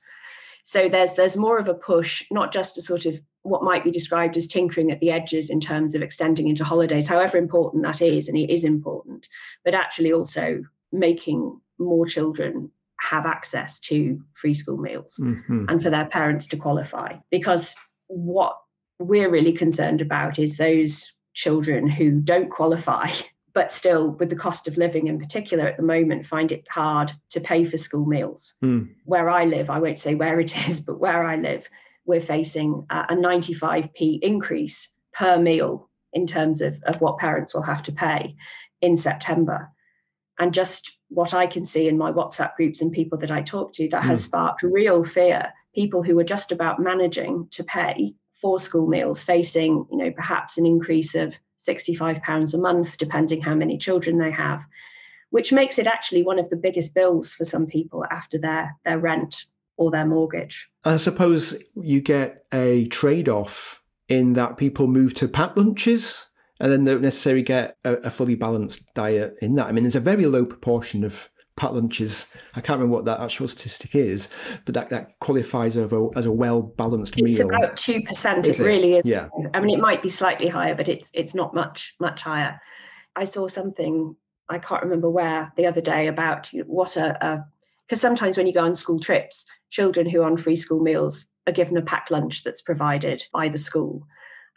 So 0.64 0.90
there's 0.90 1.14
there's 1.14 1.38
more 1.38 1.60
of 1.60 1.68
a 1.68 1.74
push, 1.74 2.26
not 2.32 2.52
just 2.52 2.76
to 2.76 2.82
sort 2.82 3.06
of 3.06 3.20
what 3.44 3.64
might 3.64 3.84
be 3.84 3.92
described 3.92 4.36
as 4.36 4.48
tinkering 4.48 4.92
at 4.92 5.00
the 5.00 5.12
edges 5.12 5.52
in 5.52 5.60
terms 5.60 5.94
of 5.94 6.02
extending 6.02 6.48
into 6.48 6.64
holidays, 6.64 7.08
however 7.08 7.38
important 7.38 7.84
that 7.84 8.02
is, 8.02 8.28
and 8.28 8.38
it 8.38 8.52
is 8.52 8.66
important, 8.66 9.30
but 9.64 9.76
actually 9.76 10.12
also 10.12 10.64
making 10.92 11.60
more 11.78 12.06
children 12.08 12.72
have 13.00 13.26
access 13.26 13.80
to 13.80 14.20
free 14.34 14.54
school 14.54 14.78
meals 14.78 15.20
mm-hmm. 15.22 15.66
and 15.70 15.84
for 15.84 15.92
their 15.92 16.08
parents 16.08 16.48
to 16.48 16.58
qualify. 16.58 17.14
Because 17.30 17.76
what 18.08 18.58
we're 18.98 19.30
really 19.30 19.54
concerned 19.54 20.02
about 20.02 20.40
is 20.40 20.58
those 20.58 21.14
children 21.34 21.88
who 21.88 22.22
don't 22.22 22.50
qualify 22.50 23.08
but 23.56 23.72
still 23.72 24.10
with 24.12 24.30
the 24.30 24.36
cost 24.36 24.68
of 24.68 24.78
living 24.78 25.08
in 25.08 25.18
particular 25.18 25.66
at 25.66 25.78
the 25.78 25.84
moment 25.84 26.26
find 26.26 26.52
it 26.52 26.68
hard 26.70 27.12
to 27.30 27.42
pay 27.42 27.64
for 27.64 27.78
school 27.78 28.06
meals 28.06 28.54
mm. 28.64 28.88
where 29.06 29.30
i 29.30 29.46
live 29.46 29.72
i 29.72 29.80
won't 29.80 29.98
say 29.98 30.14
where 30.14 30.40
it 30.40 30.56
is 30.68 30.80
but 30.82 31.00
where 31.00 31.24
i 31.24 31.36
live 31.36 31.68
we're 32.06 32.22
facing 32.22 32.86
a 32.92 33.16
95p 33.16 34.20
increase 34.22 34.92
per 35.12 35.40
meal 35.40 35.90
in 36.14 36.28
terms 36.28 36.62
of, 36.62 36.80
of 36.86 37.02
what 37.02 37.18
parents 37.18 37.56
will 37.56 37.64
have 37.64 37.82
to 37.82 37.92
pay 37.92 38.36
in 38.82 38.96
september 38.96 39.72
and 40.38 40.54
just 40.54 41.00
what 41.10 41.34
i 41.34 41.48
can 41.48 41.66
see 41.66 41.88
in 41.88 41.98
my 41.98 42.12
whatsapp 42.12 42.56
groups 42.56 42.82
and 42.82 42.92
people 42.92 43.18
that 43.18 43.32
i 43.32 43.42
talk 43.42 43.74
to 43.74 43.88
that 43.90 44.04
mm. 44.04 44.08
has 44.08 44.24
sparked 44.24 44.62
real 44.62 45.04
fear 45.04 45.52
people 45.74 46.04
who 46.04 46.20
are 46.20 46.26
just 46.26 46.52
about 46.52 46.80
managing 46.80 47.48
to 47.52 47.64
pay 47.64 48.14
for 48.42 48.60
school 48.60 48.88
meals 48.88 49.24
facing 49.24 49.86
you 49.90 49.98
know 49.98 50.12
perhaps 50.12 50.58
an 50.58 50.66
increase 50.66 51.16
of 51.16 51.40
£65 51.60 52.54
a 52.54 52.58
month, 52.58 52.98
depending 52.98 53.42
how 53.42 53.56
many 53.56 53.78
children 53.78 54.18
they 54.18 54.32
have, 54.32 54.66
which 55.30 55.52
makes 55.52 55.80
it 55.80 55.88
actually 55.88 56.24
one 56.24 56.40
of 56.40 56.50
the 56.50 56.58
biggest 56.58 56.94
bills 56.94 57.34
for 57.34 57.44
some 57.44 57.66
people 57.66 58.06
after 58.12 58.38
their, 58.38 58.76
their 58.86 59.00
rent 59.00 59.46
or 59.78 59.92
their 59.92 60.06
mortgage. 60.06 60.70
I 60.84 60.98
suppose 60.98 61.62
you 61.76 62.02
get 62.02 62.46
a 62.54 62.88
trade 62.88 63.28
off 63.28 63.82
in 64.08 64.34
that 64.34 64.58
people 64.58 64.88
move 64.88 65.14
to 65.16 65.28
packed 65.28 65.58
lunches 65.58 66.28
and 66.60 66.72
then 66.72 66.84
don't 66.84 67.02
necessarily 67.02 67.44
get 67.44 67.78
a, 67.84 67.96
a 67.96 68.10
fully 68.10 68.36
balanced 68.36 68.94
diet 68.94 69.36
in 69.42 69.56
that. 69.56 69.68
I 69.68 69.72
mean, 69.72 69.84
there's 69.84 69.96
a 69.96 70.00
very 70.00 70.26
low 70.26 70.46
proportion 70.46 71.04
of 71.04 71.30
packed 71.56 71.74
lunches. 71.74 72.28
I 72.56 72.62
can't 72.62 72.80
remember 72.80 72.96
what 72.96 73.06
that 73.06 73.20
actual 73.20 73.48
statistic 73.48 73.96
is, 73.96 74.28
but 74.66 74.74
that, 74.74 74.90
that 74.90 75.20
qualifies 75.20 75.78
as 75.78 75.92
a, 75.92 76.10
as 76.16 76.26
a 76.26 76.32
well 76.32 76.62
balanced 76.62 77.16
meal. 77.16 77.28
It's 77.28 77.40
about 77.40 77.78
two 77.78 78.02
percent. 78.02 78.46
It, 78.46 78.60
it 78.60 78.64
really 78.64 78.96
is. 78.96 79.04
Yeah. 79.06 79.30
I 79.54 79.60
mean, 79.60 79.78
it 79.78 79.82
might 79.82 80.04
be 80.04 80.10
slightly 80.10 80.48
higher, 80.48 80.76
but 80.76 80.90
it's 80.90 81.12
it's 81.14 81.34
not 81.34 81.54
much 81.54 81.96
much 82.00 82.22
higher. 82.22 82.60
I 83.16 83.24
saw 83.24 83.48
something 83.48 84.16
I 84.50 84.60
can't 84.60 84.84
remember 84.84 85.10
where 85.10 85.52
the 85.56 85.66
other 85.66 85.82
day 85.82 86.08
about 86.08 86.50
what 86.66 86.98
a 86.98 87.46
because 87.88 88.02
sometimes 88.02 88.36
when 88.36 88.48
you 88.48 88.54
go 88.54 88.66
on 88.66 88.76
school 88.76 89.00
trips, 89.00 89.46
children 89.70 90.10
who 90.10 90.22
are 90.22 90.26
on 90.26 90.38
free 90.38 90.56
school 90.56 90.82
meals 90.82 91.26
are 91.48 91.54
given 91.54 91.78
a 91.78 91.82
packed 91.82 92.10
lunch 92.10 92.44
that's 92.44 92.62
provided 92.62 93.24
by 93.32 93.48
the 93.48 93.58
school, 93.58 94.06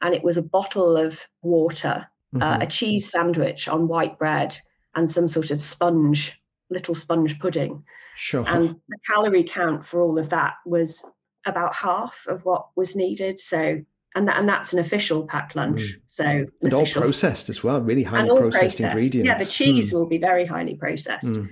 and 0.00 0.14
it 0.14 0.24
was 0.24 0.36
a 0.36 0.42
bottle 0.42 0.96
of 0.96 1.24
water, 1.42 2.08
mm-hmm. 2.34 2.42
uh, 2.42 2.58
a 2.60 2.66
cheese 2.66 3.10
sandwich 3.10 3.68
on 3.68 3.86
white 3.86 4.18
bread, 4.18 4.56
and 4.94 5.10
some 5.10 5.28
sort 5.28 5.50
of 5.50 5.62
sponge 5.62 6.40
little 6.70 6.94
sponge 6.94 7.38
pudding. 7.38 7.84
Sure. 8.16 8.44
And 8.46 8.76
the 8.88 8.98
calorie 9.06 9.44
count 9.44 9.84
for 9.84 10.00
all 10.00 10.18
of 10.18 10.30
that 10.30 10.54
was 10.66 11.04
about 11.46 11.74
half 11.74 12.26
of 12.28 12.44
what 12.44 12.68
was 12.76 12.96
needed. 12.96 13.38
So 13.38 13.80
and 14.14 14.26
that, 14.26 14.38
and 14.38 14.48
that's 14.48 14.72
an 14.72 14.78
official 14.78 15.26
packed 15.26 15.54
lunch. 15.54 15.80
Mm. 15.80 16.00
So 16.06 16.46
and 16.62 16.74
all 16.74 16.86
processed 16.86 17.48
as 17.48 17.62
well, 17.62 17.80
really 17.80 18.02
highly 18.02 18.28
processed, 18.28 18.52
processed, 18.52 18.80
ingredients. 18.80 19.26
Yeah, 19.26 19.38
the 19.38 19.44
cheese 19.44 19.90
mm. 19.90 19.94
will 19.94 20.06
be 20.06 20.18
very 20.18 20.46
highly 20.46 20.74
processed. 20.74 21.26
Mm. 21.26 21.50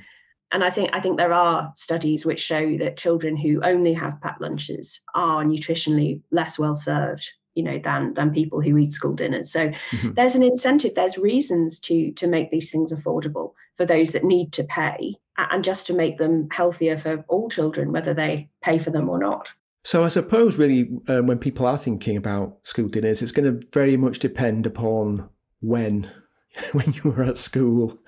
And 0.52 0.64
I 0.64 0.70
think 0.70 0.90
I 0.92 1.00
think 1.00 1.18
there 1.18 1.32
are 1.32 1.72
studies 1.76 2.24
which 2.24 2.40
show 2.40 2.76
that 2.78 2.96
children 2.96 3.36
who 3.36 3.60
only 3.62 3.92
have 3.94 4.20
packed 4.20 4.40
lunches 4.40 5.00
are 5.14 5.44
nutritionally 5.44 6.22
less 6.30 6.58
well 6.58 6.76
served 6.76 7.30
you 7.56 7.62
know 7.62 7.80
than 7.82 8.14
than 8.14 8.32
people 8.32 8.60
who 8.60 8.76
eat 8.78 8.92
school 8.92 9.14
dinners. 9.14 9.50
So 9.50 9.68
mm-hmm. 9.68 10.12
there's 10.12 10.36
an 10.36 10.42
incentive 10.44 10.94
there's 10.94 11.18
reasons 11.18 11.80
to 11.80 12.12
to 12.12 12.28
make 12.28 12.50
these 12.52 12.70
things 12.70 12.92
affordable 12.92 13.54
for 13.74 13.84
those 13.84 14.12
that 14.12 14.22
need 14.22 14.52
to 14.52 14.64
pay 14.64 15.14
and 15.38 15.64
just 15.64 15.86
to 15.88 15.94
make 15.94 16.18
them 16.18 16.48
healthier 16.52 16.96
for 16.96 17.24
all 17.28 17.48
children 17.48 17.92
whether 17.92 18.14
they 18.14 18.48
pay 18.62 18.78
for 18.78 18.90
them 18.90 19.08
or 19.08 19.18
not. 19.18 19.52
So 19.84 20.04
I 20.04 20.08
suppose 20.08 20.58
really 20.58 20.90
um, 21.08 21.26
when 21.26 21.38
people 21.38 21.66
are 21.66 21.78
thinking 21.78 22.16
about 22.16 22.58
school 22.62 22.88
dinners 22.88 23.22
it's 23.22 23.32
going 23.32 23.60
to 23.60 23.66
very 23.72 23.96
much 23.96 24.18
depend 24.18 24.66
upon 24.66 25.28
when 25.60 26.10
when 26.72 26.92
you 26.92 27.10
were 27.10 27.24
at 27.24 27.38
school. 27.38 27.98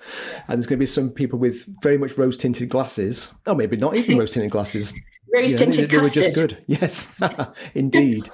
And 0.47 0.57
there's 0.57 0.67
going 0.67 0.77
to 0.77 0.83
be 0.83 0.85
some 0.85 1.09
people 1.09 1.39
with 1.39 1.65
very 1.81 1.97
much 1.97 2.17
rose 2.17 2.37
tinted 2.37 2.69
glasses. 2.69 3.31
Or 3.45 3.55
maybe 3.55 3.77
not 3.77 3.95
even 3.95 4.17
rose 4.19 4.31
tinted 4.31 4.51
glasses. 4.51 4.93
Rose 5.33 5.53
tinted 5.53 5.89
they, 5.89 5.97
they 5.97 6.01
were 6.01 6.09
just 6.09 6.35
good. 6.35 6.63
Yes 6.67 7.07
indeed 7.75 8.29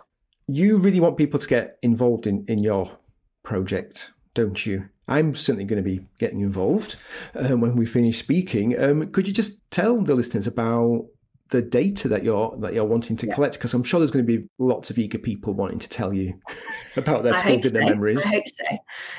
you 0.47 0.77
really 0.77 0.99
want 0.99 1.17
people 1.17 1.39
to 1.39 1.47
get 1.47 1.77
involved 1.81 2.27
in, 2.27 2.45
in 2.47 2.59
your 2.59 2.97
project, 3.43 4.11
don't 4.33 4.65
you? 4.65 4.89
I'm 5.07 5.35
certainly 5.35 5.65
going 5.65 5.83
to 5.83 5.87
be 5.87 6.05
getting 6.19 6.41
involved 6.41 6.95
um, 7.35 7.61
when 7.61 7.75
we 7.75 7.85
finish 7.85 8.17
speaking. 8.17 8.79
Um, 8.81 9.11
could 9.11 9.27
you 9.27 9.33
just 9.33 9.69
tell 9.69 10.01
the 10.01 10.15
listeners 10.15 10.47
about 10.47 11.05
the 11.49 11.61
data 11.61 12.07
that 12.07 12.23
you're 12.23 12.55
that 12.57 12.73
you're 12.73 12.85
wanting 12.85 13.15
to 13.17 13.27
yeah. 13.27 13.33
collect? 13.35 13.53
Because 13.53 13.73
I'm 13.73 13.83
sure 13.83 13.99
there's 13.99 14.11
going 14.11 14.25
to 14.25 14.37
be 14.37 14.47
lots 14.57 14.89
of 14.89 14.97
eager 14.97 15.19
people 15.19 15.53
wanting 15.53 15.79
to 15.79 15.89
tell 15.89 16.11
you 16.11 16.39
about 16.95 17.23
their 17.23 17.35
school 17.35 17.59
dinner 17.59 17.81
so. 17.81 17.89
memories. 17.89 18.25
I 18.25 18.29
hope 18.29 18.49
so. 18.49 18.65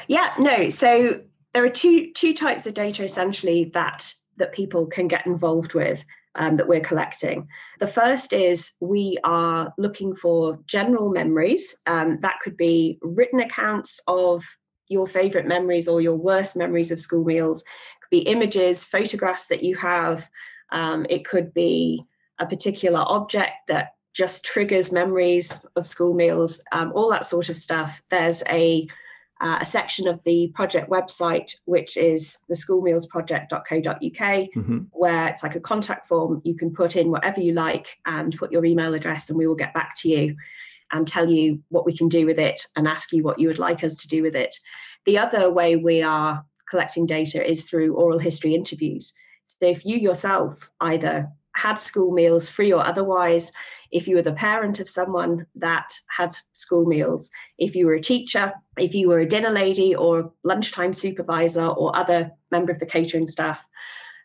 Yeah, 0.09 0.35
no. 0.39 0.69
So 0.69 1.21
there 1.53 1.65
are 1.65 1.71
two 1.71 2.13
two 2.13 2.35
types 2.35 2.67
of 2.67 2.75
data 2.75 3.05
essentially 3.05 3.71
that 3.75 4.13
that 4.39 4.53
people 4.53 4.87
can 4.87 5.09
get 5.09 5.25
involved 5.25 5.75
with 5.75 6.05
um, 6.37 6.57
that 6.57 6.69
we're 6.69 6.81
collecting. 6.81 7.49
The 7.81 7.87
first 7.87 8.33
is 8.33 8.73
we 8.81 9.19
are 9.25 9.73
looking 9.79 10.15
for 10.15 10.59
general 10.67 11.11
memories. 11.11 11.77
Um, 11.87 12.19
that 12.23 12.41
could 12.43 12.57
be 12.57 12.99
written 13.03 13.41
accounts 13.41 14.01
of 14.07 14.45
your 14.89 15.07
favorite 15.07 15.47
memories 15.47 15.89
or 15.89 16.01
your 16.01 16.17
worst 16.17 16.57
memories 16.57 16.91
of 16.91 17.01
school 17.01 17.25
meals. 17.25 17.63
It 17.63 18.01
could 18.03 18.11
be 18.11 18.31
images, 18.31 18.85
photographs 18.85 19.47
that 19.47 19.63
you 19.63 19.77
have. 19.77 20.29
Um, 20.71 21.07
it 21.11 21.25
could 21.25 21.53
be 21.53 22.05
a 22.39 22.47
particular 22.47 23.01
object 23.07 23.53
that 23.69 23.93
just 24.15 24.45
triggers 24.45 24.93
memories 24.93 25.65
of 25.77 25.87
school 25.87 26.15
meals, 26.15 26.63
um, 26.73 26.93
all 26.95 27.11
that 27.11 27.27
sort 27.27 27.49
of 27.49 27.57
stuff. 27.57 28.01
There's 28.09 28.43
a 28.49 28.89
uh, 29.41 29.59
a 29.61 29.65
section 29.65 30.09
of 30.09 30.23
the 30.25 30.51
project 30.55 30.89
website, 30.91 31.55
which 31.67 31.97
is 31.97 32.39
the 32.49 32.55
schoolmealsproject.co.uk, 32.55 34.01
mm-hmm. 34.01 34.79
where 34.93 35.29
it's 35.29 35.43
like 35.43 35.55
a 35.55 35.61
contact 35.61 36.07
form. 36.07 36.41
You 36.45 36.57
can 36.57 36.73
put 36.73 36.97
in 36.97 37.11
whatever 37.11 37.41
you 37.41 37.53
like 37.53 37.99
and 38.07 38.37
put 38.37 38.53
your 38.53 38.65
email 38.65 38.95
address, 38.95 39.29
and 39.29 39.39
we 39.39 39.47
will 39.47 39.55
get 39.55 39.75
back 39.75 39.95
to 39.99 40.09
you 40.09 40.37
and 40.93 41.07
tell 41.07 41.29
you 41.29 41.63
what 41.69 41.85
we 41.85 41.97
can 41.97 42.09
do 42.09 42.27
with 42.27 42.39
it 42.39 42.61
and 42.77 42.87
ask 42.87 43.13
you 43.13 43.23
what 43.23 43.39
you 43.39 43.49
would 43.49 43.59
like 43.59 43.83
us 43.85 43.97
to 43.97 44.09
do 44.09 44.23
with 44.23 44.35
it. 44.37 44.55
The 45.05 45.19
other 45.19 45.51
way 45.51 45.77
we 45.77 46.03
are 46.03 46.45
collecting 46.69 47.07
data 47.07 47.45
is 47.45 47.69
through 47.69 47.95
oral 47.95 48.19
history 48.19 48.55
interviews. 48.55 49.15
So 49.47 49.67
if 49.67 49.85
you 49.85 49.97
yourself 49.97 50.71
either 50.81 51.29
had 51.57 51.81
school 51.81 52.13
meals, 52.13 52.49
free 52.49 52.73
or 52.73 52.87
otherwise, 52.87 53.51
if 53.91 54.07
you 54.07 54.17
were 54.17 54.23
the 54.23 54.33
parent 54.33 54.79
of 54.79 54.89
someone 54.89 55.47
that 55.55 55.89
had 56.09 56.37
school 56.53 56.85
meals, 56.85 57.31
if 57.59 57.75
you 57.75 57.87
were 57.87 57.95
a 57.95 58.01
teacher, 58.01 58.53
if 58.77 58.95
you 58.95 59.09
were 59.09 59.21
a 59.21 59.29
dinner 59.29 59.51
lady 59.51 59.95
or 59.95 60.33
lunchtime 60.45 60.93
supervisor 60.93 61.67
or 61.67 61.97
other 61.97 62.31
member 62.51 62.73
of 62.73 62.79
the 62.79 62.87
catering 62.87 63.27
staff, 63.27 63.65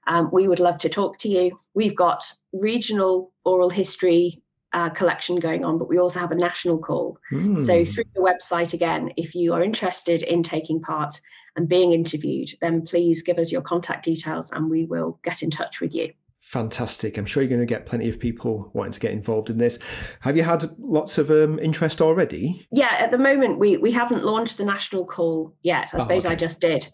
um, 0.07 0.29
we 0.33 0.47
would 0.47 0.59
love 0.59 0.79
to 0.79 0.89
talk 0.89 1.17
to 1.19 1.29
you. 1.29 1.59
We've 1.73 1.95
got 1.95 2.31
regional 2.51 3.31
oral 3.45 3.69
history 3.69 4.41
uh, 4.73 4.89
collection 4.89 5.37
going 5.37 5.63
on, 5.63 5.77
but 5.77 5.89
we 5.89 5.99
also 5.99 6.19
have 6.19 6.31
a 6.31 6.35
national 6.35 6.79
call. 6.79 7.17
Mm. 7.31 7.61
So 7.61 7.85
through 7.85 8.05
the 8.15 8.21
website 8.21 8.73
again, 8.73 9.11
if 9.15 9.35
you 9.35 9.53
are 9.53 9.63
interested 9.63 10.23
in 10.23 10.43
taking 10.43 10.81
part 10.81 11.13
and 11.55 11.67
being 11.67 11.93
interviewed, 11.93 12.49
then 12.61 12.81
please 12.81 13.21
give 13.21 13.37
us 13.37 13.51
your 13.51 13.61
contact 13.61 14.05
details 14.05 14.51
and 14.51 14.69
we 14.69 14.85
will 14.85 15.19
get 15.23 15.43
in 15.43 15.51
touch 15.51 15.81
with 15.81 15.93
you. 15.93 16.13
Fantastic. 16.51 17.17
I'm 17.17 17.25
sure 17.25 17.41
you're 17.41 17.49
going 17.49 17.61
to 17.61 17.65
get 17.65 17.85
plenty 17.85 18.09
of 18.09 18.19
people 18.19 18.71
wanting 18.73 18.91
to 18.91 18.99
get 18.99 19.11
involved 19.13 19.49
in 19.49 19.57
this. 19.57 19.79
Have 20.19 20.35
you 20.35 20.43
had 20.43 20.69
lots 20.79 21.17
of 21.17 21.31
um, 21.31 21.57
interest 21.59 22.01
already? 22.01 22.67
Yeah, 22.73 22.93
at 22.99 23.09
the 23.09 23.17
moment, 23.17 23.57
we, 23.57 23.77
we 23.77 23.89
haven't 23.89 24.25
launched 24.25 24.57
the 24.57 24.65
national 24.65 25.05
call 25.05 25.55
yet. 25.61 25.87
I 25.93 25.97
oh, 25.97 25.99
suppose 26.01 26.25
okay. 26.25 26.33
I 26.33 26.35
just 26.35 26.59
did. 26.59 26.85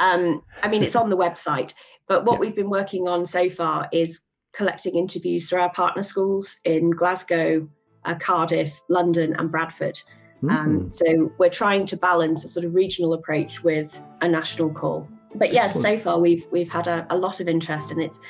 Um, 0.00 0.42
I 0.64 0.68
mean, 0.68 0.82
it's 0.82 0.96
on 0.96 1.10
the 1.10 1.16
website. 1.16 1.74
But 2.08 2.24
what 2.24 2.34
yeah. 2.34 2.38
we've 2.40 2.56
been 2.56 2.70
working 2.70 3.06
on 3.06 3.24
so 3.24 3.48
far 3.48 3.88
is 3.92 4.20
collecting 4.52 4.96
interviews 4.96 5.48
through 5.48 5.60
our 5.60 5.72
partner 5.72 6.02
schools 6.02 6.56
in 6.64 6.90
Glasgow, 6.90 7.68
uh, 8.04 8.16
Cardiff, 8.16 8.82
London, 8.88 9.36
and 9.38 9.48
Bradford. 9.48 9.96
Mm. 10.42 10.50
Um, 10.50 10.90
so 10.90 11.32
we're 11.38 11.50
trying 11.50 11.86
to 11.86 11.96
balance 11.96 12.42
a 12.42 12.48
sort 12.48 12.66
of 12.66 12.74
regional 12.74 13.12
approach 13.12 13.62
with 13.62 14.02
a 14.22 14.28
national 14.28 14.70
call. 14.70 15.08
But 15.34 15.52
yes, 15.52 15.80
so 15.80 15.98
far 15.98 16.20
we've 16.20 16.46
we've 16.50 16.70
had 16.70 16.86
a, 16.86 17.06
a 17.10 17.16
lot 17.16 17.40
of 17.40 17.48
interest, 17.48 17.90
and 17.90 18.00
it's 18.00 18.20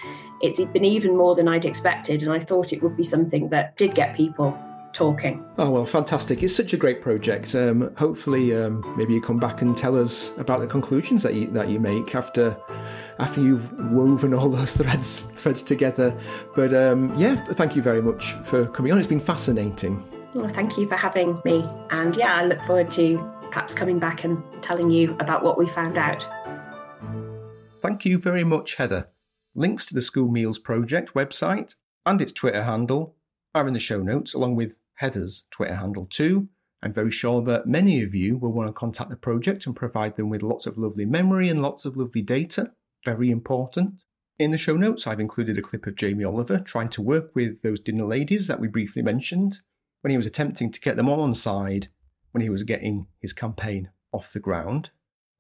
it's 0.40 0.61
been 0.61 0.84
even 0.84 1.16
more 1.16 1.34
than 1.34 1.48
I'd 1.48 1.64
expected. 1.64 2.22
And 2.22 2.32
I 2.32 2.38
thought 2.38 2.72
it 2.72 2.82
would 2.82 2.96
be 2.96 3.05
something 3.05 3.48
that 3.50 3.76
did 3.76 3.94
get 3.94 4.16
people 4.16 4.59
talking. 4.94 5.44
Oh 5.59 5.70
well, 5.70 5.84
fantastic! 5.84 6.42
It's 6.42 6.57
such 6.57 6.72
a 6.72 6.76
great 6.76 7.02
project. 7.02 7.55
Um, 7.55 7.94
hopefully, 7.98 8.55
um, 8.57 8.82
maybe 8.96 9.12
you 9.12 9.20
come 9.20 9.38
back 9.38 9.61
and 9.61 9.76
tell 9.76 10.00
us 10.00 10.36
about 10.38 10.61
the 10.61 10.66
conclusions 10.66 11.22
that 11.24 11.34
you 11.34 11.48
that 11.48 11.68
you 11.68 11.78
make 11.78 12.14
after 12.14 12.57
after 13.18 13.42
you've 13.42 13.70
woven 13.92 14.32
all 14.32 14.48
those 14.48 14.72
threads 14.76 15.22
threads 15.36 15.62
together. 15.62 16.16
But 16.55 16.72
um, 16.72 17.12
yeah, 17.16 17.34
thank 17.34 17.76
you 17.76 17.82
very 17.82 18.00
much 18.00 18.32
for 18.44 18.66
coming 18.66 18.92
on. 18.92 18.98
It's 18.98 19.07
been 19.07 19.20
fascinating. 19.20 20.02
Well, 20.34 20.48
thank 20.48 20.78
you 20.78 20.88
for 20.88 20.96
having 20.96 21.38
me, 21.44 21.64
and 21.90 22.16
yeah, 22.16 22.34
I 22.34 22.46
look 22.46 22.62
forward 22.62 22.90
to 22.92 23.18
perhaps 23.50 23.74
coming 23.74 23.98
back 23.98 24.24
and 24.24 24.42
telling 24.62 24.90
you 24.90 25.16
about 25.20 25.44
what 25.44 25.59
we 25.59 25.66
found 25.66 25.98
out. 25.98 26.26
Thank 27.85 28.07
you 28.07 28.16
very 28.16 28.45
much, 28.45 28.76
Heather. 28.76 29.11
Links 29.55 29.85
to 29.85 29.95
the 29.95 30.01
School 30.01 30.30
Meals 30.30 30.59
Project 30.59 31.12
website 31.12 31.74
and 32.07 32.18
its 32.22 32.32
Twitter 32.32 32.62
handle 32.62 33.14
are 33.55 33.68
in 33.68 33.74
the 33.74 33.78
show 33.78 34.01
notes, 34.01 34.32
along 34.32 34.57
with 34.57 34.78
Heather's 34.95 35.45
Twitter 35.51 35.74
handle 35.74 36.07
too. 36.07 36.49
I'm 36.82 36.95
very 36.95 37.11
sure 37.11 37.43
that 37.43 37.66
many 37.66 38.03
of 38.03 38.14
you 38.14 38.39
will 38.39 38.55
want 38.55 38.70
to 38.70 38.72
contact 38.72 39.11
the 39.11 39.16
project 39.16 39.66
and 39.66 39.76
provide 39.76 40.16
them 40.16 40.30
with 40.30 40.43
lots 40.43 40.64
of 40.64 40.78
lovely 40.78 41.05
memory 41.05 41.51
and 41.51 41.61
lots 41.61 41.85
of 41.85 41.95
lovely 41.95 42.22
data. 42.22 42.72
Very 43.05 43.30
important. 43.30 43.97
In 44.39 44.51
the 44.51 44.57
show 44.57 44.78
notes, 44.78 45.07
I've 45.07 45.20
included 45.20 45.59
a 45.59 45.62
clip 45.62 45.87
of 45.87 45.95
Jamie 45.95 46.24
Oliver 46.24 46.61
trying 46.61 46.89
to 46.89 47.03
work 47.03 47.32
with 47.35 47.61
those 47.61 47.80
dinner 47.80 48.07
ladies 48.07 48.47
that 48.47 48.61
we 48.61 48.66
briefly 48.66 49.03
mentioned 49.03 49.61
when 50.01 50.11
he 50.11 50.16
was 50.16 50.26
attempting 50.26 50.70
to 50.70 50.80
get 50.80 50.97
them 50.97 51.11
on 51.11 51.35
side 51.35 51.89
when 52.30 52.41
he 52.41 52.49
was 52.49 52.64
getting 52.64 53.09
his 53.20 53.35
campaign 53.35 53.91
off 54.11 54.32
the 54.32 54.41
ground. 54.41 54.89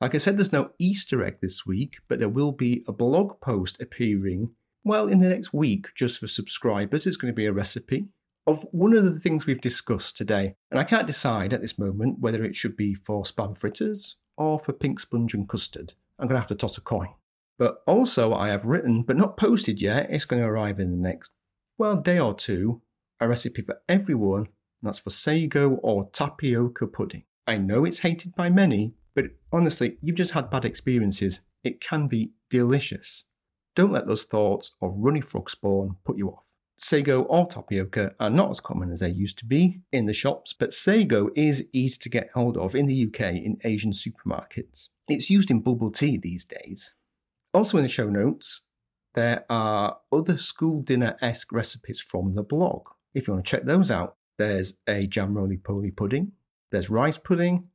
Like 0.04 0.14
I 0.14 0.18
said, 0.18 0.36
there's 0.36 0.52
no 0.52 0.68
Easter 0.78 1.24
egg 1.24 1.38
this 1.40 1.64
week, 1.64 1.96
but 2.08 2.18
there 2.18 2.28
will 2.28 2.52
be 2.52 2.84
a 2.86 2.92
blog 2.92 3.40
post 3.40 3.80
appearing, 3.80 4.50
well, 4.84 5.08
in 5.08 5.20
the 5.20 5.30
next 5.30 5.54
week 5.54 5.86
just 5.94 6.20
for 6.20 6.26
subscribers. 6.26 7.06
It's 7.06 7.16
going 7.16 7.32
to 7.32 7.34
be 7.34 7.46
a 7.46 7.54
recipe 7.54 8.08
of 8.46 8.66
one 8.70 8.92
of 8.92 9.04
the 9.04 9.18
things 9.18 9.46
we've 9.46 9.62
discussed 9.62 10.14
today. 10.14 10.56
And 10.70 10.78
I 10.78 10.84
can't 10.84 11.06
decide 11.06 11.54
at 11.54 11.62
this 11.62 11.78
moment 11.78 12.18
whether 12.18 12.44
it 12.44 12.54
should 12.54 12.76
be 12.76 12.94
for 12.94 13.22
spam 13.22 13.58
fritters 13.58 14.16
or 14.36 14.58
for 14.58 14.74
pink 14.74 15.00
sponge 15.00 15.32
and 15.32 15.48
custard. 15.48 15.94
I'm 16.18 16.26
going 16.26 16.34
to 16.36 16.40
have 16.40 16.48
to 16.48 16.54
toss 16.54 16.76
a 16.76 16.82
coin. 16.82 17.14
But 17.58 17.82
also, 17.86 18.34
I 18.34 18.50
have 18.50 18.66
written, 18.66 19.04
but 19.04 19.16
not 19.16 19.38
posted 19.38 19.80
yet, 19.80 20.08
it's 20.10 20.26
going 20.26 20.42
to 20.42 20.46
arrive 20.46 20.80
in 20.80 20.90
the 20.90 20.98
next, 20.98 21.32
well, 21.78 21.96
day 21.96 22.20
or 22.20 22.34
two, 22.34 22.82
a 23.20 23.26
recipe 23.26 23.62
for 23.62 23.80
everyone, 23.88 24.40
and 24.40 24.82
that's 24.82 24.98
for 24.98 25.08
sago 25.08 25.76
or 25.76 26.10
tapioca 26.12 26.88
pudding. 26.88 27.24
I 27.46 27.56
know 27.56 27.86
it's 27.86 28.00
hated 28.00 28.34
by 28.34 28.50
many, 28.50 28.92
but 29.14 29.26
honestly, 29.52 29.98
you've 30.00 30.16
just 30.16 30.32
had 30.32 30.50
bad 30.50 30.64
experiences. 30.64 31.40
It 31.62 31.80
can 31.80 32.08
be 32.08 32.32
delicious. 32.50 33.24
Don't 33.74 33.92
let 33.92 34.06
those 34.06 34.24
thoughts 34.24 34.74
of 34.80 34.94
runny 34.96 35.20
frog 35.20 35.50
spawn 35.50 35.96
put 36.04 36.16
you 36.16 36.30
off. 36.30 36.44
Sago 36.76 37.22
or 37.22 37.46
tapioca 37.46 38.14
are 38.18 38.30
not 38.30 38.50
as 38.50 38.60
common 38.60 38.90
as 38.90 39.00
they 39.00 39.08
used 39.08 39.38
to 39.38 39.46
be 39.46 39.80
in 39.92 40.06
the 40.06 40.12
shops, 40.12 40.52
but 40.52 40.72
sago 40.72 41.30
is 41.34 41.66
easy 41.72 41.98
to 42.00 42.08
get 42.08 42.30
hold 42.34 42.56
of 42.56 42.74
in 42.74 42.86
the 42.86 43.06
UK 43.06 43.20
in 43.20 43.58
Asian 43.64 43.92
supermarkets. 43.92 44.88
It's 45.08 45.30
used 45.30 45.50
in 45.50 45.60
bubble 45.60 45.90
tea 45.90 46.18
these 46.18 46.44
days. 46.44 46.94
Also, 47.52 47.78
in 47.78 47.84
the 47.84 47.88
show 47.88 48.10
notes, 48.10 48.62
there 49.14 49.44
are 49.48 49.98
other 50.12 50.36
school 50.36 50.82
dinner 50.82 51.16
esque 51.20 51.52
recipes 51.52 52.00
from 52.00 52.34
the 52.34 52.42
blog. 52.42 52.88
If 53.14 53.28
you 53.28 53.34
want 53.34 53.46
to 53.46 53.50
check 53.50 53.64
those 53.64 53.90
out, 53.90 54.16
there's 54.38 54.74
a 54.88 55.06
jam 55.06 55.34
roly 55.34 55.56
poly 55.56 55.92
pudding, 55.92 56.32
there's 56.72 56.90
rice 56.90 57.18
pudding, 57.18 57.68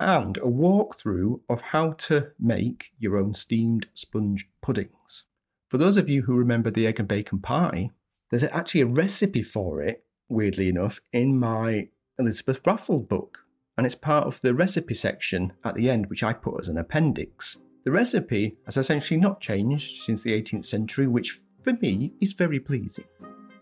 and 0.00 0.36
a 0.38 0.42
walkthrough 0.42 1.40
of 1.48 1.60
how 1.60 1.92
to 1.92 2.32
make 2.38 2.92
your 2.98 3.16
own 3.16 3.34
steamed 3.34 3.86
sponge 3.94 4.48
puddings. 4.60 5.24
For 5.68 5.78
those 5.78 5.96
of 5.96 6.08
you 6.08 6.22
who 6.22 6.34
remember 6.34 6.70
the 6.70 6.86
egg 6.86 6.98
and 6.98 7.08
bacon 7.08 7.40
pie, 7.40 7.90
there's 8.30 8.44
actually 8.44 8.82
a 8.82 8.86
recipe 8.86 9.42
for 9.42 9.82
it, 9.82 10.04
weirdly 10.28 10.68
enough, 10.68 11.00
in 11.12 11.38
my 11.38 11.88
Elizabeth 12.18 12.62
Raffald 12.62 13.08
book. 13.08 13.38
And 13.76 13.86
it's 13.86 13.94
part 13.94 14.26
of 14.26 14.40
the 14.40 14.54
recipe 14.54 14.94
section 14.94 15.52
at 15.64 15.74
the 15.74 15.88
end, 15.88 16.06
which 16.06 16.24
I 16.24 16.32
put 16.32 16.60
as 16.60 16.68
an 16.68 16.78
appendix. 16.78 17.58
The 17.84 17.92
recipe 17.92 18.56
has 18.64 18.76
essentially 18.76 19.20
not 19.20 19.40
changed 19.40 20.02
since 20.02 20.22
the 20.22 20.40
18th 20.40 20.64
century, 20.64 21.06
which 21.06 21.40
for 21.62 21.72
me 21.74 22.12
is 22.20 22.32
very 22.32 22.60
pleasing. 22.60 23.04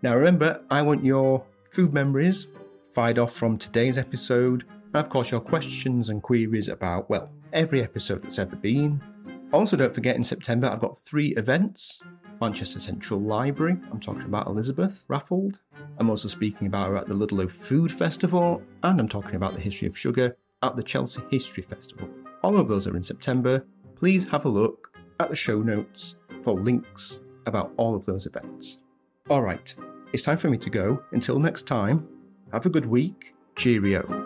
Now, 0.03 0.16
remember, 0.16 0.62
I 0.70 0.82
want 0.82 1.05
your 1.05 1.45
food 1.70 1.93
memories 1.93 2.49
fired 2.93 3.18
off 3.18 3.34
from 3.34 3.59
today's 3.59 3.99
episode, 3.99 4.64
and 4.97 5.05
of 5.05 5.11
course, 5.11 5.30
your 5.30 5.40
questions 5.40 6.09
and 6.09 6.22
queries 6.22 6.68
about, 6.68 7.11
well, 7.11 7.30
every 7.53 7.82
episode 7.82 8.22
that's 8.22 8.38
ever 8.38 8.57
been. 8.57 8.99
Also, 9.53 9.76
don't 9.76 9.94
forget 9.94 10.16
in 10.16 10.22
September, 10.22 10.68
I've 10.68 10.80
got 10.80 10.97
three 10.97 11.34
events 11.36 12.01
Manchester 12.40 12.80
Central 12.80 13.20
Library. 13.20 13.76
I'm 13.92 14.01
talking 14.01 14.22
about 14.22 14.47
Elizabeth 14.47 15.05
Raffald. 15.11 15.59
I'm 15.99 16.09
also 16.09 16.28
speaking 16.28 16.66
about 16.66 16.88
her 16.88 16.97
at 16.97 17.09
the 17.09 17.14
Ludlow 17.14 17.47
Food 17.47 17.92
Festival, 17.92 18.62
and 18.84 18.99
I'm 18.99 19.07
talking 19.07 19.34
about 19.34 19.53
the 19.53 19.61
history 19.61 19.86
of 19.86 19.99
sugar 19.99 20.34
at 20.62 20.76
the 20.76 20.82
Chelsea 20.82 21.20
History 21.30 21.62
Festival. 21.62 22.09
All 22.42 22.57
of 22.57 22.66
those 22.66 22.86
are 22.86 22.97
in 22.97 23.03
September. 23.03 23.66
Please 23.97 24.24
have 24.24 24.47
a 24.47 24.49
look 24.49 24.92
at 25.20 25.28
the 25.28 25.36
show 25.36 25.61
notes 25.61 26.16
for 26.42 26.59
links 26.59 27.20
about 27.44 27.70
all 27.76 27.94
of 27.94 28.07
those 28.07 28.24
events. 28.24 28.80
All 29.28 29.42
right, 29.42 29.74
it's 30.14 30.22
time 30.22 30.38
for 30.38 30.49
me 30.49 30.57
to 30.57 30.70
go. 30.70 31.03
Until 31.12 31.38
next 31.38 31.66
time, 31.66 32.09
have 32.51 32.64
a 32.64 32.70
good 32.70 32.86
week. 32.86 33.34
Cheerio. 33.57 34.25